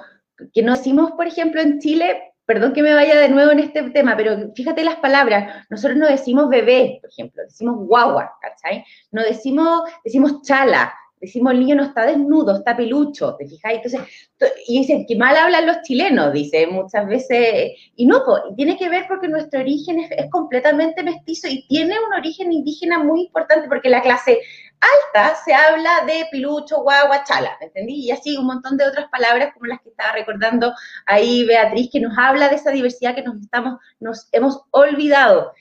que 0.53 0.63
no 0.63 0.75
decimos, 0.75 1.11
por 1.11 1.27
ejemplo, 1.27 1.61
en 1.61 1.79
Chile, 1.79 2.33
perdón 2.45 2.73
que 2.73 2.81
me 2.81 2.93
vaya 2.93 3.19
de 3.19 3.29
nuevo 3.29 3.51
en 3.51 3.59
este 3.59 3.83
tema, 3.91 4.17
pero 4.17 4.51
fíjate 4.55 4.83
las 4.83 4.95
palabras, 4.95 5.65
nosotros 5.69 5.97
no 5.97 6.07
decimos 6.07 6.49
bebé, 6.49 6.97
por 7.01 7.11
ejemplo, 7.11 7.43
decimos 7.43 7.77
guagua, 7.87 8.37
¿cachai? 8.41 8.83
No 9.11 9.21
decimos, 9.21 9.83
decimos 10.03 10.41
chala, 10.41 10.93
decimos 11.19 11.53
el 11.53 11.59
niño 11.59 11.75
no 11.75 11.83
está 11.83 12.05
desnudo, 12.05 12.55
está 12.55 12.75
pelucho, 12.75 13.35
¿te 13.35 13.47
fijáis? 13.47 13.81
Entonces, 13.83 14.27
y 14.67 14.79
dicen 14.79 15.05
que 15.05 15.15
mal 15.15 15.35
hablan 15.35 15.67
los 15.67 15.81
chilenos, 15.81 16.33
dice 16.33 16.67
muchas 16.67 17.07
veces, 17.07 17.71
y 17.95 18.05
no, 18.05 18.23
tiene 18.55 18.77
que 18.77 18.89
ver 18.89 19.05
porque 19.07 19.27
nuestro 19.27 19.59
origen 19.59 19.99
es, 19.99 20.09
completamente 20.31 21.03
mestizo 21.03 21.47
y 21.49 21.67
tiene 21.67 21.95
un 21.99 22.13
origen 22.13 22.51
indígena 22.51 22.99
muy 22.99 23.21
importante 23.21 23.67
porque 23.67 23.89
la 23.89 24.01
clase 24.01 24.39
alta 24.79 25.35
se 25.43 25.53
habla 25.53 26.05
de 26.05 26.25
pilucho, 26.31 26.81
guagua, 26.81 27.23
chala, 27.23 27.57
¿me 27.59 27.67
entendí? 27.67 28.05
Y 28.05 28.11
así 28.11 28.37
un 28.37 28.45
montón 28.45 28.77
de 28.77 28.87
otras 28.87 29.09
palabras 29.09 29.53
como 29.53 29.65
las 29.65 29.81
que 29.81 29.89
estaba 29.89 30.13
recordando 30.13 30.73
ahí 31.05 31.45
Beatriz, 31.45 31.89
que 31.91 31.99
nos 31.99 32.17
habla 32.17 32.47
de 32.47 32.55
esa 32.55 32.71
diversidad 32.71 33.15
que 33.15 33.23
nos 33.23 33.41
estamos, 33.41 33.79
nos 33.99 34.29
hemos 34.31 34.61
olvidado 34.71 35.53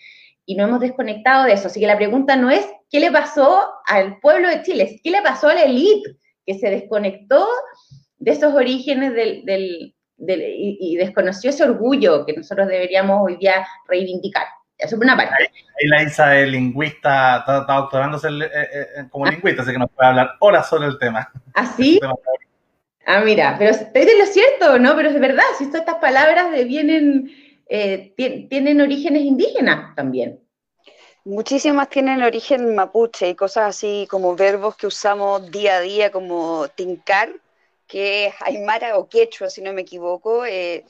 y 0.49 0.55
no 0.55 0.65
hemos 0.65 0.81
desconectado 0.81 1.45
de 1.45 1.53
eso. 1.53 1.67
Así 1.67 1.79
que 1.79 1.87
la 1.87 1.99
pregunta 1.99 2.35
no 2.35 2.51
es 2.51 2.67
qué 2.91 3.01
le 3.01 3.13
pasó 3.13 3.71
al 3.87 4.19
pueblo 4.19 4.49
de 4.49 4.63
Chile, 4.63 4.99
qué 5.05 5.11
le 5.11 5.21
pasó 5.21 5.51
a 5.51 5.55
la 5.55 5.65
élite 5.65 6.17
que 6.47 6.59
se 6.59 6.71
desconectó 6.71 7.47
de 8.17 8.31
esos 8.31 8.55
orígenes 8.55 9.13
del, 9.13 9.95
y, 10.17 10.97
desconoció 10.97 11.51
ese 11.51 11.65
orgullo 11.65 12.25
que 12.25 12.33
nosotros 12.33 12.67
deberíamos 12.67 13.21
hoy 13.23 13.37
día 13.37 13.67
reivindicar. 13.87 14.47
Eso 14.79 14.97
por 14.97 15.05
una 15.05 15.19
parte. 15.19 15.35
Ahí, 15.35 15.89
la 15.91 16.03
Isa 16.05 16.39
es 16.39 16.49
lingüista, 16.49 17.41
está, 17.41 17.61
doctorándose 17.67 18.29
eh, 18.29 18.49
eh, 18.51 19.05
como 19.11 19.27
ah. 19.27 19.31
lingüista, 19.31 19.61
así 19.61 19.73
que 19.73 19.79
nos 19.79 19.91
puede 19.91 20.09
hablar 20.09 20.31
horas 20.41 20.67
sobre 20.67 20.87
el 20.87 20.99
tema. 20.99 21.31
¿Ah, 21.57 21.67
sí? 21.67 22.01
ah, 23.07 23.21
mira, 23.21 23.55
pero 23.59 23.73
estoy 23.73 24.07
de 24.07 24.19
lo 24.19 24.25
cierto, 24.25 24.79
¿no? 24.79 24.97
Pero 24.97 25.11
es 25.11 25.21
verdad, 25.21 25.45
si 25.59 25.65
estas 25.65 25.97
palabras 25.97 26.47
vienen, 26.65 27.31
eh, 27.69 28.15
tienen 28.49 28.81
orígenes 28.81 29.23
indígenas 29.23 29.95
también. 29.95 30.41
Muchísimas 31.25 31.91
tienen 31.91 32.23
origen 32.23 32.75
mapuche 32.75 33.29
y 33.29 33.35
cosas 33.35 33.77
así 33.77 34.07
como 34.11 34.35
verbos 34.35 34.77
que 34.77 34.87
usamos 34.87 35.51
día 35.51 35.77
a 35.77 35.81
día 35.81 36.11
como 36.11 36.69
tincar, 36.69 37.31
que 37.87 38.27
es 38.27 38.35
aymara 38.41 38.97
o 38.97 39.09
quechua, 39.09 39.51
si 39.51 39.61
no 39.61 39.75
me 39.75 39.83
equivoco. 39.83 40.47
Eh, 40.47 40.87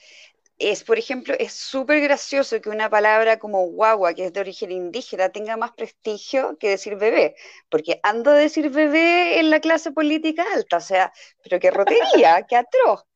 es, 0.59 0.85
por 0.85 0.99
ejemplo, 0.99 1.35
es 1.39 1.53
súper 1.53 2.01
gracioso 2.01 2.61
que 2.61 2.69
una 2.69 2.91
palabra 2.91 3.39
como 3.39 3.67
guagua, 3.67 4.15
que 4.15 4.27
es 4.27 4.33
de 4.33 4.41
origen 4.41 4.73
indígena, 4.73 5.29
tenga 5.31 5.57
más 5.57 5.73
prestigio 5.73 6.57
que 6.59 6.71
decir 6.71 6.97
bebé, 6.97 7.37
porque 7.69 8.01
ando 8.03 8.31
a 8.33 8.35
decir 8.35 8.71
bebé 8.71 9.39
en 9.41 9.51
la 9.51 9.61
clase 9.61 9.93
política 9.93 10.45
alta, 10.55 10.79
o 10.79 10.81
sea, 10.81 11.13
pero 11.43 11.61
qué 11.61 11.71
rotería, 11.71 12.45
qué 12.49 12.57
atroz. 12.57 13.08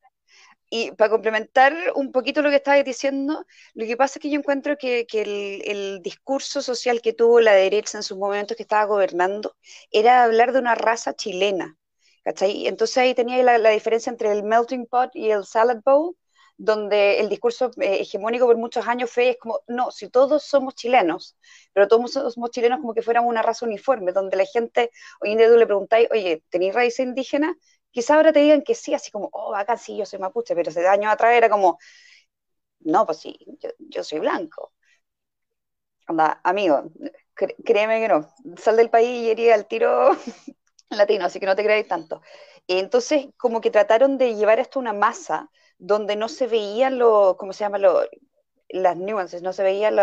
Y 0.75 0.91
para 0.93 1.11
complementar 1.11 1.71
un 1.93 2.11
poquito 2.11 2.41
lo 2.41 2.49
que 2.49 2.55
estabas 2.55 2.83
diciendo, 2.83 3.45
lo 3.75 3.85
que 3.85 3.95
pasa 3.95 4.17
es 4.17 4.23
que 4.23 4.31
yo 4.31 4.39
encuentro 4.39 4.75
que, 4.75 5.05
el, 5.11 6.01
discurso 6.01 6.63
social 6.63 6.99
que 6.99 7.13
tuvo 7.13 7.39
la 7.41 7.53
derecha 7.53 7.99
en 7.99 8.03
sus 8.03 8.17
momentos 8.17 8.57
que 8.57 8.63
estaba 8.63 8.85
gobernando 8.85 9.55
era 9.91 10.23
hablar 10.23 10.51
de 10.51 10.57
una 10.59 10.73
raza 10.73 11.13
chilena. 11.13 11.77
¿cachai? 12.23 12.65
Entonces 12.67 12.97
ahí 12.97 13.13
tenía 13.13 13.43
la, 13.43 13.69
diferencia 13.69 14.09
entre 14.09 14.31
el 14.31 14.41
melting 14.43 14.87
pot 14.87 15.11
y 15.15 15.29
el 15.29 15.45
salad 15.45 15.79
bowl, 15.85 16.15
donde 16.57 17.19
el 17.19 17.29
discurso 17.29 17.69
eh, 17.79 18.01
hegemónico 18.01 18.47
por 18.47 18.57
muchos 18.57 18.87
años 18.87 19.11
fue 19.11 19.29
es 19.31 19.37
como, 19.37 19.59
no, 19.67 19.91
si 19.91 20.09
todos 20.09 20.43
somos 20.43 20.73
chilenos, 20.73 21.37
pero 21.73 21.87
todos 21.87 22.13
somos 22.13 22.49
chilenos 22.49 22.79
como 22.79 22.95
que 22.95 23.03
fuéramos 23.03 23.29
una 23.29 23.43
raza 23.43 23.65
uniforme, 23.67 24.11
donde 24.11 24.37
la 24.37 24.45
gente, 24.45 24.89
hoy 25.21 25.33
en 25.33 25.37
día 25.37 25.49
tú 25.49 25.57
le 25.57 25.67
preguntáis, 25.67 26.07
oye, 26.11 26.43
¿tenéis 26.49 26.73
raíces 26.73 27.05
indígenas? 27.05 27.55
Quizá 27.93 28.15
ahora 28.15 28.33
te 28.33 28.39
digan 28.41 28.63
que 28.63 28.75
sí, 28.75 28.93
así 28.95 29.11
como, 29.11 29.29
oh, 29.33 29.51
bacán, 29.53 29.77
sí, 29.79 29.97
yo 29.97 30.05
soy 30.07 30.19
mapuche, 30.19 30.55
pero 30.55 30.69
hace 30.71 30.87
años 30.87 31.13
atrás 31.13 31.33
era 31.35 31.49
como, 31.49 31.79
no, 32.81 33.05
pues 33.05 33.19
sí, 33.19 33.37
yo, 33.79 34.03
soy 34.03 34.19
blanco. 34.19 34.73
Anda, 36.07 36.41
amigo, 36.43 36.83
créeme 37.65 37.99
que 38.01 38.07
no, 38.09 38.27
sal 38.57 38.75
del 38.77 38.89
país 38.89 39.09
y 39.09 39.29
iría 39.31 39.55
al 39.55 39.67
tiro 39.67 40.11
latino, 40.89 41.25
así 41.25 41.39
que 41.39 41.45
no 41.45 41.55
te 41.55 41.63
creáis 41.63 41.87
tanto. 41.87 42.21
Entonces, 42.67 43.27
como 43.37 43.61
que 43.61 43.71
trataron 43.71 44.17
de 44.17 44.35
llevar 44.35 44.59
esto 44.59 44.79
a 44.79 44.81
una 44.81 44.93
masa 44.93 45.49
donde 45.77 46.15
no 46.15 46.29
se 46.29 46.47
veían 46.47 46.99
los, 46.99 47.35
¿cómo 47.37 47.53
se 47.53 47.61
llama? 47.65 47.79
las 48.69 48.97
nuances, 48.97 49.43
no 49.43 49.53
se 49.53 49.63
veían 49.63 49.97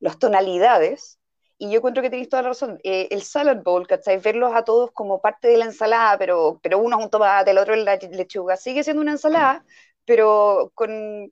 las 0.00 0.20
tonalidades, 0.20 1.19
y 1.60 1.70
yo 1.70 1.76
encuentro 1.78 2.02
que 2.02 2.08
tenéis 2.10 2.30
toda 2.30 2.42
la 2.42 2.48
razón. 2.50 2.80
Eh, 2.84 3.08
el 3.10 3.22
salad 3.22 3.62
bowl, 3.62 3.86
¿cachai? 3.86 4.18
Verlos 4.18 4.52
a 4.54 4.64
todos 4.64 4.92
como 4.92 5.20
parte 5.20 5.48
de 5.48 5.58
la 5.58 5.66
ensalada, 5.66 6.16
pero, 6.18 6.58
pero 6.62 6.78
uno 6.78 6.98
es 6.98 7.04
un 7.04 7.10
tomate, 7.10 7.50
el 7.50 7.58
otro 7.58 7.74
es 7.74 7.84
la 7.84 7.96
lechuga. 7.96 8.56
Sigue 8.56 8.82
siendo 8.82 9.02
una 9.02 9.12
ensalada, 9.12 9.62
pero 10.06 10.72
con, 10.74 11.30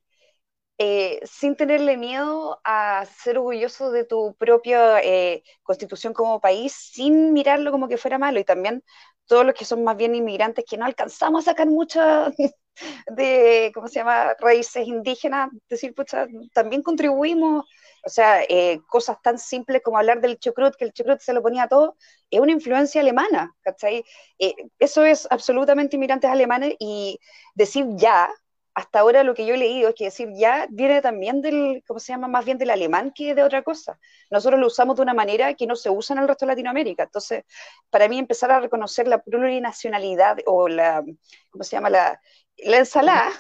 eh, 0.79 1.21
sin 1.25 1.57
tenerle 1.57 1.97
miedo 1.97 2.61
a 2.65 3.07
ser 3.07 3.39
orgulloso 3.39 3.91
de 3.91 4.05
tu 4.05 4.35
propia 4.39 5.01
eh, 5.03 5.43
constitución 5.63 6.13
como 6.13 6.41
país, 6.41 6.75
sin 6.75 7.33
mirarlo 7.33 7.73
como 7.73 7.89
que 7.89 7.97
fuera 7.99 8.19
malo. 8.19 8.39
Y 8.41 8.45
también 8.45 8.85
todos 9.27 9.47
los 9.47 9.55
que 9.55 9.65
son 9.65 9.83
más 9.85 9.97
bien 9.97 10.15
inmigrantes, 10.15 10.65
que 10.69 10.77
no 10.79 10.85
alcanzamos 10.87 11.49
a 11.49 11.53
sacar 11.53 11.69
muchas 11.69 12.35
de, 13.09 13.73
¿cómo 13.75 13.89
se 13.89 13.97
llama?, 14.01 14.35
raíces 14.41 14.87
indígenas, 14.87 15.51
decir, 15.69 15.95
pucha, 15.95 16.27
también 16.53 16.83
contribuimos 16.83 17.65
o 18.05 18.09
sea, 18.09 18.43
eh, 18.49 18.81
cosas 18.89 19.21
tan 19.23 19.39
simples 19.39 19.83
como 19.83 19.99
hablar 19.99 20.21
del 20.21 20.39
chucrut, 20.39 20.77
que 20.77 20.85
el 20.85 20.93
chucrut 20.93 21.21
se 21.21 21.33
lo 21.33 21.43
ponía 21.43 21.65
a 21.65 21.69
todo, 21.69 21.97
es 22.31 22.41
una 22.41 22.53
influencia 22.53 23.01
alemana, 23.01 23.55
¿cachai? 23.63 24.05
Eh, 24.39 24.55
eso 24.79 25.05
es 25.05 25.27
absolutamente 25.31 25.97
inmigrantes 25.97 26.31
alemanes 26.31 26.75
y 26.79 27.19
decir 27.55 27.87
ya, 27.97 28.31
hasta 28.75 29.01
ahora 29.01 29.25
lo 29.25 29.35
que 29.35 29.45
yo 29.45 29.55
he 29.55 29.59
leído 29.59 29.89
es 29.89 29.95
que 29.97 30.05
decir 30.05 30.29
ya 30.37 30.69
viene 30.71 31.03
también 31.03 31.43
del, 31.43 31.83
¿cómo 31.87 31.99
se 31.99 32.13
llama? 32.13 32.29
Más 32.29 32.45
bien 32.45 32.59
del 32.59 32.71
alemán 32.71 33.13
que 33.13 33.35
de 33.35 33.43
otra 33.43 33.63
cosa. 33.63 33.99
Nosotros 34.31 34.61
lo 34.61 34.69
usamos 34.69 34.95
de 34.95 35.03
una 35.03 35.15
manera 35.15 35.55
que 35.55 35.67
no 35.67 35.75
se 35.75 35.91
usa 35.91 36.15
en 36.15 36.23
el 36.23 36.29
resto 36.29 36.47
de 36.47 36.53
Latinoamérica. 36.53 37.03
Entonces, 37.03 37.45
para 37.91 38.09
mí 38.09 38.19
empezar 38.21 38.53
a 38.53 38.61
reconocer 38.61 39.09
la 39.09 39.19
plurinacionalidad 39.21 40.39
o 40.47 40.69
la, 40.69 41.03
¿cómo 41.51 41.65
se 41.65 41.73
llama? 41.73 41.91
La, 41.91 42.21
la 42.59 42.79
ensalada 42.79 43.33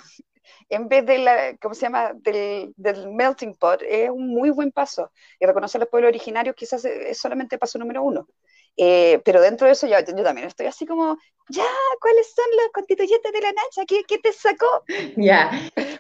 en 0.68 0.88
vez 0.88 1.04
de 1.06 1.18
la, 1.18 1.56
¿cómo 1.58 1.74
se 1.74 1.82
llama?, 1.82 2.12
del, 2.14 2.74
melting 3.12 3.54
pot, 3.54 3.82
es 3.82 4.10
un 4.10 4.28
muy 4.28 4.50
buen 4.50 4.72
paso. 4.72 5.12
Y 5.38 5.46
reconocer 5.46 5.80
los 5.80 5.88
pueblos 5.88 6.08
originarios 6.08 6.54
quizás 6.56 6.84
es 6.84 7.18
solamente 7.18 7.58
paso 7.58 7.78
número 7.78 8.02
uno. 8.02 8.28
Eh, 8.80 9.20
pero 9.24 9.40
dentro 9.40 9.66
de 9.66 9.72
eso 9.72 9.88
yo, 9.88 9.96
yo, 9.98 10.22
también 10.22 10.46
estoy 10.46 10.66
así 10.66 10.86
como, 10.86 11.18
ya, 11.48 11.64
¿cuáles 12.00 12.32
son 12.32 12.44
los 12.56 12.68
constituyentes 12.72 13.32
de 13.32 13.40
la 13.40 13.48
Nacha? 13.48 13.84
¿Qué, 13.88 14.04
qué 14.06 14.18
te 14.18 14.32
sacó? 14.32 14.84
Ya. 15.16 15.50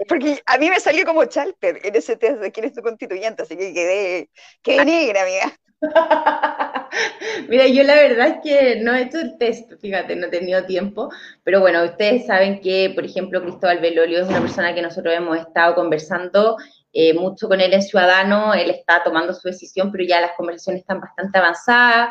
Porque 0.08 0.40
a 0.46 0.58
mí 0.58 0.70
me 0.70 0.78
salió 0.78 1.04
como 1.04 1.24
Chalper 1.24 1.80
en 1.84 1.96
ese 1.96 2.16
test 2.16 2.38
de 2.38 2.52
quién 2.52 2.66
es 2.66 2.72
tu 2.72 2.82
constituyente, 2.82 3.42
así 3.42 3.56
que 3.56 3.74
quedé, 3.74 4.30
quedé 4.62 4.84
negra, 4.84 5.22
amiga. 5.22 5.52
Mira, 7.48 7.66
yo 7.66 7.82
la 7.82 7.94
verdad 7.94 8.28
es 8.28 8.36
que 8.44 8.76
no 8.80 8.94
he 8.94 9.02
hecho 9.02 9.18
el 9.18 9.38
test, 9.38 9.72
fíjate, 9.80 10.14
no 10.14 10.26
he 10.26 10.30
tenido 10.30 10.64
tiempo, 10.64 11.10
pero 11.42 11.60
bueno, 11.60 11.84
ustedes 11.84 12.26
saben 12.26 12.60
que, 12.60 12.92
por 12.94 13.04
ejemplo, 13.04 13.42
Cristóbal 13.42 13.80
Belolio 13.80 14.20
es 14.20 14.28
una 14.28 14.40
persona 14.40 14.74
que 14.74 14.82
nosotros 14.82 15.14
hemos 15.14 15.38
estado 15.38 15.74
conversando 15.74 16.56
eh, 16.92 17.14
mucho 17.14 17.48
con 17.48 17.60
él 17.60 17.72
en 17.72 17.82
Ciudadano, 17.82 18.54
él 18.54 18.70
está 18.70 19.04
tomando 19.04 19.34
su 19.34 19.46
decisión, 19.48 19.92
pero 19.92 20.04
ya 20.04 20.20
las 20.20 20.32
conversaciones 20.36 20.80
están 20.80 21.00
bastante 21.00 21.38
avanzadas 21.38 22.10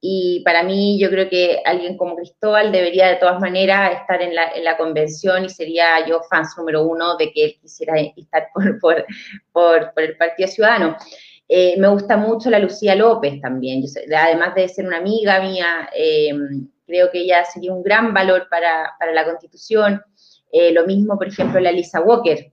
y 0.00 0.42
para 0.44 0.62
mí 0.62 0.98
yo 1.00 1.10
creo 1.10 1.28
que 1.28 1.60
alguien 1.64 1.96
como 1.96 2.14
Cristóbal 2.14 2.70
debería 2.70 3.08
de 3.08 3.16
todas 3.16 3.40
maneras 3.40 4.00
estar 4.00 4.22
en 4.22 4.34
la, 4.34 4.52
en 4.52 4.62
la 4.62 4.76
convención 4.76 5.44
y 5.44 5.48
sería 5.48 6.06
yo 6.06 6.20
fans 6.30 6.54
número 6.56 6.84
uno 6.84 7.16
de 7.16 7.32
que 7.32 7.44
él 7.44 7.58
quisiera 7.60 7.98
estar 7.98 8.48
por, 8.54 8.78
por, 8.80 9.92
por, 9.92 10.02
el 10.02 10.16
Partido 10.16 10.48
Ciudadano. 10.48 10.96
Eh, 11.48 11.76
me 11.78 11.88
gusta 11.88 12.16
mucho 12.16 12.50
la 12.50 12.58
Lucía 12.58 12.94
López 12.94 13.40
también, 13.40 13.82
además 14.14 14.54
de 14.54 14.68
ser 14.68 14.86
una 14.86 14.98
amiga 14.98 15.40
mía, 15.40 15.88
eh, 15.96 16.30
creo 16.86 17.10
que 17.10 17.20
ella 17.20 17.44
sería 17.44 17.72
un 17.72 17.82
gran 17.82 18.12
valor 18.12 18.48
para, 18.50 18.94
la 19.12 19.24
Constitución. 19.24 20.02
Eh, 20.52 20.72
lo 20.72 20.86
mismo, 20.86 21.16
por 21.16 21.28
ejemplo, 21.28 21.58
la 21.58 21.72
Lisa 21.72 22.00
Walker, 22.00 22.52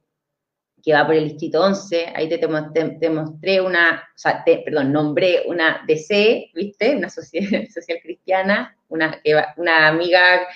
que 0.85 0.93
va 0.93 1.05
por 1.05 1.15
el 1.15 1.29
Distrito 1.29 1.63
11, 1.63 2.13
ahí 2.13 2.29
te, 2.29 2.37
te, 2.37 3.09
mostré 3.09 3.59
una, 3.59 4.07
o 4.15 4.17
sea, 4.17 4.43
perdón, 4.45 4.93
nombré 4.93 5.41
una 5.47 5.83
DC, 5.87 6.51
¿viste? 6.53 6.95
Una 6.95 7.09
social, 7.09 7.67
social 7.73 7.97
cristiana, 8.03 8.77
una, 8.87 9.19
una 9.57 9.87
amiga 9.87 10.47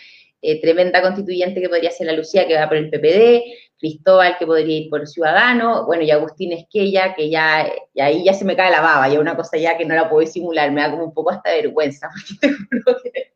tremenda 0.62 1.02
constituyente 1.02 1.60
que 1.60 1.68
podría 1.68 1.92
ser 1.92 2.08
la 2.08 2.14
Lucía, 2.14 2.48
que 2.48 2.56
va 2.56 2.68
por 2.68 2.78
el 2.78 2.90
PPD, 2.90 3.44
Cristóbal, 3.78 4.38
que 4.38 4.46
podría 4.46 4.78
ir 4.78 4.90
por 4.90 5.08
Ciudadano, 5.08 5.86
bueno, 5.86 6.04
y 6.04 6.12
Agustín 6.12 6.54
Esquella, 6.54 7.14
que 7.16 7.30
ya, 7.30 7.72
y 7.94 8.02
ahí 8.02 8.24
ya 8.24 8.34
se 8.34 8.46
me 8.46 8.56
cae 8.56 8.72
la 8.72 8.82
baba, 8.82 9.10
ya 9.10 9.20
una 9.20 9.36
cosa 9.36 9.58
ya 9.58 9.78
que 9.78 9.86
no 9.86 9.96
la 9.96 10.10
puedo 10.10 10.26
disimular, 10.26 10.72
me 10.72 10.82
da 10.82 10.92
como 10.92 11.06
un 11.06 11.14
poco 11.14 11.32
hasta 11.32 11.52
vergüenza, 11.52 12.10
porque 12.86 13.32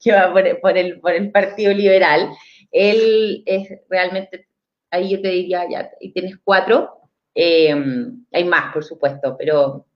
que, 0.00 0.12
va 0.12 0.32
por, 0.32 0.76
el, 0.76 1.00
por 1.00 1.12
el 1.12 1.30
Partido 1.30 1.72
Liberal. 1.72 2.30
Él 2.70 3.42
es 3.46 3.68
realmente, 3.88 4.46
ahí 4.92 5.10
yo 5.10 5.20
te 5.20 5.28
diría, 5.28 5.68
ya, 5.68 5.90
y 6.00 6.12
tienes 6.12 6.36
cuatro, 6.44 7.00
eh, 7.34 7.74
hay 8.32 8.44
más, 8.44 8.72
por 8.72 8.84
supuesto, 8.84 9.36
pero 9.36 9.86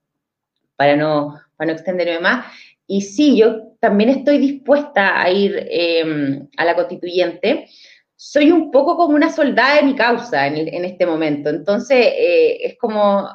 para 0.74 0.96
no, 0.96 1.38
para 1.56 1.68
no 1.68 1.76
extenderme 1.76 2.18
más. 2.18 2.46
Y 2.88 3.02
sí, 3.02 3.36
yo 3.36 3.72
también 3.78 4.10
estoy 4.10 4.38
dispuesta 4.38 5.20
a 5.20 5.30
ir 5.30 5.54
eh, 5.70 6.42
a 6.56 6.64
la 6.64 6.74
constituyente, 6.74 7.68
soy 8.16 8.50
un 8.50 8.70
poco 8.70 8.96
como 8.96 9.14
una 9.14 9.30
soldada 9.30 9.76
de 9.76 9.82
mi 9.82 9.94
causa 9.94 10.46
en, 10.46 10.84
este 10.84 11.04
momento. 11.04 11.50
Entonces, 11.50 11.98
eh, 11.98 12.58
es 12.62 12.78
como, 12.78 13.28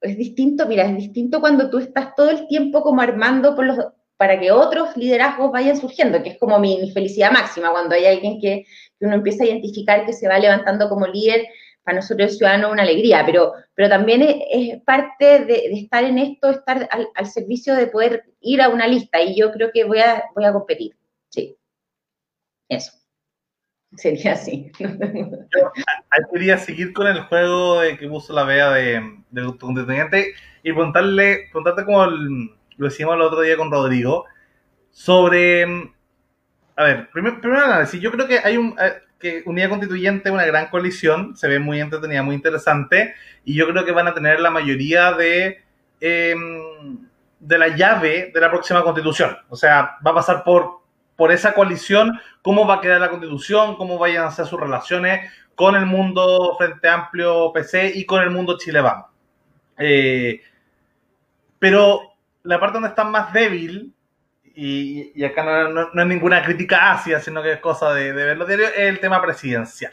es 0.00 0.16
distinto, 0.16 0.66
mira, 0.66 0.84
es 0.84 0.96
distinto 0.96 1.40
cuando 1.40 1.70
tú 1.70 1.78
estás 1.78 2.14
todo 2.16 2.30
el 2.30 2.48
tiempo 2.48 2.82
como 2.82 3.00
armando 3.00 3.56
para 4.16 4.40
que 4.40 4.50
otros 4.50 4.96
liderazgos 4.96 5.52
vayan 5.52 5.76
surgiendo, 5.76 6.22
que 6.22 6.30
es 6.30 6.38
como 6.38 6.58
mi, 6.58 6.90
felicidad 6.90 7.30
máxima, 7.30 7.70
cuando 7.70 7.94
hay 7.94 8.06
alguien 8.06 8.40
que, 8.40 8.66
uno 9.00 9.14
empieza 9.14 9.44
a 9.44 9.46
identificar 9.46 10.06
que 10.06 10.12
se 10.12 10.28
va 10.28 10.38
levantando 10.38 10.88
como 10.88 11.06
líder, 11.06 11.46
para 11.86 11.98
nosotros 11.98 12.32
el 12.32 12.36
ciudadano 12.36 12.72
una 12.72 12.82
alegría, 12.82 13.22
pero, 13.24 13.52
pero 13.74 13.88
también 13.88 14.20
es, 14.50 14.82
parte 14.82 15.44
de, 15.44 15.72
estar 15.72 16.02
en 16.02 16.18
esto, 16.18 16.50
estar 16.50 16.88
al, 16.90 17.26
servicio 17.26 17.76
de 17.76 17.86
poder 17.86 18.24
ir 18.40 18.60
a 18.60 18.70
una 18.70 18.88
lista, 18.88 19.22
y 19.22 19.38
yo 19.38 19.52
creo 19.52 19.70
que 19.72 19.84
voy 19.84 20.00
a, 20.00 20.24
voy 20.34 20.44
a 20.44 20.52
competir, 20.52 20.96
sí. 21.28 21.56
Eso. 22.68 22.92
Sería 23.96 24.32
así. 24.32 24.72
Yo 24.80 24.90
quería 26.32 26.58
seguir 26.58 26.92
con 26.92 27.06
el 27.06 27.20
juego 27.20 27.80
de 27.80 27.96
que 27.96 28.08
puso 28.08 28.32
la 28.32 28.42
vea 28.42 28.70
de, 28.72 29.00
de 29.30 29.56
contendiente 29.58 30.34
y 30.64 30.72
preguntarle, 30.72 31.46
preguntarte 31.52 31.84
como 31.84 32.04
lo 32.04 32.86
hicimos 32.88 33.14
el 33.14 33.22
otro 33.22 33.42
día 33.42 33.56
con 33.56 33.70
Rodrigo, 33.70 34.24
sobre 34.90 35.94
a 36.76 36.84
ver, 36.84 37.08
primero, 37.10 37.38
análisis. 37.64 38.00
Yo 38.00 38.12
creo 38.12 38.28
que 38.28 38.38
hay 38.38 38.56
un, 38.58 38.76
eh, 38.78 39.00
que 39.18 39.42
Unidad 39.46 39.70
Constituyente, 39.70 40.30
una 40.30 40.44
gran 40.44 40.68
coalición, 40.68 41.36
se 41.36 41.48
ve 41.48 41.58
muy 41.58 41.80
entretenida, 41.80 42.22
muy 42.22 42.34
interesante, 42.34 43.14
y 43.44 43.54
yo 43.54 43.66
creo 43.68 43.84
que 43.84 43.92
van 43.92 44.08
a 44.08 44.14
tener 44.14 44.40
la 44.40 44.50
mayoría 44.50 45.12
de, 45.12 45.64
em, 46.00 46.98
de 47.40 47.58
la 47.58 47.68
llave 47.68 48.30
de 48.32 48.40
la 48.40 48.50
próxima 48.50 48.82
constitución. 48.82 49.38
O 49.48 49.56
sea, 49.56 49.96
va 50.06 50.10
a 50.10 50.14
pasar 50.14 50.44
por, 50.44 50.82
por 51.16 51.32
esa 51.32 51.54
coalición, 51.54 52.20
cómo 52.42 52.66
va 52.66 52.74
a 52.74 52.80
quedar 52.80 53.00
la 53.00 53.08
constitución, 53.08 53.76
cómo 53.76 53.98
vayan 53.98 54.24
a 54.24 54.30
ser 54.30 54.46
sus 54.46 54.60
relaciones 54.60 55.32
con 55.54 55.74
el 55.74 55.86
mundo 55.86 56.54
Frente 56.58 56.88
Amplio 56.88 57.50
PC 57.52 57.92
y 57.94 58.04
con 58.04 58.22
el 58.22 58.30
mundo 58.30 58.58
Chile. 58.58 58.82
Eh, 59.78 60.42
pero 61.58 62.12
la 62.42 62.60
parte 62.60 62.74
donde 62.74 62.90
están 62.90 63.10
más 63.10 63.32
débil 63.32 63.95
y, 64.56 65.22
acá 65.22 65.68
no, 65.68 65.82
es 65.82 66.06
ninguna 66.06 66.42
crítica 66.42 66.92
ácida, 66.92 67.20
sino 67.20 67.42
que 67.42 67.52
es 67.52 67.60
cosa 67.60 67.92
de, 67.92 68.14
de 68.14 68.24
ver 68.24 68.38
los 68.38 68.48
diarios, 68.48 68.70
es 68.70 68.88
el 68.88 69.00
tema 69.00 69.20
presidencial. 69.20 69.92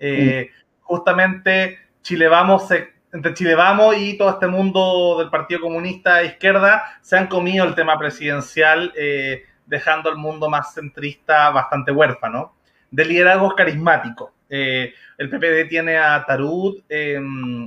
Eh, 0.00 0.50
mm. 0.50 0.82
Justamente 0.82 1.78
Chile 2.02 2.26
Vamos, 2.26 2.68
entre 3.12 3.34
Chile 3.34 3.54
Vamos 3.54 3.96
y 3.96 4.18
todo 4.18 4.30
este 4.30 4.48
mundo 4.48 5.16
del 5.18 5.30
Partido 5.30 5.60
Comunista 5.60 6.16
de 6.16 6.26
izquierda 6.26 6.82
se 7.00 7.16
han 7.16 7.28
comido 7.28 7.64
el 7.64 7.76
tema 7.76 7.96
presidencial, 7.98 8.92
eh, 8.96 9.44
dejando 9.66 10.10
el 10.10 10.16
mundo 10.16 10.50
más 10.50 10.74
centrista 10.74 11.50
bastante 11.50 11.92
huérfano, 11.92 12.54
de 12.90 13.04
liderazgos 13.04 13.54
carismáticos. 13.54 14.32
Eh, 14.48 14.92
el 15.18 15.30
PPD 15.30 15.68
tiene 15.68 15.98
a 15.98 16.24
Tarud, 16.26 16.82
eh, 16.88 17.20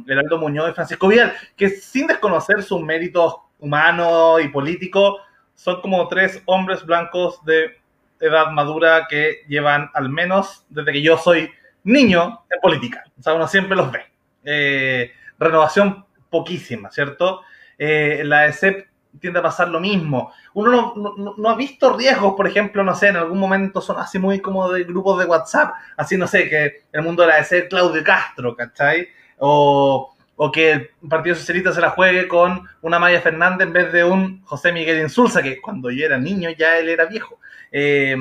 Geraldo 0.05 0.37
Muñoz 0.37 0.71
y 0.71 0.73
Francisco 0.73 1.07
Vidal, 1.07 1.33
que 1.55 1.69
sin 1.69 2.07
desconocer 2.07 2.61
sus 2.61 2.81
méritos 2.81 3.37
humanos 3.59 4.41
y 4.43 4.49
políticos, 4.49 5.21
son 5.55 5.81
como 5.81 6.07
tres 6.07 6.41
hombres 6.45 6.85
blancos 6.85 7.43
de 7.45 7.77
edad 8.19 8.51
madura 8.51 9.07
que 9.09 9.43
llevan 9.47 9.89
al 9.93 10.09
menos 10.09 10.65
desde 10.69 10.93
que 10.93 11.01
yo 11.01 11.17
soy 11.17 11.51
niño 11.83 12.45
en 12.49 12.61
política. 12.61 13.03
O 13.19 13.21
sea, 13.21 13.33
uno 13.33 13.47
siempre 13.47 13.75
los 13.75 13.91
ve. 13.91 14.01
Eh, 14.45 15.11
renovación 15.37 16.05
poquísima, 16.29 16.91
¿cierto? 16.91 17.41
Eh, 17.77 18.21
la 18.25 18.45
ESEP 18.45 18.87
tiende 19.19 19.39
a 19.39 19.43
pasar 19.43 19.69
lo 19.69 19.79
mismo. 19.79 20.31
Uno 20.53 20.93
no, 21.37 21.49
ha 21.49 21.55
visto 21.55 21.95
riesgos, 21.95 22.33
por 22.35 22.47
ejemplo, 22.47 22.83
no 22.83 22.95
sé, 22.95 23.09
en 23.09 23.17
algún 23.17 23.39
momento 23.39 23.81
son 23.81 23.99
así 23.99 24.17
muy 24.17 24.39
como 24.39 24.71
de 24.71 24.83
grupos 24.83 25.19
de 25.19 25.25
WhatsApp, 25.25 25.73
así 25.97 26.17
no 26.17 26.27
sé, 26.27 26.49
que 26.49 26.83
el 26.91 27.01
mundo 27.01 27.23
de 27.23 27.29
la 27.29 27.39
ESEP 27.39 27.69
Claudio 27.69 28.03
Castro, 28.03 28.55
¿cachai? 28.55 29.07
O 29.37 30.12
o 30.35 30.51
que 30.51 30.71
el 30.71 30.89
Partido 31.09 31.35
Socialista 31.35 31.71
se 31.71 31.81
la 31.81 31.91
juegue 31.91 32.27
con 32.27 32.67
una 32.81 32.99
Maya 32.99 33.21
Fernández 33.21 33.67
en 33.67 33.73
vez 33.73 33.93
de 33.93 34.03
un 34.03 34.41
José 34.43 34.71
Miguel 34.71 35.01
Insulza, 35.01 35.41
que 35.41 35.61
cuando 35.61 35.91
yo 35.91 36.05
era 36.05 36.17
niño 36.17 36.49
ya 36.51 36.77
él 36.77 36.89
era 36.89 37.05
viejo. 37.05 37.39
Eh, 37.71 38.15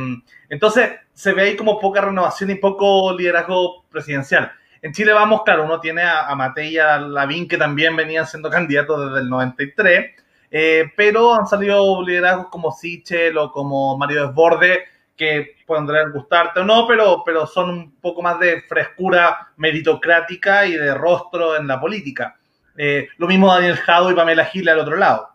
entonces 0.48 0.90
se 1.12 1.32
ve 1.32 1.42
ahí 1.42 1.56
como 1.56 1.78
poca 1.78 2.00
renovación 2.00 2.50
y 2.50 2.56
poco 2.56 3.16
liderazgo 3.16 3.84
presidencial. 3.90 4.52
En 4.82 4.92
Chile 4.92 5.12
vamos, 5.12 5.42
claro, 5.44 5.64
uno 5.64 5.78
tiene 5.80 6.02
a, 6.02 6.26
a 6.26 6.34
Matei 6.34 6.74
y 6.74 6.78
a 6.78 6.98
Lavín 6.98 7.46
que 7.46 7.56
también 7.56 7.94
venían 7.94 8.26
siendo 8.26 8.50
candidatos 8.50 9.06
desde 9.06 9.20
el 9.20 9.30
93, 9.30 10.10
eh, 10.50 10.92
pero 10.96 11.34
han 11.34 11.46
salido 11.46 12.02
liderazgos 12.04 12.48
como 12.48 12.72
Sichel 12.72 13.38
o 13.38 13.50
como 13.50 13.96
Mario 13.96 14.26
Desborde, 14.26 14.84
que 15.16 15.56
podrán 15.66 16.12
gustarte 16.12 16.60
o 16.60 16.64
no, 16.64 16.86
pero, 16.86 17.22
pero 17.24 17.46
son 17.46 17.70
un 17.70 18.00
poco 18.00 18.22
más 18.22 18.38
de 18.40 18.62
frescura 18.62 19.52
meritocrática 19.56 20.66
y 20.66 20.72
de 20.72 20.94
rostro 20.94 21.56
en 21.56 21.66
la 21.66 21.80
política. 21.80 22.36
Eh, 22.76 23.08
lo 23.18 23.26
mismo 23.26 23.52
Daniel 23.52 23.76
Jado 23.76 24.10
y 24.10 24.14
Pamela 24.14 24.46
Gil 24.46 24.68
al 24.68 24.80
otro 24.80 24.96
lado. 24.96 25.28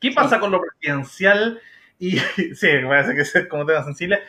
¿Qué 0.00 0.12
pasa 0.12 0.38
con 0.38 0.50
lo 0.50 0.60
presidencial? 0.60 1.60
Y 1.98 2.18
sí, 2.54 2.68
me 2.68 2.86
parece 2.86 3.14
que 3.14 3.22
es 3.22 3.48
como 3.48 3.66
tema 3.66 3.84
sensible. 3.84 4.20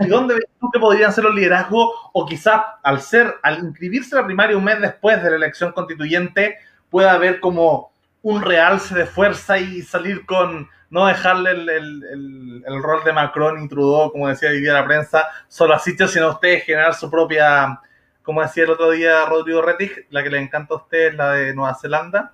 ¿Y 0.00 0.06
dónde 0.06 0.34
ves 0.34 0.46
tú 0.58 0.70
que 0.72 0.80
podrían 0.80 1.12
ser 1.12 1.24
los 1.24 1.34
liderazgos? 1.34 1.90
O 2.12 2.26
quizás 2.26 2.62
al 2.82 3.00
ser, 3.00 3.34
al 3.42 3.58
inscribirse 3.58 4.16
la 4.16 4.24
primaria 4.24 4.56
un 4.56 4.64
mes 4.64 4.80
después 4.80 5.22
de 5.22 5.30
la 5.30 5.36
elección 5.36 5.72
constituyente, 5.72 6.58
pueda 6.90 7.12
haber 7.12 7.40
como 7.40 7.92
un 8.22 8.42
realce 8.42 8.94
de 8.94 9.06
fuerza 9.06 9.58
y 9.58 9.82
salir 9.82 10.24
con 10.24 10.68
no 10.92 11.06
dejarle 11.06 11.52
el, 11.52 12.82
rol 12.82 13.02
de 13.02 13.14
Macron 13.14 13.64
y 13.64 13.66
Trudeau, 13.66 14.12
como 14.12 14.28
decía 14.28 14.50
hoy 14.50 14.60
día 14.60 14.74
la 14.74 14.84
prensa, 14.84 15.26
solo 15.48 15.74
a 15.74 15.78
sitio, 15.78 16.06
sino 16.06 16.28
ustedes 16.28 16.64
generar 16.64 16.92
su 16.92 17.10
propia, 17.10 17.80
como 18.22 18.42
decía 18.42 18.64
el 18.64 18.70
otro 18.72 18.90
día 18.90 19.24
Rodrigo 19.24 19.62
Rettich, 19.62 20.06
la 20.10 20.22
que 20.22 20.28
le 20.28 20.38
encanta 20.38 20.74
a 20.74 20.76
usted 20.76 21.14
la 21.14 21.32
de 21.32 21.54
Nueva 21.54 21.74
Zelanda. 21.80 22.32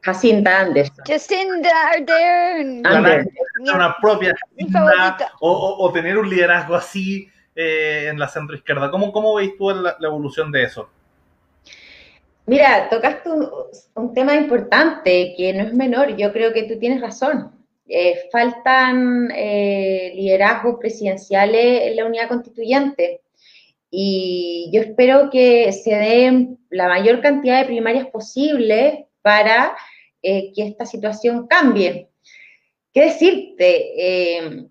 Jacinta 0.00 0.58
Anderson. 0.58 1.04
Jacinta 1.06 1.70
Ardern. 1.92 2.82
Una 3.60 3.96
propia 4.00 4.34
o, 5.38 5.90
tener 5.94 6.18
un 6.18 6.28
liderazgo 6.28 6.74
así 6.74 7.30
eh, 7.54 8.08
en 8.10 8.18
la 8.18 8.26
centro 8.26 8.56
izquierda. 8.56 8.90
¿Cómo, 8.90 9.12
cómo 9.12 9.36
veis 9.36 9.56
tú 9.56 9.70
la 9.70 9.96
evolución 10.00 10.50
de 10.50 10.64
eso? 10.64 10.90
Mira, 12.46 12.88
tocaste 12.90 13.30
un, 13.94 14.14
tema 14.14 14.34
importante 14.36 15.34
que 15.36 15.52
no 15.54 15.64
es 15.64 15.72
menor. 15.72 16.16
Yo 16.16 16.32
creo 16.32 16.52
que 16.52 16.64
tú 16.64 16.78
tienes 16.78 17.00
razón. 17.00 17.52
Eh, 17.88 18.28
faltan 18.30 19.30
eh, 19.34 20.12
liderazgos 20.14 20.76
presidenciales 20.78 21.82
en 21.88 21.96
la 21.96 22.04
unidad 22.04 22.28
constituyente. 22.28 23.22
Y 23.90 24.70
yo 24.72 24.82
espero 24.82 25.30
que 25.30 25.72
se 25.72 25.94
den 25.94 26.58
la 26.68 26.88
mayor 26.88 27.22
cantidad 27.22 27.60
de 27.60 27.66
primarias 27.66 28.08
posible 28.08 29.08
para 29.22 29.74
eh, 30.22 30.52
que 30.54 30.66
esta 30.66 30.84
situación 30.84 31.46
cambie. 31.46 32.08
¿Qué 32.92 33.02
decirte? 33.06 34.70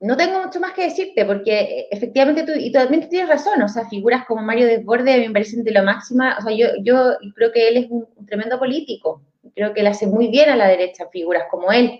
No 0.00 0.16
tengo 0.16 0.40
mucho 0.40 0.60
más 0.60 0.72
que 0.72 0.84
decirte, 0.84 1.24
porque 1.24 1.60
eh, 1.60 1.88
efectivamente 1.90 2.44
tú, 2.44 2.52
y 2.56 2.70
también 2.70 3.08
tienes 3.08 3.28
razón, 3.28 3.60
o 3.62 3.68
sea, 3.68 3.88
figuras 3.88 4.24
como 4.26 4.42
Mario 4.42 4.66
Desborde 4.66 5.18
me 5.18 5.32
parecen 5.32 5.64
de 5.64 5.72
lo 5.72 5.82
máxima, 5.82 6.36
o 6.38 6.42
sea, 6.42 6.52
yo, 6.54 6.68
yo 6.82 7.16
creo 7.34 7.52
que 7.52 7.68
él 7.68 7.76
es 7.78 7.86
un, 7.90 8.06
tremendo 8.26 8.58
político, 8.58 9.22
creo 9.54 9.74
que 9.74 9.82
le 9.82 9.88
hace 9.88 10.06
muy 10.06 10.28
bien 10.28 10.50
a 10.50 10.56
la 10.56 10.68
derecha 10.68 11.08
figuras 11.10 11.44
como 11.50 11.72
él, 11.72 11.98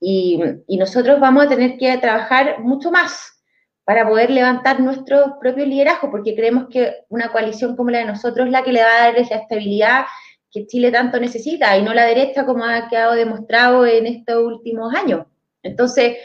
y, 0.00 0.40
y, 0.68 0.76
nosotros 0.76 1.18
vamos 1.18 1.46
a 1.46 1.48
tener 1.48 1.76
que 1.76 1.98
trabajar 1.98 2.60
mucho 2.60 2.92
más 2.92 3.42
para 3.84 4.08
poder 4.08 4.30
levantar 4.30 4.78
nuestro 4.80 5.38
propio 5.40 5.66
liderazgo, 5.66 6.10
porque 6.10 6.36
creemos 6.36 6.68
que 6.70 6.94
una 7.08 7.32
coalición 7.32 7.74
como 7.74 7.90
la 7.90 7.98
de 7.98 8.04
nosotros 8.04 8.46
es 8.46 8.52
la 8.52 8.62
que 8.62 8.72
le 8.72 8.82
va 8.82 8.90
a 8.90 9.06
dar 9.06 9.16
esa 9.16 9.34
estabilidad 9.34 10.04
que 10.52 10.66
Chile 10.66 10.92
tanto 10.92 11.18
necesita, 11.18 11.76
y 11.76 11.82
no 11.82 11.92
la 11.92 12.04
derecha 12.04 12.46
como 12.46 12.64
ha 12.64 12.88
quedado 12.88 13.14
demostrado 13.14 13.84
en 13.84 14.06
estos 14.06 14.42
últimos 14.44 14.94
años. 14.94 15.26
Entonces, 15.62 16.16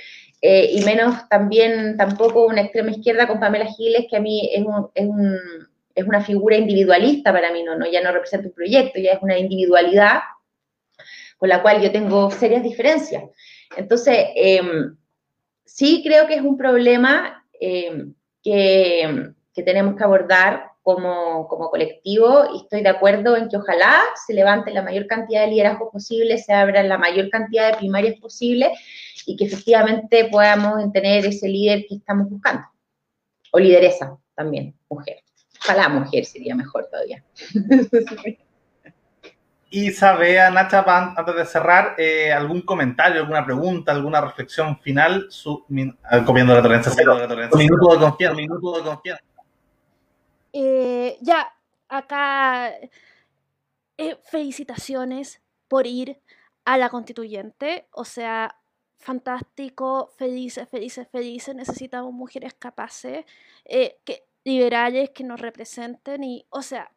eh, 0.45 0.71
y 0.73 0.83
menos 0.83 1.29
también 1.29 1.95
tampoco 1.95 2.45
una 2.45 2.63
extrema 2.63 2.91
izquierda 2.91 3.27
con 3.27 3.39
Pamela 3.39 3.65
Giles, 3.65 4.07
que 4.09 4.17
a 4.17 4.19
mí 4.19 4.49
es, 4.53 4.59
es, 4.93 5.07
un, 5.07 5.39
es 5.95 6.05
una 6.05 6.19
figura 6.19 6.57
individualista 6.57 7.31
para 7.31 7.53
mí, 7.53 7.63
no, 7.63 7.77
no, 7.77 7.89
ya 7.89 8.01
no 8.01 8.11
representa 8.11 8.49
un 8.49 8.53
proyecto, 8.53 8.99
ya 8.99 9.13
es 9.13 9.19
una 9.21 9.37
individualidad 9.37 10.19
con 11.37 11.47
la 11.47 11.61
cual 11.61 11.81
yo 11.81 11.93
tengo 11.93 12.29
serias 12.29 12.61
diferencias. 12.61 13.23
Entonces, 13.77 14.17
em, 14.35 14.97
sí 15.63 16.03
creo 16.05 16.27
que 16.27 16.35
es 16.35 16.41
un 16.41 16.57
problema 16.57 17.45
em, 17.61 18.13
que, 18.43 19.29
que, 19.55 19.63
tenemos 19.63 19.95
que 19.95 20.03
abordar 20.03 20.71
como, 20.81 21.47
como, 21.47 21.69
colectivo 21.69 22.43
y 22.53 22.63
estoy 22.63 22.81
de 22.81 22.89
acuerdo 22.89 23.37
en 23.37 23.47
que 23.47 23.55
ojalá 23.55 24.01
se 24.27 24.33
levante 24.33 24.73
la 24.73 24.81
mayor 24.81 25.07
cantidad 25.07 25.45
de 25.45 25.51
liderazgo 25.51 25.89
posible, 25.89 26.37
se 26.37 26.51
abra 26.51 26.83
la 26.83 26.97
mayor 26.97 27.29
cantidad 27.29 27.71
de 27.71 27.77
primarias 27.77 28.19
posible 28.19 28.73
y 29.26 29.36
que 29.36 29.45
efectivamente 29.45 30.30
podamos 30.32 30.91
tener 30.91 31.26
ese 31.26 31.47
líder 31.47 31.86
que 31.88 31.95
estamos 31.95 32.30
buscando. 32.30 32.63
O 33.51 33.59
lideresa 33.59 34.17
también, 34.36 34.76
mujer. 34.89 35.17
Ojalá 35.61 35.89
mujer 35.89 36.26
sería 36.26 36.55
mejor 36.55 36.88
todavía. 36.89 37.24
Y 39.76 39.89
sabe, 39.89 40.36
Nacha, 40.51 40.84
antes 40.86 41.36
de 41.36 41.45
cerrar, 41.47 41.95
eh, 41.97 42.32
algún 42.32 42.61
comentario, 42.61 43.21
alguna 43.21 43.43
pregunta, 43.43 43.91
alguna 43.91 44.21
reflexión 44.21 44.78
final, 44.78 45.26
su, 45.32 45.65
ah, 46.03 46.24
comiendo 46.24 46.53
la 46.53 46.61
torrencia, 46.61 46.91
minuto 47.55 47.91
de 47.91 47.99
confianza, 47.99 48.36
minuto 48.36 48.78
de 48.78 48.84
confianza. 48.84 49.24
Eh, 50.53 51.17
ya, 51.21 51.51
acá, 51.89 52.71
eh, 53.97 54.17
felicitaciones 54.26 55.41
por 55.67 55.88
ir 55.88 56.21
a 56.65 56.78
la 56.78 56.89
constituyente, 56.89 57.88
o 57.93 58.05
sea, 58.05 58.55
fantástico, 59.03 60.11
felices, 60.17 60.67
felices, 60.69 61.07
felices. 61.09 61.55
Necesitamos 61.55 62.13
mujeres 62.13 62.53
capaces, 62.53 63.25
eh, 63.65 63.99
que, 64.03 64.25
liberales 64.43 65.11
que 65.11 65.23
nos 65.23 65.39
representen 65.39 66.23
y, 66.23 66.45
o 66.49 66.61
sea, 66.61 66.91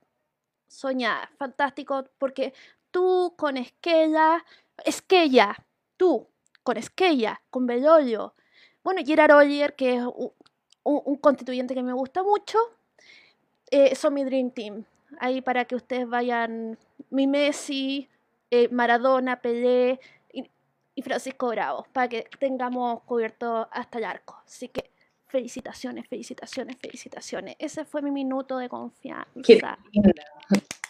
soñar, 0.69 1.29
fantástico, 1.37 2.05
porque 2.19 2.53
tú 2.91 3.35
con 3.37 3.57
Esquella, 3.57 4.45
Esquella, 4.85 5.57
tú 5.97 6.29
con 6.63 6.77
Esquella, 6.77 7.43
con 7.51 7.67
Belolio, 7.67 8.35
bueno, 8.83 9.03
Gerard 9.05 9.35
Ollier, 9.35 9.75
que 9.75 9.97
es 9.97 10.03
un, 10.85 11.17
constituyente 11.17 11.75
que 11.75 11.83
me 11.83 11.93
gusta 11.93 12.23
mucho, 12.23 12.59
eh, 13.71 13.97
son 13.97 14.15
mi 14.15 14.25
Dream 14.25 14.51
Team. 14.53 14.85
Ahí 15.19 15.41
para 15.41 15.65
que 15.65 15.75
ustedes 15.75 16.09
vayan, 16.09 16.79
mi 17.11 17.27
Messi, 17.27 18.09
eh, 18.51 18.69
Maradona, 18.69 19.41
Pelé, 19.41 19.99
y 20.97 21.03
Francisco 21.03 21.49
Bravo, 21.49 21.87
para 21.93 22.09
que 22.09 22.25
tengamos 22.41 23.03
cubierto 23.03 23.69
hasta 23.71 23.99
el 23.99 24.05
arco. 24.05 24.43
Así 24.45 24.69
que 24.69 24.91
felicitaciones, 25.27 26.09
felicitaciones, 26.09 26.77
felicitaciones. 26.81 27.55
Ese 27.59 27.85
fue 27.85 28.01
mi 28.01 28.11
minuto 28.11 28.57
de 28.57 28.71
confianza. 28.71 29.31
Qué 29.45 29.61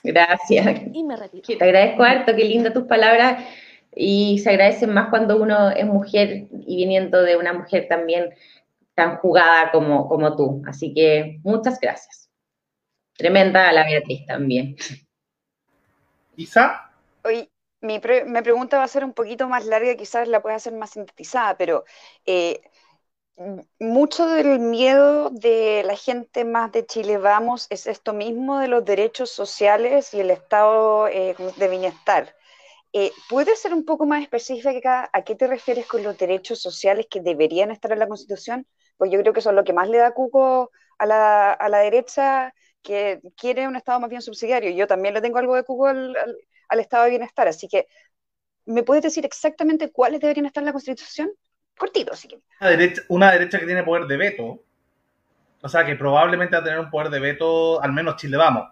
Gracias. 0.04 0.82
Y 0.92 1.02
me 1.02 1.16
retiro. 1.16 1.59
Te 1.59 1.64
agradezco 1.64 2.04
harto, 2.04 2.36
qué 2.36 2.44
lindas 2.44 2.72
tus 2.72 2.84
palabras 2.84 3.44
y 3.92 4.38
se 4.38 4.50
agradecen 4.50 4.94
más 4.94 5.09
cuando 5.11 5.42
uno 5.42 5.70
es 5.70 5.86
mujer 5.86 6.46
y 6.52 6.76
viniendo 6.76 7.22
de 7.22 7.36
una 7.36 7.52
mujer 7.52 7.88
también 7.88 8.32
tan 8.94 9.16
jugada 9.16 9.72
como, 9.72 10.09
como 10.09 10.36
tú. 10.36 10.62
Así 10.68 10.94
que 10.94 11.40
muchas 11.42 11.80
gracias. 11.80 12.30
Tremenda 13.16 13.72
la 13.72 13.84
Beatriz 13.84 14.24
también. 14.26 14.76
Isa. 16.36 16.92
Hoy 17.24 17.48
mi, 17.87 17.99
pregunta 17.99 18.78
va 18.78 18.84
a 18.84 18.89
ser 18.89 19.05
un 19.05 19.12
poquito 19.12 19.49
más 19.49 19.64
larga, 19.66 19.97
quizás 19.97 20.28
la 20.28 20.43
pueda 20.43 20.57
hacer 20.57 20.72
más 20.74 20.91
sintetizada, 20.91 21.57
pero 21.57 21.84
eh, 22.26 22.61
mucho 23.78 24.26
del 24.26 24.59
miedo 24.59 25.30
de 25.30 25.82
la 25.84 25.97
gente 25.97 26.45
más 26.45 26.72
de 26.72 26.87
Chile 26.87 27.18
Vamos 27.18 27.66
es 27.70 27.87
esto 27.87 28.12
mismo 28.14 28.59
de 28.59 28.68
los 28.68 28.84
derechos 28.84 29.30
sociales 29.30 30.14
y 30.14 30.20
el 30.20 30.30
estado 30.30 31.09
eh, 31.09 31.34
de 31.57 31.68
bienestar. 31.68 32.34
Eh, 32.93 33.12
¿Puedes 33.28 33.61
ser 33.61 33.74
un 33.74 33.84
poco 33.84 34.07
más 34.07 34.22
específica 34.22 35.11
a 35.12 35.22
qué 35.22 35.34
te 35.34 35.47
refieres 35.47 35.87
con 35.87 36.03
los 36.03 36.16
derechos 36.16 36.61
sociales 36.62 37.07
que 37.11 37.20
deberían 37.20 37.70
estar 37.70 37.93
en 37.93 37.99
la 37.99 38.09
Constitución? 38.09 38.66
Pues 38.97 39.11
yo 39.11 39.20
creo 39.20 39.32
que 39.34 39.41
eso 39.41 39.51
es 39.51 39.57
lo 39.57 39.64
que 39.64 39.74
más 39.74 39.89
le 39.89 39.99
da 39.99 40.12
cuco 40.14 40.70
a 40.99 41.07
la, 41.07 41.53
a 41.53 41.68
la 41.68 41.78
derecha, 41.78 42.55
que 42.82 43.20
quiere 43.37 43.68
un 43.68 43.76
Estado 43.76 44.01
más 44.01 44.09
bien 44.09 44.22
subsidiario. 44.22 44.70
Yo 44.70 44.87
también 44.87 45.12
le 45.14 45.20
tengo 45.20 45.39
algo 45.39 45.57
de 45.57 45.64
cuco 45.64 45.89
al, 45.89 46.16
Estado 46.70 47.04
de 47.04 47.10
bienestar, 47.10 47.48
así 47.48 47.68
que 47.68 47.86
¿me 48.66 48.82
puedes 48.82 49.02
decir 49.02 49.24
exactamente 49.24 49.90
cuáles 49.90 50.20
deberían 50.20 50.46
estar 50.46 50.62
en 50.62 50.66
la 50.66 50.72
Constitución? 50.72 51.30
Cortito, 51.76 52.12
así 52.12 52.28
que. 52.28 52.38
Una 52.60 52.70
derecha, 52.70 53.02
una 53.08 53.32
derecha 53.32 53.58
que 53.58 53.66
tiene 53.66 53.82
poder 53.82 54.06
de 54.06 54.16
veto, 54.16 54.62
o 55.62 55.68
sea, 55.68 55.84
que 55.84 55.96
probablemente 55.96 56.56
va 56.56 56.62
a 56.62 56.64
tener 56.64 56.80
un 56.80 56.90
poder 56.90 57.10
de 57.10 57.20
veto, 57.20 57.82
al 57.82 57.92
menos 57.92 58.16
Chile 58.16 58.36
Vamos 58.36 58.68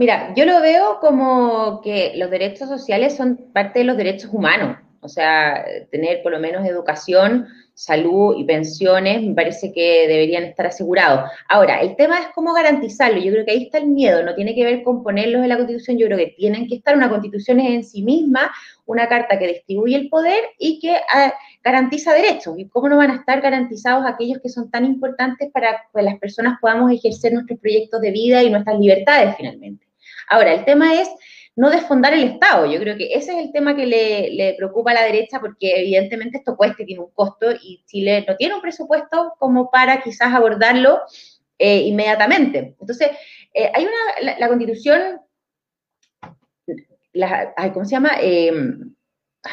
Mira, 0.00 0.32
yo 0.34 0.46
lo 0.46 0.62
veo 0.62 0.98
como 0.98 1.82
que 1.82 2.14
los 2.16 2.30
derechos 2.30 2.70
sociales 2.70 3.16
son 3.16 3.36
parte 3.52 3.80
de 3.80 3.84
los 3.84 3.98
derechos 3.98 4.30
humanos. 4.32 4.78
O 5.02 5.08
sea, 5.08 5.64
tener 5.90 6.22
por 6.22 6.32
lo 6.32 6.38
menos 6.38 6.66
educación, 6.66 7.48
salud 7.80 8.34
y 8.36 8.44
pensiones 8.44 9.22
me 9.22 9.34
parece 9.34 9.72
que 9.72 10.06
deberían 10.06 10.42
estar 10.42 10.66
asegurados. 10.66 11.30
Ahora, 11.48 11.80
el 11.80 11.96
tema 11.96 12.18
es 12.18 12.26
cómo 12.34 12.52
garantizarlo. 12.52 13.18
Yo 13.18 13.32
creo 13.32 13.46
que 13.46 13.52
ahí 13.52 13.62
está 13.64 13.78
el 13.78 13.86
miedo. 13.86 14.22
No 14.22 14.34
tiene 14.34 14.54
que 14.54 14.64
ver 14.64 14.82
con 14.82 15.02
ponerlos 15.02 15.42
en 15.42 15.48
la 15.48 15.56
Constitución. 15.56 15.96
Yo 15.96 16.06
creo 16.06 16.18
que 16.18 16.34
tienen 16.36 16.68
que 16.68 16.74
estar. 16.74 16.94
Una 16.94 17.08
Constitución 17.08 17.58
es 17.60 17.70
en 17.70 17.84
sí 17.84 18.02
misma 18.02 18.50
una 18.84 19.08
carta 19.08 19.38
que 19.38 19.46
distribuye 19.46 19.96
el 19.96 20.10
poder 20.10 20.42
y 20.58 20.78
que 20.78 20.94
ah, 21.08 21.32
garantiza 21.64 22.12
derechos. 22.12 22.58
¿Y 22.58 22.68
cómo 22.68 22.90
no 22.90 22.98
van 22.98 23.12
a 23.12 23.16
estar 23.16 23.40
garantizados 23.40 24.04
aquellos 24.06 24.42
que 24.42 24.50
son 24.50 24.70
tan 24.70 24.84
importantes 24.84 25.50
para 25.50 25.84
que 25.94 26.02
las 26.02 26.18
personas 26.18 26.58
podamos 26.60 26.92
ejercer 26.92 27.32
nuestros 27.32 27.58
proyectos 27.60 28.02
de 28.02 28.10
vida 28.10 28.42
y 28.42 28.50
nuestras 28.50 28.78
libertades 28.78 29.36
finalmente? 29.38 29.86
Ahora, 30.28 30.52
el 30.52 30.64
tema 30.66 31.00
es 31.00 31.08
no 31.60 31.68
desfondar 31.68 32.14
el 32.14 32.24
Estado. 32.24 32.64
Yo 32.64 32.80
creo 32.80 32.96
que 32.96 33.12
ese 33.12 33.32
es 33.32 33.44
el 33.44 33.52
tema 33.52 33.76
que 33.76 33.84
le, 33.84 34.54
preocupa 34.56 34.92
a 34.92 34.94
la 34.94 35.02
derecha 35.02 35.40
porque 35.40 35.80
evidentemente 35.82 36.38
esto 36.38 36.56
cuesta 36.56 36.82
y 36.82 36.86
tiene 36.86 37.02
un 37.02 37.10
costo 37.10 37.52
y 37.52 37.84
Chile 37.84 38.24
no 38.26 38.34
tiene 38.36 38.54
un 38.54 38.62
presupuesto 38.62 39.34
como 39.38 39.70
para 39.70 40.00
quizás 40.00 40.32
abordarlo 40.32 41.02
eh, 41.58 41.82
inmediatamente. 41.82 42.76
Entonces, 42.80 43.10
eh, 43.52 43.70
hay 43.74 43.84
una, 43.84 44.36
la, 44.38 44.48
constitución, 44.48 45.20
¿cómo 47.74 47.84
se 47.84 47.90
llama? 47.90 48.12
Em, 48.22 48.94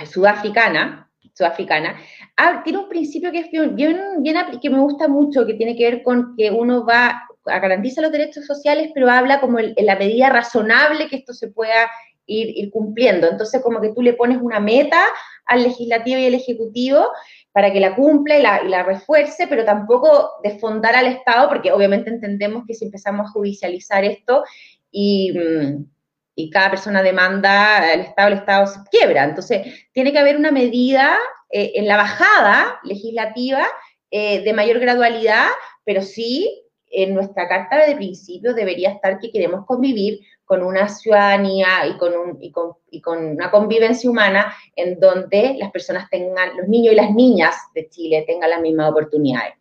sudafricana, 0.10 1.12
sudafricana, 1.34 2.00
ah, 2.38 2.62
tiene 2.64 2.80
un 2.80 2.88
principio 2.88 3.34
que 3.34 3.40
es 3.40 3.48
que 3.50 4.70
me 4.70 4.80
gusta 4.80 5.10
mucho, 5.10 5.46
que 5.46 5.56
tiene 5.56 5.76
que 5.76 5.84
ver 5.92 6.04
con 6.04 6.38
que 6.38 6.52
uno 6.52 6.86
va 6.86 7.27
garantiza 7.48 8.02
los 8.02 8.12
derechos 8.12 8.46
sociales, 8.46 8.92
pero 8.94 9.10
habla 9.10 9.40
como 9.40 9.60
en 9.60 9.74
la 9.78 9.96
medida 9.96 10.30
razonable 10.30 11.08
que 11.08 11.18
esto 11.18 11.34
se 11.34 11.50
pueda 11.50 11.90
ir, 12.28 12.70
cumpliendo. 12.72 13.28
Entonces, 13.30 13.62
como 13.62 13.82
que 13.82 13.94
tú 13.94 14.02
le 14.02 14.14
pones 14.14 14.38
una 14.42 14.60
meta 14.60 15.02
al 15.46 15.64
legislativo 15.64 16.20
y 16.20 16.26
al 16.26 16.34
ejecutivo 16.34 17.10
para 17.52 17.72
que 17.74 17.80
la 17.80 17.96
cumpla 17.96 18.38
y 18.38 18.70
la, 18.70 18.84
refuerce, 18.84 19.48
pero 19.48 19.66
tampoco 19.66 20.34
desfondar 20.44 20.96
al 20.96 21.08
Estado, 21.08 21.50
porque 21.50 21.72
obviamente 21.72 22.10
entendemos 22.10 22.66
que 22.68 22.76
si 22.76 22.86
empezamos 22.86 23.28
a 23.28 23.32
judicializar 23.32 24.04
esto 24.04 24.44
y, 24.92 25.34
mm, 25.34 26.50
cada 26.52 26.70
persona 26.70 27.02
demanda 27.02 27.78
al 27.78 28.02
Estado, 28.02 28.28
el 28.28 28.34
Estado 28.36 28.68
se 28.68 28.80
quiebra. 28.92 29.24
Entonces, 29.24 29.88
tiene 29.92 30.12
que 30.12 30.20
haber 30.20 30.38
una 30.38 30.52
medida 30.52 31.18
eh, 31.50 31.72
en 31.76 31.88
la 31.88 31.98
bajada 31.98 32.80
legislativa 32.84 33.66
eh, 34.12 34.42
de 34.44 34.54
mayor 34.54 34.80
gradualidad, 34.80 35.48
pero 35.84 36.04
sí 36.04 36.67
en 36.92 37.14
nuestra 37.14 37.48
carta 37.48 37.86
de 37.86 37.96
principios 37.96 38.56
debería 38.56 38.92
estar 38.92 39.20
que 39.20 39.32
queremos 39.32 39.66
convivir 39.66 40.20
con 40.46 40.64
una 40.64 40.88
ciudadanía 40.88 41.86
y 41.88 41.98
con, 41.98 42.14
un, 42.14 42.38
y 42.42 42.52
con, 42.52 42.74
y 42.90 43.02
con, 43.02 43.26
una 43.26 43.52
convivencia 43.52 44.10
humana 44.10 44.56
en 44.76 45.00
donde 45.00 45.56
las 45.58 45.72
personas 45.72 46.10
tengan, 46.10 46.56
los 46.56 46.68
niños 46.68 46.94
y 46.94 46.96
las 46.96 47.12
niñas 47.12 47.56
de 47.76 47.90
Chile 47.90 48.24
tengan 48.26 48.50
las 48.50 48.62
mismas 48.62 48.92
oportunidades. 48.92 49.56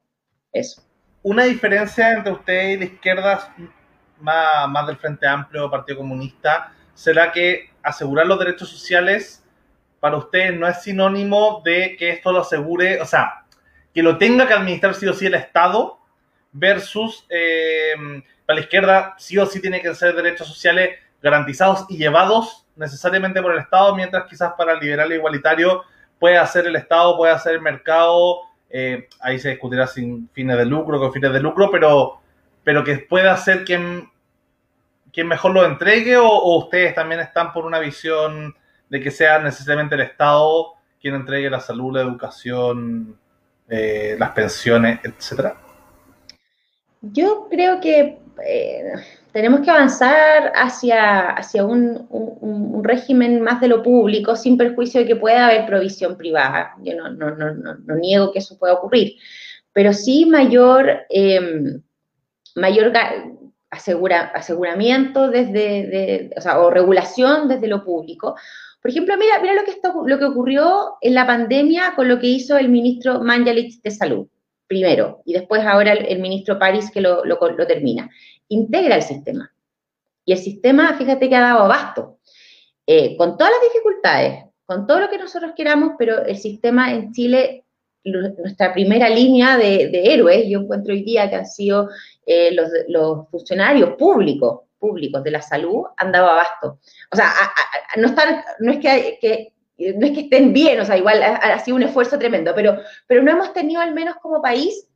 Eso. 0.52 0.82
Una 1.22 1.44
diferencia 1.44 2.12
entre 2.12 2.32
usted 2.32 2.68
y 2.68 2.76
la 2.76 2.84
izquierda, 2.84 3.54
más, 4.20 4.68
más 4.68 4.86
del 4.86 4.96
Frente 4.96 5.26
Amplio, 5.26 5.70
Partido 5.70 5.98
Comunista, 5.98 6.72
será 6.94 7.32
que 7.32 7.70
asegurar 7.82 8.26
los 8.26 8.38
derechos 8.38 8.68
sociales 8.68 9.42
para 10.00 10.18
usted 10.18 10.54
no 10.54 10.68
es 10.68 10.82
sinónimo 10.82 11.62
de 11.64 11.96
que 11.96 12.10
esto 12.10 12.30
lo 12.30 12.42
asegure, 12.42 13.00
o 13.00 13.06
sea, 13.06 13.44
que 13.92 14.02
lo 14.02 14.18
tenga 14.18 14.46
que 14.46 14.54
administrar 14.54 14.94
sí 14.94 15.06
o 15.08 15.14
sí 15.14 15.26
el 15.26 15.34
Estado, 15.34 15.98
versus 16.56 17.26
eh, 17.28 17.94
para 18.44 18.58
la 18.58 18.60
izquierda 18.62 19.14
sí 19.18 19.36
o 19.38 19.46
sí 19.46 19.60
tiene 19.60 19.80
que 19.80 19.94
ser 19.94 20.14
derechos 20.14 20.48
sociales 20.48 20.98
garantizados 21.22 21.86
y 21.88 21.98
llevados 21.98 22.66
necesariamente 22.76 23.42
por 23.42 23.52
el 23.52 23.58
Estado, 23.58 23.94
mientras 23.94 24.26
quizás 24.26 24.52
para 24.56 24.72
el 24.72 24.80
liberal 24.80 25.10
e 25.10 25.16
igualitario 25.16 25.82
puede 26.18 26.38
hacer 26.38 26.66
el 26.66 26.76
Estado, 26.76 27.16
puede 27.16 27.32
hacer 27.32 27.54
el 27.54 27.60
mercado, 27.60 28.40
eh, 28.70 29.08
ahí 29.20 29.38
se 29.38 29.50
discutirá 29.50 29.86
sin 29.86 30.28
fines 30.30 30.56
de 30.56 30.66
lucro, 30.66 30.98
con 30.98 31.12
fines 31.12 31.32
de 31.32 31.40
lucro, 31.40 31.70
pero, 31.70 32.20
pero 32.64 32.84
que 32.84 32.98
pueda 32.98 33.36
ser 33.36 33.64
quien, 33.64 34.10
quien 35.12 35.26
mejor 35.26 35.52
lo 35.52 35.64
entregue 35.64 36.16
o, 36.16 36.56
ustedes 36.58 36.94
también 36.94 37.20
están 37.20 37.52
por 37.52 37.64
una 37.64 37.78
visión 37.78 38.54
de 38.88 39.00
que 39.00 39.10
sea 39.10 39.38
necesariamente 39.38 39.94
el 39.94 40.02
Estado 40.02 40.74
quien 41.00 41.14
entregue 41.14 41.50
la 41.50 41.60
salud, 41.60 41.94
la 41.94 42.02
educación, 42.02 43.18
eh, 43.68 44.16
las 44.18 44.30
pensiones, 44.30 45.00
etcétera. 45.02 45.56
Yo 47.00 47.48
creo 47.50 47.80
que 47.80 48.18
eh, 48.44 48.92
tenemos 49.32 49.60
que 49.60 49.70
avanzar 49.70 50.52
hacia, 50.54 51.30
hacia 51.30 51.64
un, 51.64 52.82
régimen 52.82 53.40
más 53.40 53.60
de 53.60 53.68
lo 53.68 53.82
público, 53.82 54.36
sin 54.36 54.56
perjuicio 54.56 55.00
de 55.00 55.06
que 55.06 55.16
pueda 55.16 55.46
haber 55.46 55.66
provisión 55.66 56.16
privada. 56.16 56.74
Yo 56.82 56.94
no, 56.96 57.96
niego 57.96 58.32
que 58.32 58.38
eso 58.38 58.58
pueda 58.58 58.74
ocurrir, 58.74 59.16
pero 59.72 59.92
sí 59.92 60.24
mayor, 60.26 61.00
em, 61.10 61.82
mayor 62.54 62.92
aseguramiento 63.70 65.28
desde, 65.28 66.30
o, 66.56 66.70
regulación 66.70 67.48
desde 67.48 67.66
lo 67.66 67.84
público. 67.84 68.36
Por 68.80 68.90
ejemplo, 68.90 69.16
mira, 69.18 69.40
mira 69.40 69.54
lo, 69.54 69.64
que 69.64 69.74
lo 70.06 70.18
que 70.18 70.24
ocurrió 70.24 70.94
en 71.00 71.14
la 71.14 71.26
pandemia 71.26 71.94
con 71.96 72.08
lo 72.08 72.20
que 72.20 72.28
hizo 72.28 72.56
el 72.56 72.68
ministro 72.68 73.20
Manjalich 73.20 73.82
de 73.82 73.90
Salud 73.90 74.28
primero, 74.66 75.22
y 75.24 75.32
después 75.34 75.64
ahora 75.64 75.92
el, 75.92 76.20
ministro 76.20 76.58
París 76.58 76.90
que 76.90 77.00
lo, 77.00 77.22
termina. 77.66 78.10
Integra 78.48 78.96
el 78.96 79.02
sistema. 79.02 79.52
Y 80.24 80.32
el 80.32 80.38
sistema, 80.38 80.94
fíjate 80.94 81.28
que 81.28 81.36
ha 81.36 81.40
dado 81.40 81.60
abasto, 81.60 82.18
eh, 82.86 83.16
con 83.16 83.36
todas 83.36 83.52
las 83.52 83.72
dificultades, 83.72 84.44
con 84.64 84.86
todo 84.86 85.00
lo 85.00 85.10
que 85.10 85.18
nosotros 85.18 85.52
queramos, 85.56 85.92
pero 85.98 86.24
el 86.24 86.36
sistema 86.36 86.92
en 86.92 87.12
Chile, 87.12 87.64
nuestra 88.04 88.72
primera 88.72 89.08
línea 89.08 89.56
de, 89.56 89.90
héroes, 89.92 90.48
yo 90.48 90.60
encuentro 90.60 90.92
hoy 90.92 91.02
día 91.02 91.28
que 91.30 91.36
han 91.36 91.46
sido 91.46 91.88
eh, 92.24 92.50
los, 92.88 93.28
funcionarios 93.30 93.90
públicos, 93.96 94.62
públicos 94.78 95.22
de 95.22 95.30
la 95.30 95.42
salud, 95.42 95.84
han 95.96 96.12
dado 96.12 96.28
abasto. 96.28 96.80
O 97.12 97.16
sea, 97.16 97.30
no, 97.96 98.08
están, 98.08 98.42
no 98.60 98.72
es 98.72 98.78
que, 98.78 99.18
que 99.20 99.52
no 99.78 100.06
es 100.06 100.12
que 100.12 100.20
estén 100.20 100.52
bien, 100.52 100.80
o 100.80 100.84
sea, 100.84 100.96
igual 100.96 101.22
ha, 101.22 101.58
sido 101.58 101.76
un 101.76 101.82
esfuerzo 101.82 102.18
tremendo, 102.18 102.52
pero, 102.54 102.78
pero 103.06 103.22
no 103.22 103.30
hemos 103.30 103.52
tenido 103.52 103.80
al 103.80 103.94
menos 103.94 104.16
como 104.16 104.40
país 104.40 104.88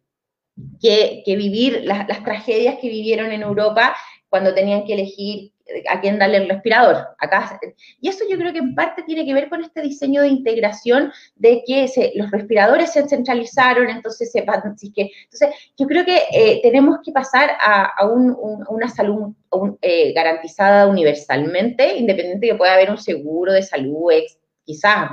que, 0.81 1.23
vivir 1.27 1.83
las, 1.85 2.07
tragedias 2.25 2.77
que 2.81 2.89
vivieron 2.89 3.31
en 3.33 3.43
Europa 3.43 3.97
cuando 4.29 4.55
tenían 4.55 4.85
que 4.85 4.95
elegir 4.95 5.53
a 5.89 6.01
quién 6.01 6.19
darle 6.19 6.39
el 6.39 6.49
respirador. 6.49 6.97
Acá, 7.19 7.61
y 8.01 8.09
eso 8.09 8.25
yo 8.29 8.37
creo 8.37 8.53
que 8.53 8.59
en 8.59 8.75
parte 8.75 9.03
tiene 9.05 9.25
que 9.25 9.35
ver 9.35 9.49
con 9.49 9.63
este 9.63 9.83
diseño 9.83 10.23
de 10.23 10.29
integración 10.29 11.13
de 11.37 11.63
que 11.67 11.89
los 12.17 12.31
respiradores 12.31 12.93
se 12.93 13.09
centralizaron, 13.09 13.89
entonces 13.89 14.33
se, 14.33 14.45
que, 14.45 15.11
entonces 15.25 15.51
yo 15.77 15.87
creo 15.87 16.05
que 16.05 16.23
eh, 16.33 16.61
tenemos 16.63 16.99
que 17.05 17.13
pasar 17.13 17.51
a, 17.61 18.05
una 18.07 18.89
salud 18.89 19.35
eh, 19.83 20.13
garantizada 20.13 20.87
universalmente, 20.87 21.97
independiente 21.97 22.47
de 22.47 22.53
que 22.53 22.59
pueda 22.59 22.75
haber 22.75 22.91
un 22.91 22.99
seguro 22.99 23.53
de 23.53 23.63
salud, 23.63 24.13
quizás 24.71 25.11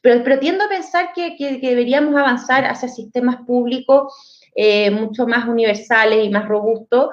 Pero, 0.00 0.24
pero 0.24 0.38
tiendo 0.38 0.64
a 0.64 0.68
pensar 0.68 1.12
que, 1.14 1.36
que, 1.36 1.58
deberíamos 1.60 2.14
avanzar 2.16 2.64
hacia 2.64 2.88
sistemas 2.88 3.36
públicos 3.46 4.40
eh, 4.54 4.90
mucho 4.90 5.26
más 5.26 5.48
universales 5.48 6.24
y 6.24 6.28
más 6.28 6.46
robustos 6.48 7.10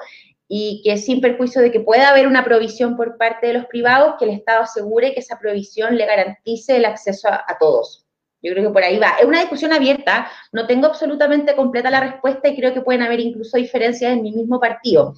y 0.52 0.82
que 0.84 0.98
sin 0.98 1.20
perjuicio 1.20 1.62
de 1.62 1.70
que 1.70 1.78
pueda 1.78 2.10
haber 2.10 2.26
una 2.26 2.44
provisión 2.44 2.96
por 2.96 3.16
parte 3.16 3.46
de 3.46 3.52
los 3.52 3.66
privados, 3.66 4.16
que 4.18 4.24
el 4.24 4.32
Estado 4.32 4.64
asegure 4.64 5.14
que 5.14 5.20
esa 5.20 5.38
provisión 5.38 5.96
le 5.96 6.04
garantice 6.06 6.76
el 6.76 6.86
acceso 6.86 7.28
a, 7.28 7.56
todos. 7.60 8.04
Yo 8.42 8.52
creo 8.52 8.66
que 8.66 8.72
por 8.72 8.82
ahí 8.82 8.98
va. 8.98 9.14
Es 9.20 9.26
una 9.26 9.38
discusión 9.40 9.72
abierta, 9.72 10.28
no 10.50 10.66
tengo 10.66 10.88
absolutamente 10.88 11.54
completa 11.54 11.88
la 11.88 12.00
respuesta 12.00 12.48
y 12.48 12.56
creo 12.56 12.74
que 12.74 12.80
pueden 12.80 13.02
haber 13.02 13.20
incluso 13.20 13.58
diferencias 13.58 14.12
en 14.12 14.22
mi 14.22 14.32
mismo 14.32 14.58
partido. 14.58 15.14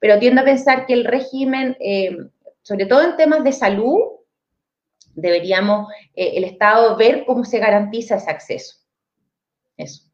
Pero 0.00 0.18
tiendo 0.18 0.40
a 0.40 0.44
pensar 0.44 0.86
que 0.86 0.94
el 0.94 1.04
régimen, 1.04 1.76
eh, 1.78 2.16
sobre 2.62 2.86
todo 2.86 3.02
en 3.02 3.16
temas 3.18 3.44
de 3.44 3.52
salud, 3.52 3.98
deberíamos 5.14 5.92
eh, 6.14 6.32
el 6.36 6.44
Estado 6.44 6.96
ver 6.96 7.24
cómo 7.26 7.44
se 7.44 7.58
garantiza 7.58 8.16
ese 8.16 8.30
acceso. 8.30 8.76
Eso. 9.76 10.04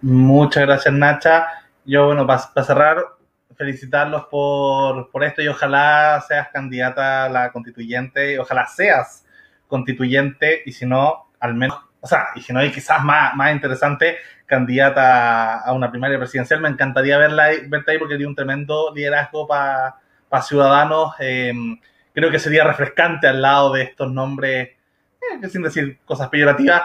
Muchas 0.00 0.64
gracias, 0.64 0.94
Nacha. 0.94 1.46
Yo, 1.84 2.06
bueno, 2.06 2.26
para, 2.26 2.64
cerrar, 2.64 2.98
felicitarlos 3.56 4.26
por, 4.26 5.10
por, 5.10 5.24
esto 5.24 5.42
y 5.42 5.48
ojalá 5.48 6.22
seas 6.26 6.48
candidata 6.52 7.24
a 7.24 7.28
la 7.28 7.52
constituyente, 7.52 8.38
ojalá 8.38 8.66
seas 8.66 9.24
constituyente 9.66 10.62
y 10.66 10.72
si 10.72 10.86
no, 10.86 11.30
al 11.40 11.54
menos, 11.54 11.78
o 12.00 12.06
sea, 12.06 12.28
y 12.34 12.40
si 12.42 12.52
no, 12.52 12.60
hay 12.60 12.70
quizás 12.70 13.02
más, 13.02 13.34
más 13.34 13.52
interesante, 13.52 14.16
candidata 14.46 15.60
a 15.60 15.72
una 15.72 15.90
primaria 15.90 16.18
presidencial. 16.18 16.60
Me 16.60 16.68
encantaría 16.68 17.18
verla, 17.18 17.48
verte 17.68 17.92
ahí 17.92 17.98
porque 17.98 18.16
tiene 18.16 18.28
un 18.28 18.36
tremendo 18.36 18.92
liderazgo 18.94 19.46
para 19.46 19.96
Ciudadanos. 20.42 21.14
Em, 21.18 21.78
creo 22.16 22.30
que 22.30 22.38
sería 22.38 22.64
refrescante 22.64 23.26
al 23.26 23.42
lado 23.42 23.74
de 23.74 23.82
estos 23.82 24.10
nombres, 24.10 24.70
eh, 25.20 25.48
sin 25.50 25.62
decir 25.62 25.98
cosas 26.06 26.30
peyorativas, 26.30 26.82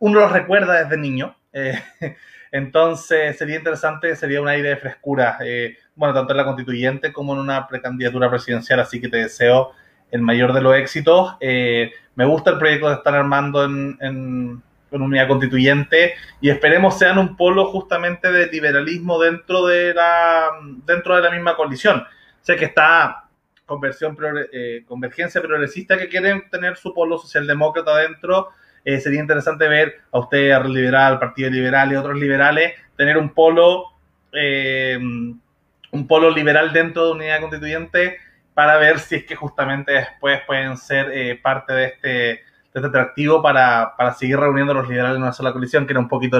uno 0.00 0.20
los 0.20 0.30
recuerda 0.30 0.84
desde 0.84 0.98
niño. 0.98 1.34
Eh, 1.50 1.82
entonces 2.52 3.38
sería 3.38 3.56
interesante, 3.56 4.14
sería 4.14 4.42
un 4.42 4.48
aire 4.48 4.68
de 4.68 4.76
frescura, 4.76 5.38
eh, 5.40 5.78
bueno, 5.96 6.12
tanto 6.12 6.34
en 6.34 6.36
la 6.36 6.44
constituyente 6.44 7.10
como 7.10 7.32
en 7.32 7.38
una 7.38 7.66
precandidatura 7.66 8.28
presidencial, 8.28 8.80
así 8.80 9.00
que 9.00 9.08
te 9.08 9.16
deseo 9.16 9.72
el 10.10 10.20
mayor 10.20 10.52
de 10.52 10.60
los 10.60 10.76
éxitos. 10.76 11.36
Eh, 11.40 11.92
me 12.14 12.26
gusta 12.26 12.50
el 12.50 12.58
proyecto 12.58 12.88
que 12.88 12.94
están 12.96 13.14
armando 13.14 13.64
en, 13.64 13.96
en, 14.02 14.62
unidad 14.90 15.26
constituyente 15.26 16.14
y 16.40 16.50
esperemos 16.50 16.96
sean 16.96 17.18
un 17.18 17.36
polo 17.36 17.64
justamente 17.66 18.30
de 18.30 18.46
liberalismo 18.46 19.18
dentro 19.18 19.66
de 19.66 19.92
la, 19.92 20.50
dentro 20.84 21.16
de 21.16 21.22
la 21.22 21.30
misma 21.30 21.56
coalición. 21.56 22.04
Sé 22.42 22.54
que 22.54 22.66
está 22.66 23.23
conversión, 23.66 24.16
eh, 24.52 24.84
convergencia 24.86 25.40
progresista 25.40 25.96
que 25.98 26.08
quieren 26.08 26.48
tener 26.50 26.76
su 26.76 26.92
polo 26.92 27.18
socialdemócrata 27.18 27.96
dentro 27.98 28.50
eh, 28.84 29.00
sería 29.00 29.20
interesante 29.20 29.66
ver 29.66 30.02
a 30.12 30.18
usted, 30.18 30.50
a 30.50 30.62
Liberal, 30.62 31.14
al 31.14 31.18
Partido 31.18 31.48
Liberal 31.48 31.90
y 31.90 31.96
otros 31.96 32.18
liberales, 32.18 32.74
tener 32.96 33.16
un 33.16 33.30
polo, 33.30 33.86
eh, 34.32 34.98
un 34.98 36.06
polo 36.06 36.30
liberal 36.30 36.72
dentro 36.72 37.06
de 37.06 37.12
unidad 37.12 37.40
constituyente 37.40 38.18
para 38.52 38.76
ver 38.76 38.98
si 38.98 39.16
es 39.16 39.24
que 39.24 39.36
justamente 39.36 39.92
después 39.92 40.40
pueden 40.46 40.76
ser 40.76 41.10
eh, 41.12 41.40
parte 41.42 41.72
de 41.72 41.84
este, 41.86 42.08
de 42.08 42.40
este 42.74 42.86
atractivo 42.86 43.40
para, 43.40 43.94
para, 43.96 44.12
seguir 44.12 44.36
reuniendo 44.36 44.72
a 44.72 44.76
los 44.76 44.88
liberales 44.88 45.16
en 45.16 45.22
una 45.22 45.32
sola 45.32 45.52
coalición, 45.52 45.86
que 45.86 45.94
era 45.94 46.00
un 46.00 46.08
poquito 46.08 46.38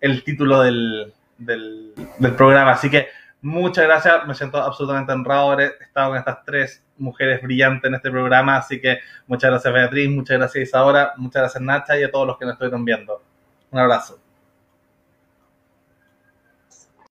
el, 0.00 0.22
título 0.22 0.60
del, 0.60 1.14
del 1.38 2.34
programa. 2.36 2.72
Así 2.72 2.90
que 2.90 3.08
Muchas 3.46 3.84
gracias, 3.84 4.26
me 4.26 4.34
siento 4.34 4.58
absolutamente 4.58 5.12
honrado 5.12 5.52
haber 5.52 5.76
estado 5.80 6.08
con 6.08 6.18
estas 6.18 6.42
tres 6.42 6.84
mujeres 6.98 7.40
brillantes 7.40 7.88
en 7.88 7.94
este 7.94 8.10
programa, 8.10 8.56
así 8.56 8.80
que 8.80 8.98
muchas 9.28 9.50
gracias 9.52 9.72
Beatriz, 9.72 10.10
muchas 10.10 10.38
gracias 10.38 10.68
Isadora, 10.68 11.12
muchas 11.16 11.42
gracias 11.42 11.62
Nacha 11.62 11.96
y 11.96 12.02
a 12.02 12.10
todos 12.10 12.26
los 12.26 12.38
que 12.38 12.44
nos 12.44 12.54
estuvieron 12.54 12.84
viendo. 12.84 13.22
Un 13.70 13.78
abrazo. 13.78 14.25